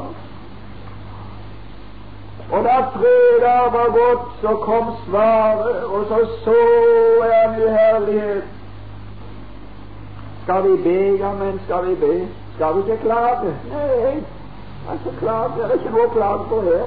Og 2.51 2.65
da 2.65 2.77
fredag 2.97 3.73
var 3.73 3.93
gått, 3.99 4.33
så 4.41 4.57
kom 4.65 4.91
svaret, 5.05 5.85
og 5.85 6.07
så 6.09 6.19
så 6.45 6.57
jeg 7.25 7.43
ham 7.45 7.63
i 7.63 7.71
herlighet. 7.77 8.43
Skal 10.43 10.63
vi 10.63 10.77
be, 10.83 10.99
ja, 11.23 11.33
men 11.33 11.61
skal 11.65 11.87
vi 11.87 11.95
be? 11.95 12.29
Skal 12.55 12.75
vi 12.75 12.81
ikke 12.81 13.03
klage? 13.03 13.55
Nei, 13.71 14.38
Altså, 14.91 15.11
klage, 15.21 15.53
det 15.57 15.65
er 15.65 15.73
ikke 15.79 15.91
noe 15.95 16.07
å 16.07 16.13
klage 16.13 16.45
på 16.49 16.61
her. 16.67 16.85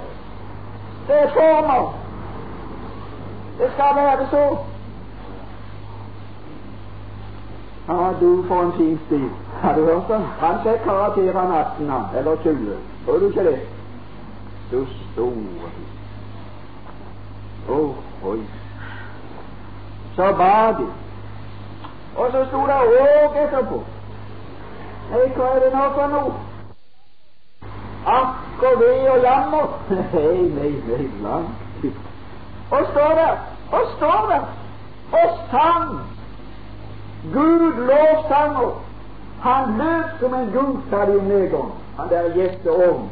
Det 1.08 1.18
er 1.24 1.34
former. 1.36 1.90
Det 3.60 3.70
skal 3.74 3.96
være 3.96 4.28
så. 4.32 4.46
Ja, 7.90 8.14
du 8.22 8.44
får 8.48 8.62
en 8.64 8.74
fin 8.78 9.00
stil. 9.06 9.30
Har 9.62 9.76
du 9.76 9.86
hørt 9.86 10.08
det? 10.08 10.20
Han 10.40 10.60
fikk 10.64 10.88
av 10.88 11.20
18, 11.20 11.90
han, 11.90 12.06
eller 12.18 12.36
20. 12.44 12.78
Tror 13.06 13.20
du 13.20 13.28
ikke 13.28 13.44
det? 13.44 13.60
Du 14.72 14.86
store 15.12 15.70
oh, 17.70 17.96
oi. 18.24 18.40
Så 20.16 20.34
ba 20.38 20.72
de. 20.80 20.88
Og 22.18 22.32
så 22.32 22.46
sto 22.46 22.62
det 22.68 22.78
òg 22.84 23.36
etterpå. 23.44 23.84
Nei, 25.12 25.28
hva 25.36 25.52
er 25.56 25.60
det 25.66 25.74
nå 25.76 25.84
for 25.98 26.16
noe? 26.16 26.51
Akk 28.06 28.64
og 28.64 28.80
ve 28.80 29.12
og 29.12 29.22
jammer. 29.22 29.68
Nei, 30.14 30.38
nei, 30.58 30.72
nei, 30.88 31.08
langt 31.24 31.86
Og 32.72 32.80
står 32.92 33.12
der, 33.22 33.36
og 33.72 33.82
står 33.98 34.28
der, 34.30 34.46
og 35.12 35.38
sang. 35.52 36.00
Gud 37.34 37.74
lovsanger. 37.88 38.82
Han 39.42 39.78
løp 39.78 40.20
som 40.20 40.34
en 40.34 40.58
om 41.20 41.26
nedgang. 41.26 41.72
Han 41.98 42.10
der 42.10 42.34
gjetteorm 42.36 43.10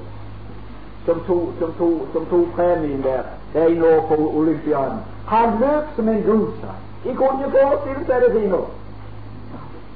som 1.06 1.20
tok 1.28 1.50
som 1.60 1.74
to, 1.78 2.08
som 2.14 2.26
to 2.26 2.48
premien 2.56 3.04
der 3.04 3.24
ene 3.56 3.86
år 3.86 4.02
på 4.08 4.16
Olympiaden. 4.38 5.00
Han 5.28 5.60
løp 5.60 5.84
som 5.96 6.10
en 6.10 6.24
sa 6.62 6.74
De 7.04 7.16
kunne 7.16 7.46
ikke 7.46 7.58
forestille 7.58 8.06
seg 8.06 8.22
det 8.22 8.32
fine. 8.42 8.58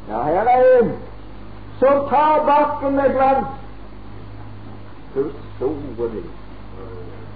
Ja, 0.10 0.24
her 0.24 0.48
er 0.54 0.80
en 0.82 0.92
som 1.80 2.08
tar 2.10 2.46
bakken 2.46 2.96
med 2.96 3.14
glans 3.14 3.63
store 5.14 6.24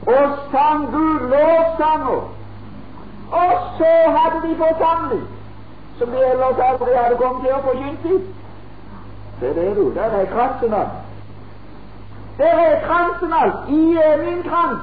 Og 0.06 0.38
sang 0.52 0.92
Gud 0.92 1.20
lovsanger. 1.20 2.34
Og 3.32 3.52
så 3.78 3.92
hadde 4.16 4.48
de 4.48 4.56
forsamling, 4.56 5.28
som 5.98 6.08
de 6.10 6.26
ellers 6.32 6.60
aldri 6.70 6.94
hadde 6.96 7.18
kommet 7.22 7.42
til 7.44 7.54
å 7.54 7.62
forkynne 7.66 8.14
i. 8.16 8.20
Se 9.40 9.54
det, 9.54 9.76
du. 9.76 9.94
Der 9.94 10.02
er 10.20 10.26
kransen 10.26 10.74
alt. 10.74 10.96
Der 12.38 12.62
er 12.68 12.86
kransen 12.88 13.34
alt. 13.34 13.70
I 13.70 13.98
er 14.04 14.24
min 14.26 14.44
krans. 14.44 14.82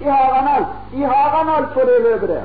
I 0.00 0.04
har 0.04 1.30
han 1.36 1.48
alt. 1.48 1.72
På 1.74 1.80
det 1.80 2.02
løpet 2.02 2.28
der. 2.28 2.44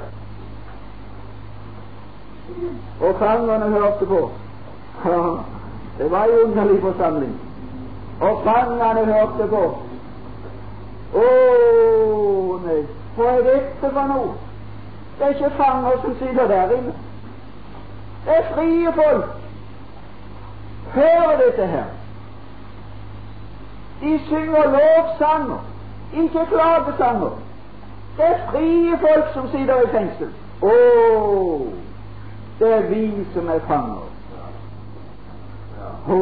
Og 3.02 3.16
fangerne 3.20 3.66
hørte 3.66 4.06
på. 4.06 4.30
Det 5.98 6.12
var 6.12 6.24
en 6.24 6.40
underlig 6.44 6.82
forsamling. 6.82 7.45
Og 8.22 8.42
fangene 8.44 9.06
hørte 9.06 9.48
på. 9.50 9.64
Å 11.16 11.26
nei, 12.66 12.80
hva 13.16 13.32
er 13.32 13.44
dette 13.48 13.92
for 13.92 14.12
noe? 14.12 14.32
Det 15.18 15.26
er 15.28 15.36
ikke 15.36 15.52
fanger 15.58 16.00
som 16.04 16.16
sitter 16.20 16.48
der 16.48 16.74
inne. 16.78 16.96
Det 18.26 18.38
er 18.38 18.50
frie 18.54 18.94
folk. 18.96 19.30
Hører 20.96 21.38
dette 21.44 21.68
her. 21.68 21.92
De 24.02 24.20
synger 24.28 24.72
lovsanger, 24.76 25.62
ikke 26.14 26.46
klagesanger. 26.52 27.38
Det 28.18 28.26
er 28.26 28.44
frie 28.52 28.98
folk 29.02 29.32
som 29.34 29.48
sitter 29.52 29.86
i 29.86 29.92
fengsel. 29.92 30.34
Å, 30.64 30.76
det 32.60 32.74
er 32.74 32.92
vi 32.92 33.08
som 33.34 33.50
er 33.52 33.64
fanger. 33.68 34.15
Å, 36.06 36.18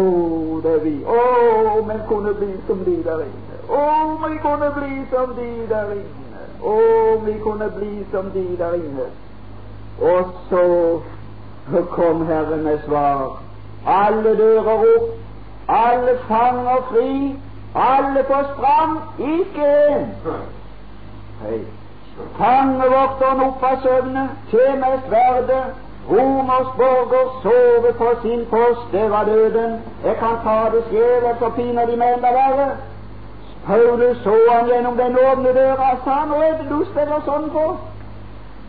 det 0.63 0.73
er 0.73 0.84
vi. 0.84 0.93
Å, 1.03 1.81
men 1.88 2.03
kunne 2.07 2.34
bli 2.39 2.53
som 2.67 2.84
de 2.88 2.97
der 3.03 3.25
inne. 3.25 3.57
Å, 3.67 3.81
vi 4.23 4.38
kunne 4.43 4.69
bli 4.77 5.01
som 5.11 5.34
de 5.36 5.49
der 5.67 5.91
inne. 5.97 6.45
Å, 6.63 6.77
vi 7.25 7.34
kunne 7.43 7.67
bli 7.75 8.05
som 8.11 8.29
de 8.31 8.45
der 8.59 8.77
inne. 8.79 9.09
Og 9.99 10.31
så 10.49 10.63
kom 11.95 12.25
Herren 12.27 12.63
med 12.63 12.79
svar. 12.86 13.41
Alle 13.86 14.36
dører 14.39 14.88
opp, 14.95 15.11
alle 15.67 16.17
fanger 16.27 16.88
fri, 16.91 17.36
alle 17.75 18.23
på 18.23 18.41
sprang, 18.53 18.99
ikke 19.19 19.69
én. 19.91 20.11
Hei. 21.43 21.61
Fangevokteren 22.38 23.41
opp 23.41 23.63
av 23.65 23.79
søvne, 23.84 24.27
tjener 24.51 24.99
sverdet, 25.07 25.82
Romers 26.10 26.68
borger 26.78 27.28
sove 27.43 27.93
på 27.93 28.10
sin 28.22 28.45
post, 28.49 28.91
det 28.91 29.12
var 29.12 29.24
døden. 29.24 29.82
Jeg 30.04 30.16
kan 30.16 30.36
ta 30.43 30.70
det 30.76 30.84
sjel, 30.89 31.24
så 31.39 31.49
piner 31.49 31.86
de 31.86 31.95
meg 31.97 32.14
enda 32.14 32.32
verre. 32.39 32.68
Paulus 33.66 34.18
så 34.24 34.36
han 34.51 34.68
gjennom 34.68 34.97
den 34.97 35.18
åpne 35.18 35.54
døra, 35.54 35.89
sa 36.04 36.26
nå 36.28 36.41
er 36.43 36.58
det 36.60 36.68
lyst 36.72 36.91
spiller 36.91 37.22
sånn 37.26 37.47
på. 37.54 37.64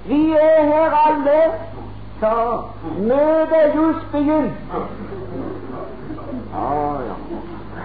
Vi 0.06 0.20
er 0.38 0.60
her 0.70 0.94
alle, 1.06 1.40
sa 2.20 2.34
Møtet 2.98 3.56
er 3.58 3.74
just 3.74 4.12
begynt. 4.12 4.76
Ah, 6.54 7.00
ja. 7.08 7.16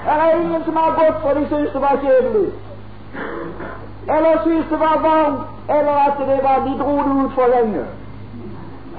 Det 0.05 0.17
er 0.25 0.41
ingen 0.41 0.63
som 0.65 0.75
har 0.75 0.91
gått 0.99 1.21
for 1.21 1.39
de 1.39 1.47
syns 1.49 1.71
det 1.73 1.81
var 1.81 1.97
kjedelig. 2.03 2.51
Eller 4.09 4.43
syns 4.43 4.69
det 4.69 4.79
var 4.79 5.01
varmt, 5.07 5.41
eller 5.69 5.95
at 6.05 6.21
det 6.27 6.43
var, 6.43 6.61
de 6.67 6.77
dro 6.83 6.95
det 7.07 7.23
ut 7.23 7.33
for 7.33 7.55
lenge. 7.55 7.85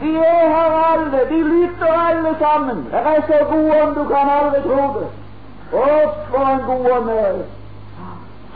De 0.00 0.16
er 0.16 0.48
her 0.48 0.72
alle, 0.92 1.20
de 1.30 1.42
lytter 1.42 1.92
alle 2.08 2.36
sammen. 2.38 2.76
Det 2.90 3.00
er 3.12 3.22
så 3.26 3.44
god 3.50 3.70
ånd 3.80 3.94
du 3.94 4.04
kan 4.08 4.30
aldri 4.36 4.60
tro 4.62 4.82
det. 4.98 5.08
Å, 5.72 5.88
for 6.30 6.46
en 6.52 6.62
god 6.68 6.86
ånd 6.96 7.10
er 7.10 7.32
det. 7.38 7.48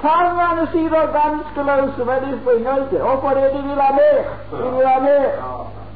Fangene 0.04 0.64
sitter 0.72 1.12
ganske 1.18 1.66
løse, 1.68 2.04
men 2.04 2.24
de 2.24 2.38
springer 2.40 2.76
ikke. 2.84 3.04
Og 3.04 3.20
fordi 3.22 3.44
de 3.56 3.62
vil 3.68 3.80
ha 3.84 3.90
mer. 4.00 4.24
De 4.50 4.70
vil 4.76 4.86
ha 4.86 4.98
mer. 5.00 5.28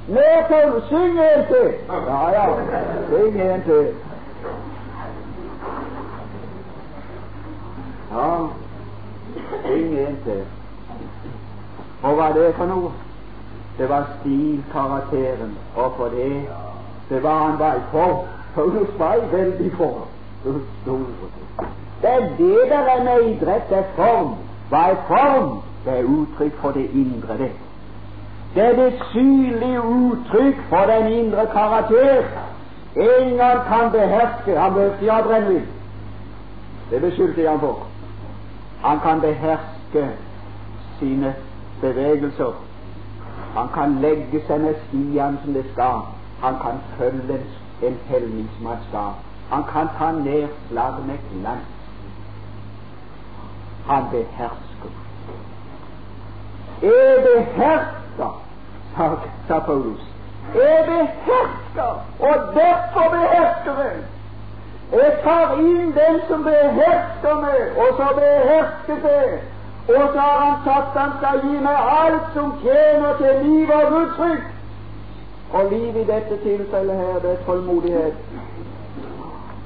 Mer 0.08 0.46
til, 0.50 0.82
Syng 0.88 1.18
en 1.20 1.46
til. 1.46 1.72
Ja, 1.88 2.20
ja. 2.36 2.46
Syng 3.08 3.40
en 3.40 3.62
til. 3.62 3.88
Ja, 8.12 8.30
syng 9.66 9.98
en 10.06 10.16
til. 10.24 10.44
Og 12.02 12.14
hva 12.14 12.28
er 12.28 12.32
det 12.32 12.54
for 12.54 12.66
noe? 12.66 13.07
Det 13.78 13.88
var 13.88 14.06
stilkarakteren, 14.20 15.58
og 15.76 15.92
for 15.96 16.04
det 16.04 16.48
det 17.08 17.22
var 17.22 17.38
han 17.46 17.58
vei 17.58 17.80
for. 17.90 18.26
Paulus 18.54 18.88
var 18.98 19.16
veldig 19.32 19.72
for. 19.76 20.06
Det 22.02 22.10
er 22.10 22.20
det 22.38 22.58
der 22.70 22.78
er 22.78 23.04
med 23.04 23.30
idrett. 23.30 23.70
Det 23.70 23.78
er 23.78 23.84
form. 23.96 24.34
Hva 24.68 24.82
er 24.90 25.00
form? 25.08 25.62
Det 25.84 25.98
er 25.98 26.04
uttrykk 26.04 26.60
for 26.60 26.70
det 26.70 26.90
indre, 26.92 27.38
det. 27.38 27.50
Det 28.54 28.64
er 28.64 28.76
det 28.76 28.92
synlige 29.12 29.82
uttrykk 29.82 30.56
for 30.68 30.84
den 30.92 31.12
indre 31.12 31.46
karakter. 31.46 32.22
Ingen 32.96 33.38
kan 33.68 33.90
beherske 33.92 34.58
Han 34.58 34.72
behøvde 34.74 34.94
ikke 35.00 35.12
ha 35.12 35.22
brennevin. 35.22 35.66
Det 36.90 37.00
beskyldte 37.00 37.42
jeg 37.42 37.50
ham 37.50 37.60
for. 37.60 37.86
Han 38.84 39.00
kan 39.00 39.20
beherske 39.20 40.08
sine 40.98 41.34
bevegelser. 41.80 42.67
Han 43.58 43.68
kan 43.74 43.94
legge 44.00 44.38
seg 44.46 44.60
med 44.60 44.74
stiene 44.86 45.38
som 45.44 45.54
det 45.56 45.64
skal. 45.72 46.04
Han 46.42 46.58
kan 46.62 46.76
følge 46.98 47.38
en 47.82 47.96
helning 48.06 48.50
som 48.56 48.66
han 48.66 48.84
skal. 48.88 49.16
Han 49.50 49.64
kan 49.72 49.88
ta 49.98 50.10
ned 50.12 50.48
slaget 50.68 51.06
med 51.06 51.18
glans. 51.30 51.74
Han 53.86 54.04
behersker. 54.12 54.92
Jeg 56.82 57.18
behersker, 57.26 58.32
sa, 58.96 59.10
sa 59.48 59.58
Paulus. 59.58 60.06
Jeg 60.54 60.84
behersker, 60.86 61.92
og 62.18 62.54
derfor 62.54 63.10
behersker 63.16 63.82
jeg. 63.82 64.00
Jeg 64.92 65.12
tar 65.24 65.58
inn 65.58 65.94
den 65.98 66.20
som 66.28 66.44
behersker 66.46 67.40
meg, 67.42 67.62
og 67.76 67.88
så 67.96 68.12
behersker 68.20 69.08
jeg. 69.08 69.40
Og 69.88 70.08
så 70.12 70.20
har 70.20 70.38
han 70.44 70.56
sagt 70.64 70.98
han 70.98 71.12
skal 71.18 71.40
gi 71.48 71.60
meg 71.64 71.76
alt 72.00 72.32
som 72.34 72.54
tjener 72.62 73.12
til 73.20 73.44
liv 73.44 73.70
og 73.76 73.94
uttrykk. 74.00 74.48
Og 75.52 75.70
liv 75.70 75.96
i 75.96 76.04
dette 76.10 76.36
tilfellet 76.42 76.96
her, 76.96 77.20
det 77.22 77.30
er 77.30 77.44
tålmodighet. 77.46 78.14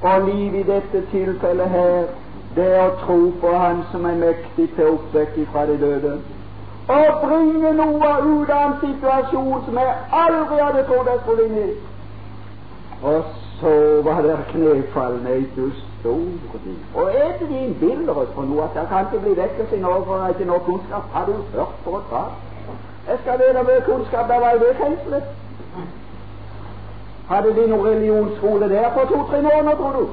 Og 0.01 0.21
liv 0.29 0.55
i 0.55 0.63
dette 0.63 1.01
tilfellet 1.11 1.69
her, 1.69 2.05
det 2.55 2.69
er 2.75 2.85
å 2.85 2.95
tro 3.01 3.19
på 3.41 3.51
Han 3.57 3.83
som 3.91 4.05
er 4.05 4.15
mektig 4.21 4.69
til 4.75 4.85
å 4.85 4.95
oppvekke 4.95 5.47
fra 5.51 5.65
de 5.65 5.77
døde. 5.81 6.13
Og 6.87 7.19
bringe 7.23 7.73
noe 7.73 8.13
ut 8.23 8.49
av 8.49 8.65
en 8.65 8.79
situasjon 8.81 9.63
som 9.65 9.79
jeg 9.79 9.95
aldri 10.23 10.59
hadde 10.61 10.83
trodd 10.87 11.11
jeg 11.11 11.23
skulle 11.23 11.47
inn 11.49 11.61
i. 11.63 11.69
Og 13.03 13.32
var 14.05 14.21
det 14.21 14.37
knefallende 14.51 15.37
i 15.39 15.45
store 15.53 15.71
Og 16.95 17.11
er 17.13 17.37
det 17.39 17.49
de 17.49 17.59
innbiller 17.65 18.25
for 18.35 18.43
noe 18.43 18.63
at 18.63 18.73
det 18.75 18.87
kan 18.89 19.05
ikke 19.05 19.23
bli 19.25 19.41
vekkelse 19.41 19.75
i 19.77 19.79
Norge 19.79 20.05
for 20.05 20.27
ikke 20.27 20.45
noe 20.45 20.59
kunnskap? 20.59 21.03
Har 21.13 21.25
du 21.25 21.33
hørt 21.53 21.75
på 21.83 21.97
et 21.97 22.03
par? 22.09 22.31
Jeg 23.07 23.17
skal 23.21 23.39
vite 23.41 23.63
hvor 23.63 23.79
kunnskap 23.85 24.27
der 24.27 24.39
var 24.39 24.51
i 24.51 24.59
det 24.59 24.75
fengselet. 24.81 25.23
Hadde 27.29 27.55
de 27.55 27.67
noen 27.67 27.87
religionsskole 27.87 28.69
der 28.69 28.89
for 28.93 29.05
to-tre 29.11 29.41
måneder, 29.41 29.75
tror 29.75 29.91
du? 29.99 30.07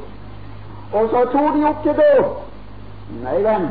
Og 0.92 1.08
så 1.10 1.20
tok 1.32 1.54
de 1.56 1.64
opp 1.68 1.82
til 1.82 1.94
dåp. 2.00 2.42
Nei, 3.22 3.42
venn. 3.42 3.68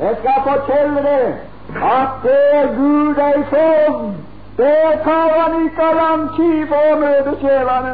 Jeg 0.00 0.16
skal 0.20 0.38
fortelle 0.46 1.02
deg 1.02 1.26
at 1.92 2.22
det 2.22 2.42
er 2.60 2.66
Gud 2.76 3.18
ei 3.28 3.42
form. 3.50 4.14
Det 4.58 5.00
tar 5.04 5.28
han 5.38 5.64
ikke 5.64 5.82
av 5.82 5.94
lang 5.94 6.24
tid 6.36 6.66
for 6.70 6.92
å 6.92 6.98
møte 7.02 7.34
sjelene. 7.42 7.92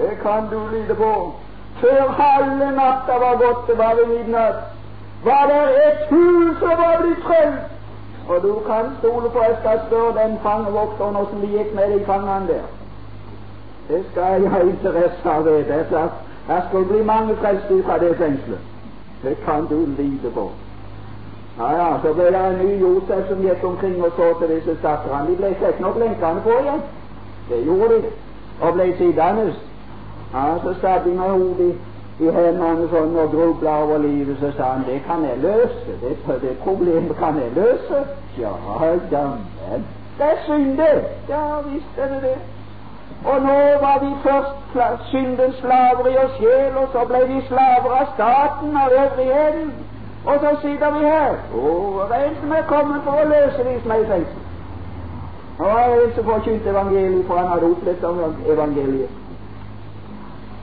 Det 0.00 0.18
kan 0.22 0.48
du 0.50 0.58
lide 0.72 0.94
på. 0.94 1.32
Før 1.80 2.08
halve 2.22 2.70
natta 2.76 3.14
var 3.24 3.36
gått, 3.44 3.66
det 3.66 3.78
var 3.78 3.94
ved 3.98 4.06
midnatt, 4.16 4.54
var 5.24 5.44
det 5.50 5.62
et 5.86 6.00
hus 6.10 6.58
som 6.58 6.68
var 6.68 7.02
blitt 7.02 7.22
frelst. 7.28 7.68
Og 8.28 8.42
du 8.42 8.54
kan 8.66 8.84
stole 8.98 9.30
på 9.30 9.38
jeg 9.38 9.56
skal 9.60 9.80
spørre 9.86 10.24
den 10.24 10.38
fangevokteren 10.42 11.16
åssen 11.16 11.40
det 11.40 11.48
gikk 11.48 11.74
med 11.74 11.92
de 11.92 12.04
fangene 12.06 12.46
der. 12.48 12.66
Det 13.88 14.04
skal 14.10 14.42
jeg 14.42 14.50
ha 14.50 14.60
interesse 14.60 15.30
av 15.30 15.46
å 15.46 15.54
vite. 15.56 16.02
Det 16.48 16.62
skulle 16.68 16.90
bli 16.92 17.02
mange 17.04 17.36
frelste 17.36 17.82
fra 17.86 17.98
det 17.98 18.16
fengselet. 18.16 18.60
Det 19.22 19.36
kan 19.44 19.66
du 19.70 19.78
lide 19.86 20.30
på. 20.34 20.50
Ja, 21.58 21.72
ja, 21.76 21.88
så 22.02 22.12
ble 22.14 22.30
det 22.32 22.44
en 22.50 22.60
ny 22.66 22.76
Josef 22.80 23.26
som 23.28 23.42
gikk 23.44 23.64
omkring 23.64 24.04
og 24.04 24.12
så 24.16 24.28
til 24.38 24.54
disse 24.54 24.76
stakkerne. 24.78 25.26
De 25.28 25.36
ble 25.36 25.50
sett 25.60 25.80
nok 25.80 25.98
lenkene 26.00 26.44
på 26.44 26.54
igjen. 26.60 26.86
Det 27.48 27.64
gjorde 27.66 27.98
de. 28.04 28.12
Og 28.60 28.72
ble 28.78 28.92
sittende. 28.98 29.50
Ja, 30.34 30.44
så 30.62 30.74
satt 30.80 31.04
de 31.04 31.10
med 31.10 31.30
hodet 31.30 31.74
i 32.20 32.30
hendene 32.34 32.86
sånn 32.92 33.16
og 33.18 33.32
grubla 33.32 33.78
over 33.82 34.02
livet, 34.04 34.36
så 34.40 34.52
sa 34.56 34.74
han 34.74 34.84
det 34.86 35.00
kan 35.06 35.24
jeg 35.24 35.40
løse. 35.42 35.96
Det, 36.02 36.16
det 36.42 36.54
problemet 36.64 37.16
kan 37.18 37.38
jeg 37.40 37.54
løse. 37.56 38.04
Ja, 38.38 38.52
jammen. 39.10 39.86
Det 40.18 40.26
er 40.26 40.42
synd, 40.46 40.76
det. 40.78 41.04
Ja 41.28 41.60
visst 41.66 41.98
er 41.98 42.08
det 42.14 42.22
det. 42.22 42.38
Og 43.24 43.42
nå 43.42 43.56
var 43.80 43.98
de 44.02 44.10
først 44.22 45.08
syndens 45.10 45.54
slaver 45.54 46.06
i 46.06 46.16
oss 46.24 46.36
sjel, 46.38 46.76
og 46.76 46.88
så 46.92 47.04
ble 47.08 47.20
de 47.32 47.40
slaver 47.48 47.96
av 48.00 48.12
staten 48.14 48.76
og 48.82 48.92
øvrigheten. 49.02 49.72
Og 50.26 50.36
så 50.40 50.50
sitter 50.62 50.90
vi 50.98 51.04
her. 51.04 51.34
Og 51.54 52.04
det 52.08 52.16
er 52.16 52.28
en 52.28 52.36
som 52.40 52.52
er 52.52 52.68
kommet 52.68 53.02
for 53.04 53.22
å 53.22 53.28
løse 53.32 53.64
de 53.68 53.74
som 53.82 53.96
er 53.96 54.04
i 54.04 54.08
fengsel. 54.12 54.46
Og 55.58 56.04
en 56.04 56.14
som 56.14 56.24
forkynte 56.24 56.70
evangeliet, 56.70 57.26
for 57.26 57.36
han 57.40 57.48
hadde 57.48 57.72
opplevd 57.72 58.04
evangeliet. 58.54 59.18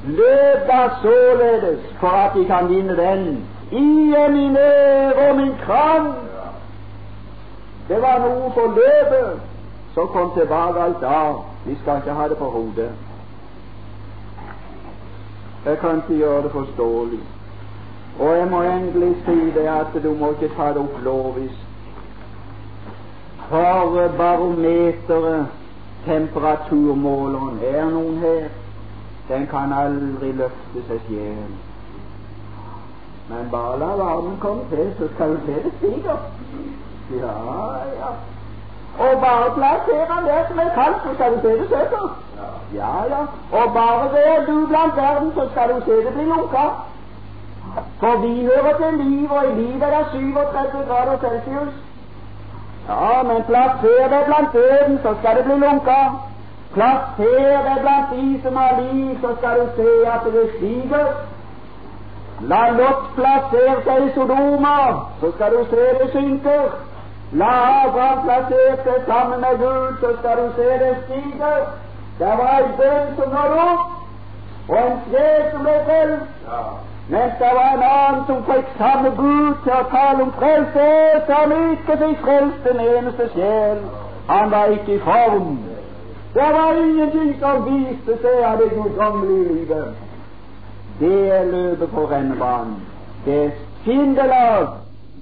Løp 0.07 0.67
da 0.67 0.89
således 1.01 1.79
for 1.99 2.07
at 2.07 2.31
de 2.35 2.45
kan 2.45 2.69
vinne 2.69 2.97
den. 2.97 3.45
I 3.71 4.13
er 4.17 4.31
min 4.31 4.57
ære 4.57 5.29
og 5.29 5.35
min 5.35 5.53
kram. 5.65 6.13
Det 7.87 8.01
var 8.01 8.19
noe 8.19 8.51
for 8.53 8.67
løpet. 8.67 9.39
Så 9.93 10.05
kom 10.05 10.31
tilbake 10.37 10.79
alt 10.79 11.03
av. 11.03 11.43
Vi 11.65 11.77
skal 11.81 11.97
ikke 11.97 12.11
ha 12.11 12.27
det 12.27 12.37
på 12.37 12.45
hodet. 12.45 12.91
Jeg 15.65 15.77
kan 15.77 15.95
ikke 15.95 16.17
gjøre 16.17 16.43
det 16.43 16.51
forståelig. 16.51 17.19
Og 18.19 18.37
jeg 18.37 18.47
må 18.47 18.61
endelig 18.61 19.15
si 19.25 19.59
det 19.59 19.67
at 19.67 20.03
du 20.03 20.13
må 20.13 20.29
ikke 20.29 20.55
ta 20.55 20.67
det 20.67 20.77
opp 20.77 21.01
lovisk. 21.03 21.63
For 23.49 24.07
barometeret, 24.17 25.45
temperaturmåleren, 26.05 27.59
er 27.63 27.85
noen 27.89 28.17
her 28.17 28.47
den 29.28 29.47
kan 29.47 29.73
aldri 29.73 30.32
løfte 30.32 30.84
seg 30.88 30.99
sjel. 31.07 31.55
Men 33.30 33.49
bare 33.51 33.80
la 33.80 33.91
varmen 33.99 34.38
komme 34.39 34.63
til, 34.69 34.93
så 34.97 35.07
skal 35.13 35.36
du 35.36 35.39
se 35.45 35.55
det 35.63 35.71
stiger. 35.78 36.19
Ja, 37.11 37.36
ja. 38.01 38.11
Og 39.05 39.21
bare 39.21 39.49
plasser 39.57 40.05
han 40.11 40.25
der 40.25 40.47
som 40.47 40.59
er 40.59 40.69
kaldt, 40.80 41.01
så 41.03 41.13
skal 41.13 41.36
du 41.36 41.41
se 41.41 41.51
det 41.61 41.69
søker. 41.69 42.05
Ja, 42.73 42.93
ja. 43.13 43.21
Og 43.59 43.73
bare 43.73 44.11
vær 44.13 44.45
du 44.45 44.67
blant 44.67 44.95
verden, 44.95 45.32
så 45.36 45.49
skal 45.51 45.75
du 45.75 45.82
se 45.86 45.97
det 46.05 46.13
bli 46.13 46.23
lunka. 46.23 46.65
For 47.99 48.17
vi 48.17 48.45
hører 48.45 48.73
til 48.78 49.05
liv, 49.05 49.32
og 49.32 49.43
i 49.49 49.53
livet 49.61 49.84
er 49.84 49.97
det 49.97 50.07
37 50.11 50.86
grader 50.88 51.17
celsius. 51.23 51.73
Ja, 52.89 53.23
men 53.23 53.43
plasser 53.43 54.07
det 54.13 54.21
blant 54.25 54.53
døden, 54.53 54.99
så 55.03 55.15
skal 55.19 55.38
det 55.38 55.43
bli 55.45 55.57
lunka. 55.65 55.99
Plasser 56.73 57.64
deg 57.68 57.81
blant 57.81 58.11
de 58.11 58.27
som 58.44 58.56
har 58.56 58.81
liv, 58.81 59.18
så 59.22 59.35
skal 59.39 59.60
du 59.60 59.68
se 59.76 59.91
at 60.14 60.30
det 60.34 60.45
stiger. 60.57 61.10
La 62.52 62.69
Lot 62.69 63.06
plassere 63.15 63.77
seg 63.85 64.03
i 64.07 64.11
Sodoma, 64.15 64.77
så 65.19 65.31
skal 65.35 65.56
du 65.56 65.64
se 65.72 65.85
det 65.99 66.10
synker. 66.11 66.76
La 67.31 67.53
Abraham 67.84 68.19
plassere 68.26 68.76
seg 68.84 69.07
sammen 69.07 69.41
med 69.41 69.57
Gud, 69.64 69.95
så 70.02 70.11
skal 70.19 70.44
du 70.44 70.52
se 70.56 70.68
det 70.84 70.91
stiger. 71.06 71.64
Det 72.19 72.34
var 72.41 72.60
en 72.65 72.76
bønn 72.77 73.15
som 73.18 73.34
nådde 73.38 73.64
opp, 73.64 73.88
og 74.69 74.77
en 74.84 74.99
sjel 75.07 75.48
som 75.52 75.65
ble 75.65 75.80
frelst. 75.89 76.30
Ja. 76.52 76.61
Mens 77.10 77.34
det 77.39 77.49
var 77.56 77.73
en 77.73 77.84
annen 77.88 78.23
som 78.27 78.44
fikk 78.48 78.72
samme 78.77 79.10
Gud 79.15 79.53
til 79.64 79.73
å 79.73 79.84
tale 79.91 80.23
om 80.27 80.34
frelse, 80.39 80.88
som 81.30 81.53
ikke 81.57 81.98
fikk 82.03 82.23
frelst 82.26 82.69
den 82.69 82.81
eneste 82.84 83.30
sjel. 83.35 83.84
Han 84.27 84.52
var 84.52 84.76
ikke 84.76 84.98
i 84.98 85.03
form. 85.06 85.76
Det 86.38 86.51
var 86.53 86.89
ingenting 86.89 87.39
som 87.39 87.64
viste 87.65 88.15
seg 88.22 88.43
av 88.45 88.59
det 88.61 88.68
guddommelige 88.69 89.53
livet. 89.53 89.88
Det 90.99 91.31
er 91.34 91.47
løpet 91.49 91.89
på 91.89 92.03
rennebanen. 92.11 92.76
Det 93.26 93.38
er 93.45 93.55
sindelag. 93.85 94.68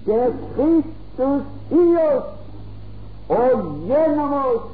Det 0.06 0.18
er 0.26 0.34
Kristus 0.58 1.72
i 1.72 1.86
oss 2.02 3.30
og 3.30 3.64
gjennom 3.88 4.36
oss. 4.42 4.68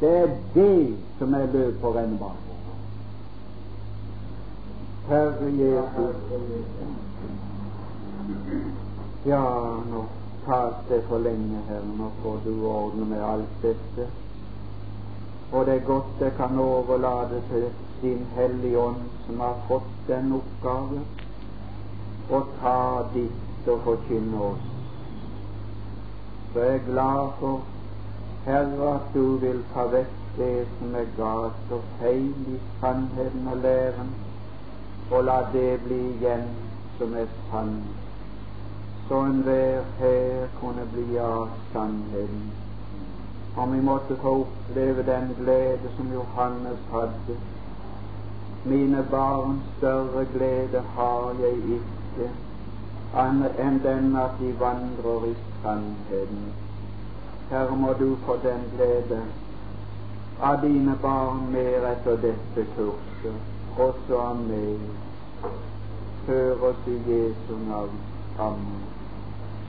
Det 0.00 0.14
er 0.20 0.30
det 0.54 0.94
som 1.18 1.34
er 1.34 1.50
løpet 1.50 1.82
på 1.82 1.94
rennebanen. 1.98 2.46
Herre 5.10 5.52
Jesus. 5.58 6.16
Ja, 9.26 9.44
nå 9.90 10.06
tar 10.46 10.72
det 10.88 11.04
for 11.10 11.18
lenge 11.18 11.68
her. 11.68 11.86
Nå 11.98 12.14
får 12.22 12.42
du 12.46 12.66
ordne 12.70 13.14
med 13.16 13.30
alt 13.34 13.62
dette. 13.62 14.12
Og 15.52 15.66
det 15.66 15.74
er 15.74 15.86
godt 15.86 16.20
jeg 16.20 16.32
kan 16.36 16.58
overlate 16.58 17.42
til 17.50 17.70
Din 18.02 18.26
Hellige 18.34 18.78
Ånd, 18.78 19.02
som 19.26 19.40
har 19.40 19.56
fått 19.68 19.90
den 20.06 20.32
oppgave, 20.32 21.00
å 22.30 22.40
ta 22.60 22.76
ditt 23.14 23.68
og 23.68 23.80
forkynne 23.84 24.42
oss. 24.50 24.68
Så 26.52 26.60
jeg 26.60 26.74
er 26.74 26.86
glad 26.86 27.34
for, 27.40 27.66
Herre, 28.44 28.94
at 28.94 29.10
du 29.14 29.36
vil 29.42 29.60
ta 29.74 29.88
vekk 29.90 30.14
det 30.36 30.68
som 30.78 30.94
er 30.94 31.10
galt 31.18 31.74
og 31.74 31.82
feil 31.98 32.54
i 32.54 32.60
sannheten 32.80 33.50
og 33.50 33.60
læren, 33.66 34.14
og 35.10 35.24
la 35.26 35.40
det 35.52 35.80
bli 35.84 36.00
igjen 36.14 36.48
som 36.98 37.18
er 37.18 37.28
sant, 37.50 38.08
så 39.08 39.22
enhver 39.26 39.84
her 39.98 40.48
kunne 40.60 40.86
bli 40.94 41.18
av 41.18 41.48
sannheten 41.72 42.59
om 43.60 43.72
vi 43.72 43.80
måtte 43.80 44.16
få 44.16 44.34
oppleve 44.40 45.02
den 45.02 45.34
glede 45.38 45.90
som 45.96 46.12
Johannes 46.12 46.78
hadde. 46.92 47.36
Mine 48.64 49.06
barn, 49.10 49.60
større 49.78 50.24
glede 50.24 50.82
har 50.96 51.34
jeg 51.40 51.56
ikke 51.56 52.30
enn 53.18 53.80
den 53.82 54.16
at 54.16 54.38
de 54.40 54.52
vandrer 54.60 55.24
i 55.30 55.34
sannheten. 55.62 56.52
Herre, 57.50 57.76
må 57.76 57.92
du 57.92 58.16
få 58.26 58.36
den 58.42 58.68
glede 58.76 59.22
av 60.40 60.62
dine 60.62 60.94
barn 61.02 61.50
mer 61.52 61.88
etter 61.90 62.22
dette 62.22 62.66
kurset, 62.76 63.42
også 63.76 64.22
av 64.28 64.46
meg. 64.46 64.86
Hør 66.26 66.70
oss 66.70 66.86
i 66.86 66.96
Jesu 67.10 67.58
navn. 67.66 68.00
Amen. 68.38 68.89